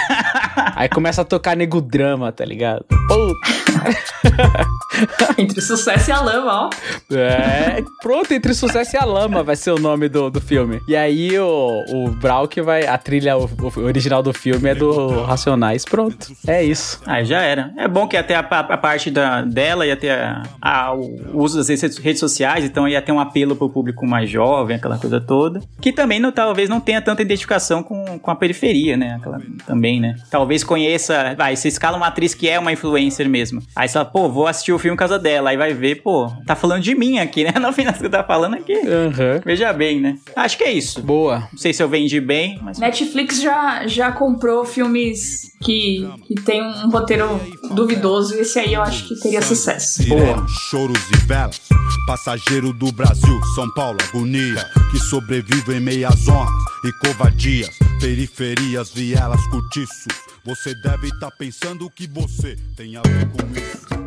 Aí 0.76 0.88
começa 0.88 1.22
a 1.22 1.24
tocar 1.24 1.56
nego 1.56 1.80
drama, 1.80 2.32
tá 2.32 2.44
ligado? 2.44 2.84
Puta. 3.08 3.61
entre 5.38 5.58
o 5.58 5.62
sucesso 5.62 6.10
e 6.10 6.12
a 6.12 6.20
lama, 6.20 6.68
ó. 6.68 6.70
É, 7.14 7.82
pronto, 8.02 8.32
entre 8.32 8.52
o 8.52 8.54
sucesso 8.54 8.96
e 8.96 8.98
a 8.98 9.04
lama 9.04 9.42
vai 9.42 9.56
ser 9.56 9.70
o 9.72 9.78
nome 9.78 10.08
do, 10.08 10.30
do 10.30 10.40
filme. 10.40 10.80
E 10.86 10.96
aí 10.96 11.38
o, 11.38 11.82
o 11.92 12.10
Brau 12.10 12.46
que 12.48 12.60
vai. 12.62 12.86
A 12.86 12.98
trilha 12.98 13.36
o- 13.36 13.44
o 13.46 13.80
original 13.80 14.22
do 14.22 14.32
filme 14.32 14.68
é 14.70 14.74
do 14.74 15.22
Racionais. 15.24 15.84
Pronto. 15.84 16.28
É 16.46 16.62
isso. 16.62 17.00
Ah, 17.06 17.22
já 17.22 17.40
era. 17.40 17.72
É 17.76 17.88
bom 17.88 18.06
que 18.06 18.16
ia 18.16 18.22
ter 18.22 18.34
a, 18.34 18.40
a- 18.40 18.76
parte 18.78 19.10
da, 19.10 19.42
dela, 19.42 19.86
ia 19.86 19.96
ter 19.96 20.10
a- 20.10 20.42
a- 20.60 20.94
o 20.94 21.38
uso 21.42 21.58
das 21.58 21.68
redes 21.68 21.96
redes 21.98 22.20
sociais, 22.20 22.64
então 22.64 22.86
ia 22.88 23.00
ter 23.02 23.12
um 23.12 23.20
apelo 23.20 23.56
pro 23.56 23.68
público 23.68 24.06
mais 24.06 24.28
jovem, 24.30 24.76
aquela 24.76 24.98
coisa 24.98 25.20
toda. 25.20 25.60
Que 25.80 25.92
também 25.92 26.20
não, 26.20 26.30
talvez 26.32 26.68
não 26.68 26.80
tenha 26.80 27.00
tanta 27.00 27.22
identificação 27.22 27.82
com, 27.82 28.18
com 28.18 28.30
a 28.30 28.36
periferia, 28.36 28.96
né? 28.96 29.16
Aquela- 29.18 29.40
também, 29.66 30.00
né? 30.00 30.16
Talvez 30.30 30.62
conheça. 30.64 31.34
Vai, 31.36 31.56
você 31.56 31.68
escala 31.68 31.96
uma 31.96 32.06
atriz 32.08 32.34
que 32.34 32.48
é 32.48 32.58
uma 32.58 32.72
influencer 32.72 33.28
mesmo. 33.28 33.62
Aí 33.74 33.88
você 33.88 33.94
fala, 33.94 34.04
pô, 34.04 34.28
vou 34.28 34.46
assistir 34.46 34.72
o 34.72 34.78
filme 34.78 34.96
por 34.96 35.00
causa 35.00 35.18
dela. 35.18 35.50
Aí 35.50 35.56
vai 35.56 35.72
ver, 35.72 36.02
pô, 36.02 36.30
tá 36.46 36.54
falando 36.54 36.82
de 36.82 36.94
mim 36.94 37.18
aqui, 37.18 37.44
né? 37.44 37.52
No 37.62 37.72
final 37.72 37.92
do 37.92 38.00
que 38.00 38.08
tá 38.08 38.24
falando 38.24 38.54
aqui. 38.54 38.74
Aham. 38.74 39.40
Veja 39.44 39.72
bem, 39.72 40.00
né? 40.00 40.18
Acho 40.34 40.58
que 40.58 40.64
é 40.64 40.72
isso. 40.72 41.00
Boa. 41.00 41.48
Não 41.52 41.58
sei 41.58 41.72
se 41.72 41.82
eu 41.82 41.88
vendi 41.88 42.20
bem, 42.20 42.58
mas. 42.60 42.78
Netflix 42.78 43.40
já, 43.40 43.86
já 43.86 44.10
comprou 44.12 44.64
filmes 44.64 45.52
que, 45.62 46.06
que 46.26 46.34
tem 46.34 46.60
um 46.62 46.90
roteiro 46.90 47.40
duvidoso. 47.70 48.34
E 48.34 48.40
esse 48.40 48.58
aí 48.58 48.74
eu 48.74 48.82
acho 48.82 49.08
que 49.08 49.14
teria 49.20 49.40
sucesso. 49.40 50.02
Sirenes, 50.02 50.50
choros 50.70 51.00
e 51.10 51.26
velas. 51.26 51.60
Passageiro 52.06 52.72
do 52.72 52.90
Brasil, 52.92 53.40
São 53.54 53.72
Paulo, 53.74 53.98
agonia. 54.08 54.66
Que 54.90 54.98
sobrevive 54.98 55.76
em 55.76 55.80
meias 55.80 56.28
honras 56.28 56.52
e 56.84 57.06
covadias. 57.06 57.70
Periferias, 58.00 58.90
vielas, 58.90 59.46
cortiços. 59.46 60.31
Você 60.44 60.74
deve 60.74 61.06
estar 61.06 61.30
pensando 61.30 61.88
que 61.88 62.08
você 62.08 62.56
tem 62.76 62.96
a 62.96 63.02
ver 63.02 63.28
com 63.30 63.56
isso. 63.56 64.01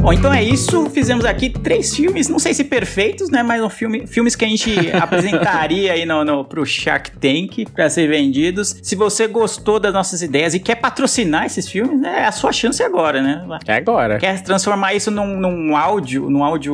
Bom, 0.00 0.14
então 0.14 0.32
é 0.32 0.42
isso. 0.42 0.88
Fizemos 0.88 1.26
aqui 1.26 1.50
três 1.50 1.94
filmes, 1.94 2.26
não 2.26 2.38
sei 2.38 2.54
se 2.54 2.64
perfeitos, 2.64 3.28
né? 3.28 3.42
Mas 3.42 3.62
um 3.62 3.68
filme, 3.68 4.06
filmes 4.06 4.34
que 4.34 4.46
a 4.46 4.48
gente 4.48 4.74
apresentaria 4.96 5.92
aí 5.92 6.06
no, 6.06 6.24
no, 6.24 6.42
pro 6.42 6.64
Shark 6.64 7.10
Tank 7.18 7.66
para 7.74 7.90
ser 7.90 8.08
vendidos. 8.08 8.76
Se 8.82 8.96
você 8.96 9.26
gostou 9.26 9.78
das 9.78 9.92
nossas 9.92 10.22
ideias 10.22 10.54
e 10.54 10.58
quer 10.58 10.76
patrocinar 10.76 11.44
esses 11.44 11.68
filmes, 11.68 12.00
né? 12.00 12.20
É 12.20 12.24
a 12.24 12.32
sua 12.32 12.50
chance 12.50 12.82
agora, 12.82 13.20
né? 13.20 13.46
É 13.66 13.74
agora. 13.74 14.16
Quer 14.16 14.42
transformar 14.42 14.94
isso 14.94 15.10
num, 15.10 15.38
num 15.38 15.76
áudio, 15.76 16.30
num 16.30 16.42
áudio, 16.42 16.72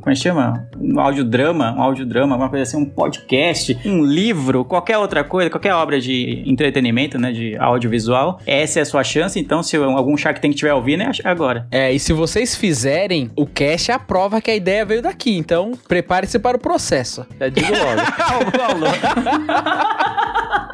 como 0.00 0.10
é 0.10 0.12
que 0.12 0.20
chama? 0.20 0.68
Um 0.80 1.00
audiodrama, 1.00 1.74
um 1.76 1.82
audiodrama, 1.82 2.34
alguma 2.34 2.48
coisa 2.48 2.62
assim, 2.62 2.76
um 2.76 2.86
podcast, 2.86 3.76
um 3.84 4.04
livro, 4.04 4.64
qualquer 4.64 4.98
outra 4.98 5.24
coisa, 5.24 5.50
qualquer 5.50 5.74
obra 5.74 6.00
de 6.00 6.44
entretenimento, 6.46 7.18
né, 7.18 7.32
de 7.32 7.56
audiovisual. 7.56 8.38
Essa 8.46 8.78
é 8.78 8.82
a 8.82 8.86
sua 8.86 9.02
chance, 9.02 9.38
então 9.38 9.64
se 9.64 9.76
algum 9.76 10.16
Shark 10.16 10.40
Tank 10.40 10.54
estiver 10.54 10.72
ouvindo, 10.72 11.02
é 11.02 11.10
agora. 11.24 11.66
É, 11.72 11.92
e 11.92 11.98
se 11.98 12.12
vocês 12.12 12.54
fizerem, 12.54 12.67
o 13.36 13.46
cast 13.46 13.90
é 13.90 13.94
a 13.94 13.98
prova 13.98 14.40
que 14.40 14.50
a 14.50 14.56
ideia 14.56 14.84
veio 14.84 15.02
daqui. 15.02 15.36
Então, 15.36 15.72
prepare-se 15.88 16.38
para 16.38 16.56
o 16.56 16.60
processo. 16.60 17.26
Já 17.38 17.48
digo 17.48 17.68
logo. 17.72 18.00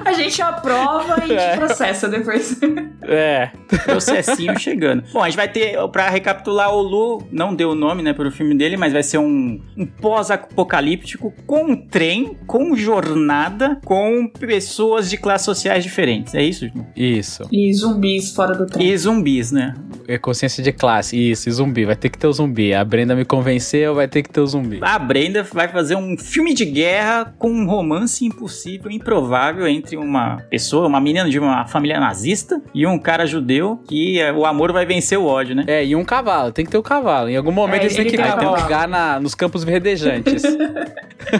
A 0.04 0.12
gente 0.12 0.40
aprova 0.42 1.24
e 1.26 1.32
É. 1.32 1.52
te 1.52 1.56
processa 1.58 2.08
depois. 2.08 2.60
é. 3.02 3.50
processinho 3.84 4.58
chegando. 4.58 5.02
Bom, 5.12 5.22
a 5.22 5.26
gente 5.28 5.36
vai 5.36 5.48
ter, 5.48 5.76
pra 5.90 6.10
recapitular, 6.10 6.70
o 6.74 6.82
Lu 6.82 7.26
não 7.32 7.54
deu 7.54 7.70
o 7.70 7.74
nome, 7.74 8.02
né, 8.02 8.12
pro 8.12 8.30
filme 8.30 8.54
dele, 8.54 8.76
mas 8.76 8.92
vai 8.92 9.02
ser 9.02 9.16
um, 9.18 9.60
um 9.76 9.86
pós-apocalíptico 9.86 11.32
com 11.46 11.64
um 11.72 11.76
trem, 11.76 12.36
com 12.46 12.76
jornada, 12.76 13.78
com 13.84 14.28
pessoas 14.28 15.08
de 15.08 15.16
classes 15.16 15.46
sociais 15.46 15.82
diferentes. 15.82 16.34
É 16.34 16.42
isso? 16.42 16.66
Ju? 16.68 16.86
Isso. 16.94 17.48
E 17.50 17.72
zumbis 17.72 18.34
fora 18.34 18.54
do 18.54 18.66
trem. 18.66 18.86
E 18.86 18.96
zumbis, 18.98 19.50
né? 19.52 19.74
É 20.06 20.18
consciência 20.18 20.62
de 20.62 20.70
classe. 20.70 21.16
Isso, 21.30 21.48
e 21.48 21.52
zumbi. 21.84 21.86
Vai 21.86 21.96
ter 21.96 22.08
que 22.08 22.18
ter 22.18 22.26
o 22.26 22.32
zumbi. 22.32 22.74
A 22.74 22.84
Brenda 22.84 23.14
me 23.14 23.24
convenceu, 23.24 23.94
vai 23.94 24.08
ter 24.08 24.22
que 24.22 24.30
ter 24.30 24.40
o 24.40 24.46
zumbi. 24.46 24.78
A 24.82 24.98
Brenda 24.98 25.42
vai 25.42 25.68
fazer 25.68 25.96
um 25.96 26.16
filme 26.16 26.54
de 26.54 26.64
guerra 26.64 27.34
com 27.38 27.50
um 27.50 27.66
romance 27.66 28.24
impossível, 28.24 28.90
improvável 28.90 29.66
entre 29.68 29.96
uma 29.96 30.38
pessoa, 30.50 30.86
uma 30.86 31.00
menina 31.00 31.28
de 31.28 31.38
uma 31.38 31.66
família 31.66 32.00
nazista 32.00 32.60
e 32.74 32.86
um 32.86 32.98
cara 32.98 33.26
judeu 33.26 33.82
que 33.88 34.20
eh, 34.20 34.32
o 34.32 34.44
amor 34.46 34.72
vai 34.72 34.84
vencer 34.86 35.18
o 35.18 35.26
ódio, 35.26 35.54
né? 35.54 35.64
É, 35.66 35.84
e 35.84 35.94
um 35.94 36.04
cavalo. 36.04 36.52
Tem 36.52 36.64
que 36.64 36.70
ter 36.70 36.78
o 36.78 36.82
cavalo. 36.82 37.28
Em 37.28 37.36
algum 37.36 37.52
momento 37.52 37.82
É, 37.82 37.84
eles 37.84 37.96
têm 37.96 38.04
que 38.06 38.16
tem 38.16 38.24
um 38.24 38.28
cavalo. 38.28 38.60
lugar 38.62 38.88
na, 38.88 39.20
nos 39.20 39.34
campos 39.34 39.62
verdejantes. 39.64 40.42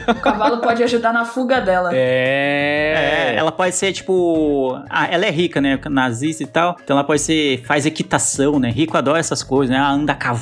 O 0.09 0.15
cavalo 0.15 0.63
pode 0.63 0.83
ajudar 0.83 1.13
na 1.13 1.27
fuga 1.27 1.61
dela. 1.61 1.91
é. 1.93 3.33
É, 3.35 3.37
ela 3.37 3.53
pode 3.53 3.75
ser 3.75 3.93
tipo. 3.93 4.79
Ah, 4.89 5.07
ela 5.11 5.27
é 5.27 5.31
rica, 5.31 5.61
né? 5.61 5.79
Nazista 5.91 6.43
e 6.43 6.47
tal. 6.47 6.77
Então 6.83 6.97
ela 6.97 7.05
pode 7.05 7.21
ser. 7.21 7.63
Faz 7.65 7.85
equitação, 7.85 8.59
né? 8.59 8.71
Rico 8.71 8.97
adora 8.97 9.19
essas 9.19 9.43
coisas, 9.43 9.75
né? 9.75 9.81
Ah, 9.81 9.91
anda 9.91 10.13
a 10.13 10.17
cavalo, 10.17 10.34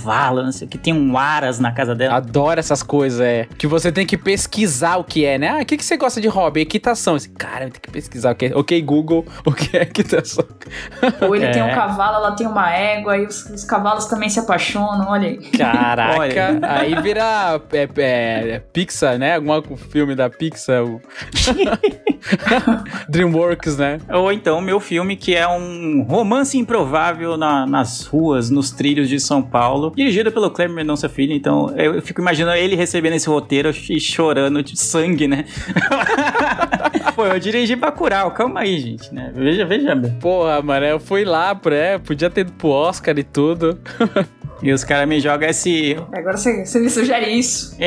não 0.42 0.52
sei 0.52 0.66
o 0.66 0.70
que, 0.70 0.78
tem 0.78 0.92
um 0.92 1.16
aras 1.18 1.58
na 1.58 1.72
casa 1.72 1.94
dela. 1.94 2.16
Adoro 2.16 2.58
essas 2.60 2.82
coisas, 2.82 3.20
é. 3.20 3.46
Que 3.58 3.66
você 3.66 3.90
tem 3.92 4.06
que 4.06 4.16
pesquisar 4.16 4.96
o 4.96 5.04
que 5.04 5.24
é, 5.24 5.38
né? 5.38 5.48
Ah, 5.48 5.62
o 5.62 5.66
que, 5.66 5.76
que 5.76 5.84
você 5.84 5.96
gosta 5.96 6.20
de 6.20 6.28
hobby? 6.28 6.60
Equitação. 6.60 7.16
Esse 7.16 7.28
cara 7.30 7.68
tem 7.70 7.80
que 7.80 7.90
pesquisar 7.90 8.32
o 8.32 8.34
que 8.34 8.46
é. 8.46 8.56
Ok, 8.56 8.80
Google, 8.82 9.24
o 9.44 9.52
que 9.52 9.76
é 9.76 9.82
equitação. 9.82 10.44
Ou 11.20 11.34
ele 11.36 11.46
É. 11.46 11.50
tem 11.50 11.62
um 11.62 11.74
cavalo, 11.74 12.16
ela 12.16 12.32
tem 12.32 12.46
uma 12.46 12.70
égua, 12.70 13.16
e 13.18 13.26
os, 13.26 13.44
os 13.46 13.64
cavalos 13.64 14.06
também 14.06 14.28
se 14.28 14.38
apaixonam, 14.40 15.08
olha 15.08 15.28
aí. 15.28 15.38
Caraca, 15.50 16.18
Olha. 16.20 16.58
aí 16.62 16.94
vira 17.02 17.60
é, 17.72 17.88
é, 17.98 18.58
Pixar, 18.72 19.18
né? 19.18 19.36
Algum 19.36 19.76
filme 19.76 20.14
da 20.14 20.30
Pixar. 20.30 20.84
o- 20.84 21.00
Dreamworks, 23.08 23.76
né? 23.76 23.98
Ou 24.08 24.32
então 24.32 24.58
o 24.58 24.62
meu 24.62 24.80
filme, 24.80 25.16
que 25.16 25.34
é 25.34 25.46
um 25.48 26.02
romance 26.08 26.56
improvável 26.58 27.36
na- 27.36 27.66
nas 27.66 28.06
ruas, 28.06 28.50
nos 28.50 28.70
trilhos 28.70 29.08
de 29.08 29.18
São 29.20 29.42
Paulo, 29.42 29.81
dirigido 29.90 30.30
pelo 30.30 30.50
Cleber 30.50 30.74
Mendonça 30.74 31.08
Filho. 31.08 31.32
Então 31.32 31.70
eu 31.76 32.00
fico 32.02 32.20
imaginando 32.20 32.56
ele 32.56 32.76
recebendo 32.76 33.14
esse 33.14 33.28
roteiro 33.28 33.70
e 33.88 34.00
chorando 34.00 34.62
de 34.62 34.78
sangue, 34.78 35.26
né? 35.26 35.44
Pô, 37.14 37.26
eu 37.26 37.38
dirigi 37.38 37.76
Bacurau, 37.76 38.30
calma 38.30 38.60
aí, 38.60 38.78
gente, 38.78 39.12
né? 39.12 39.32
Veja, 39.34 39.64
veja 39.64 39.94
bem. 39.94 40.12
Porra, 40.18 40.62
mano, 40.62 40.86
eu 40.86 41.00
fui 41.00 41.24
lá, 41.24 41.54
pré, 41.54 41.98
podia 41.98 42.30
ter 42.30 42.42
ido 42.42 42.52
pro 42.52 42.68
Oscar 42.68 43.18
e 43.18 43.22
tudo. 43.22 43.78
E 44.62 44.72
os 44.72 44.84
caras 44.84 45.08
me 45.08 45.20
jogam 45.20 45.48
esse... 45.48 45.96
Agora 46.12 46.36
você, 46.36 46.64
você 46.64 46.78
me 46.78 46.90
sugere 46.90 47.30
isso. 47.30 47.76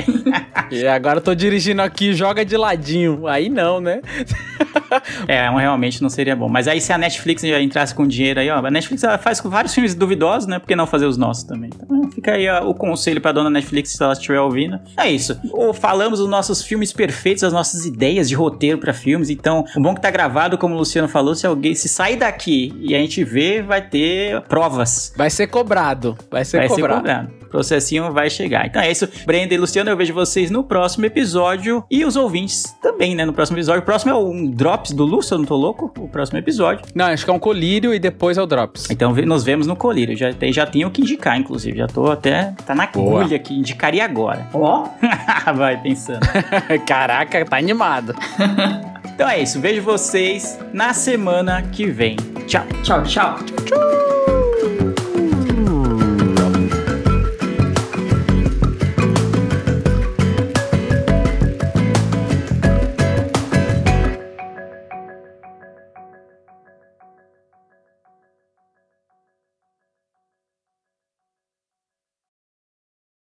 E 0.72 0.88
agora 0.88 1.20
eu 1.20 1.22
tô 1.22 1.36
dirigindo 1.36 1.82
aqui, 1.82 2.12
joga 2.14 2.44
de 2.44 2.58
ladinho. 2.58 3.28
Aí 3.28 3.50
não, 3.50 3.80
né? 3.80 4.02
É, 5.28 5.50
um, 5.50 5.56
realmente 5.56 6.02
não 6.02 6.10
seria 6.10 6.36
bom. 6.36 6.48
Mas 6.48 6.68
aí 6.68 6.80
se 6.80 6.92
a 6.94 6.98
Netflix 6.98 7.42
já 7.42 7.62
entrasse 7.62 7.94
com 7.94 8.08
dinheiro 8.08 8.40
aí, 8.40 8.50
ó, 8.50 8.58
a 8.58 8.72
Netflix 8.72 9.04
ela 9.04 9.18
faz 9.18 9.42
com 9.42 9.50
vários 9.50 9.74
filmes 9.74 9.96
duvidosos, 9.96 10.48
né? 10.48 10.60
Por 10.60 10.68
que 10.68 10.76
não 10.76 10.88
fazer 10.88 11.06
os 11.06 11.18
nossos 11.18 11.44
também? 11.44 11.70
Então 11.74 12.10
fica 12.12 12.34
aí 12.34 12.48
ó, 12.48 12.68
o 12.70 12.74
conselho 12.74 13.20
pra 13.22 13.32
dona 13.32 13.50
Netflix 13.50 13.92
se 13.92 14.04
ela 14.04 14.14
estiver 14.14 14.40
ouvindo. 14.40 14.80
É 14.98 15.10
isso. 15.10 15.40
Ou 15.52 15.74
falamos 15.74 16.20
dos 16.20 16.30
nossos 16.30 16.62
filmes 16.62 16.94
perfeitos, 16.94 17.44
as 17.44 17.54
nossas 17.54 17.86
ideias 17.86 18.30
de 18.30 18.36
roteiro 18.36 18.78
pra 18.78 18.94
filmes. 18.94 19.30
Então, 19.30 19.66
o 19.76 19.82
bom 19.82 19.94
que 19.94 20.02
tá 20.02 20.12
gravado, 20.12 20.58
como 20.58 20.76
o 20.76 20.78
Luciano 20.78 21.08
falou, 21.08 21.36
se 21.36 21.46
alguém 21.46 21.76
se 21.76 21.88
sair 21.88 22.18
daqui 22.18 22.74
e 22.80 22.96
a 22.96 23.00
gente 23.00 23.24
vê, 23.24 23.62
vai 23.62 23.82
ter 23.82 24.42
provas. 24.42 25.14
Vai 25.16 25.30
ser 25.30 25.48
cobrado. 25.48 26.18
Vai 26.30 26.46
ser 26.46 26.58
Vai 26.58 26.65
ser 26.70 26.82
cobrado. 26.82 27.00
cobrado. 27.00 27.32
O 27.44 27.46
processinho 27.46 28.12
vai 28.12 28.30
chegar. 28.30 28.66
Então 28.66 28.82
é 28.82 28.92
isso. 28.92 29.08
Brenda 29.26 29.54
e 29.54 29.58
Luciano, 29.58 29.90
eu 29.90 29.98
vejo 29.98 30.14
vocês 30.14 30.52
no 30.52 30.64
próximo 30.64 31.06
episódio. 31.06 31.84
E 31.90 32.04
os 32.04 32.16
ouvintes 32.16 32.76
também, 32.82 33.16
né? 33.16 33.26
No 33.26 33.34
próximo 33.34 33.58
episódio. 33.58 33.82
O 33.82 33.86
próximo 33.86 34.12
é 34.12 34.16
um 34.16 34.52
Drops 34.52 34.92
do 34.92 35.06
Lúcio, 35.06 35.36
eu 35.36 35.40
não 35.40 35.46
tô 35.46 35.56
louco? 35.56 35.92
O 35.98 36.08
próximo 36.08 36.38
episódio. 36.38 36.86
Não, 36.94 37.06
acho 37.06 37.24
que 37.24 37.30
é 37.30 37.34
um 37.34 37.40
colírio 37.40 37.94
e 37.94 38.00
depois 38.00 38.38
é 38.38 38.42
o 38.42 38.46
Drops. 38.46 38.90
Então 38.90 39.14
nos 39.14 39.44
vemos 39.44 39.68
no 39.68 39.76
colírio. 39.76 40.16
Já, 40.16 40.34
tem, 40.34 40.52
já 40.52 40.66
tenho 40.66 40.88
o 40.88 40.92
que 40.92 41.02
indicar, 41.02 41.38
inclusive. 41.38 41.78
Já 41.78 41.88
tô 41.88 42.12
até. 42.12 42.54
Tá 42.66 42.76
na 42.76 42.84
agulha 42.84 43.36
aqui. 43.36 43.54
Indicaria 43.54 44.04
agora. 44.04 44.48
Ó, 44.54 44.88
vai 45.56 45.82
pensando. 45.82 46.26
Caraca, 46.86 47.44
tá 47.46 47.58
animado. 47.58 48.14
Então 49.16 49.30
é 49.30 49.42
isso. 49.42 49.62
Vejo 49.62 49.82
vocês 49.82 50.60
na 50.74 50.94
semana 50.94 51.62
que 51.62 51.86
vem. 51.86 52.18
Tchau. 52.48 52.66
tchau, 52.84 53.04
tchau. 53.04 54.15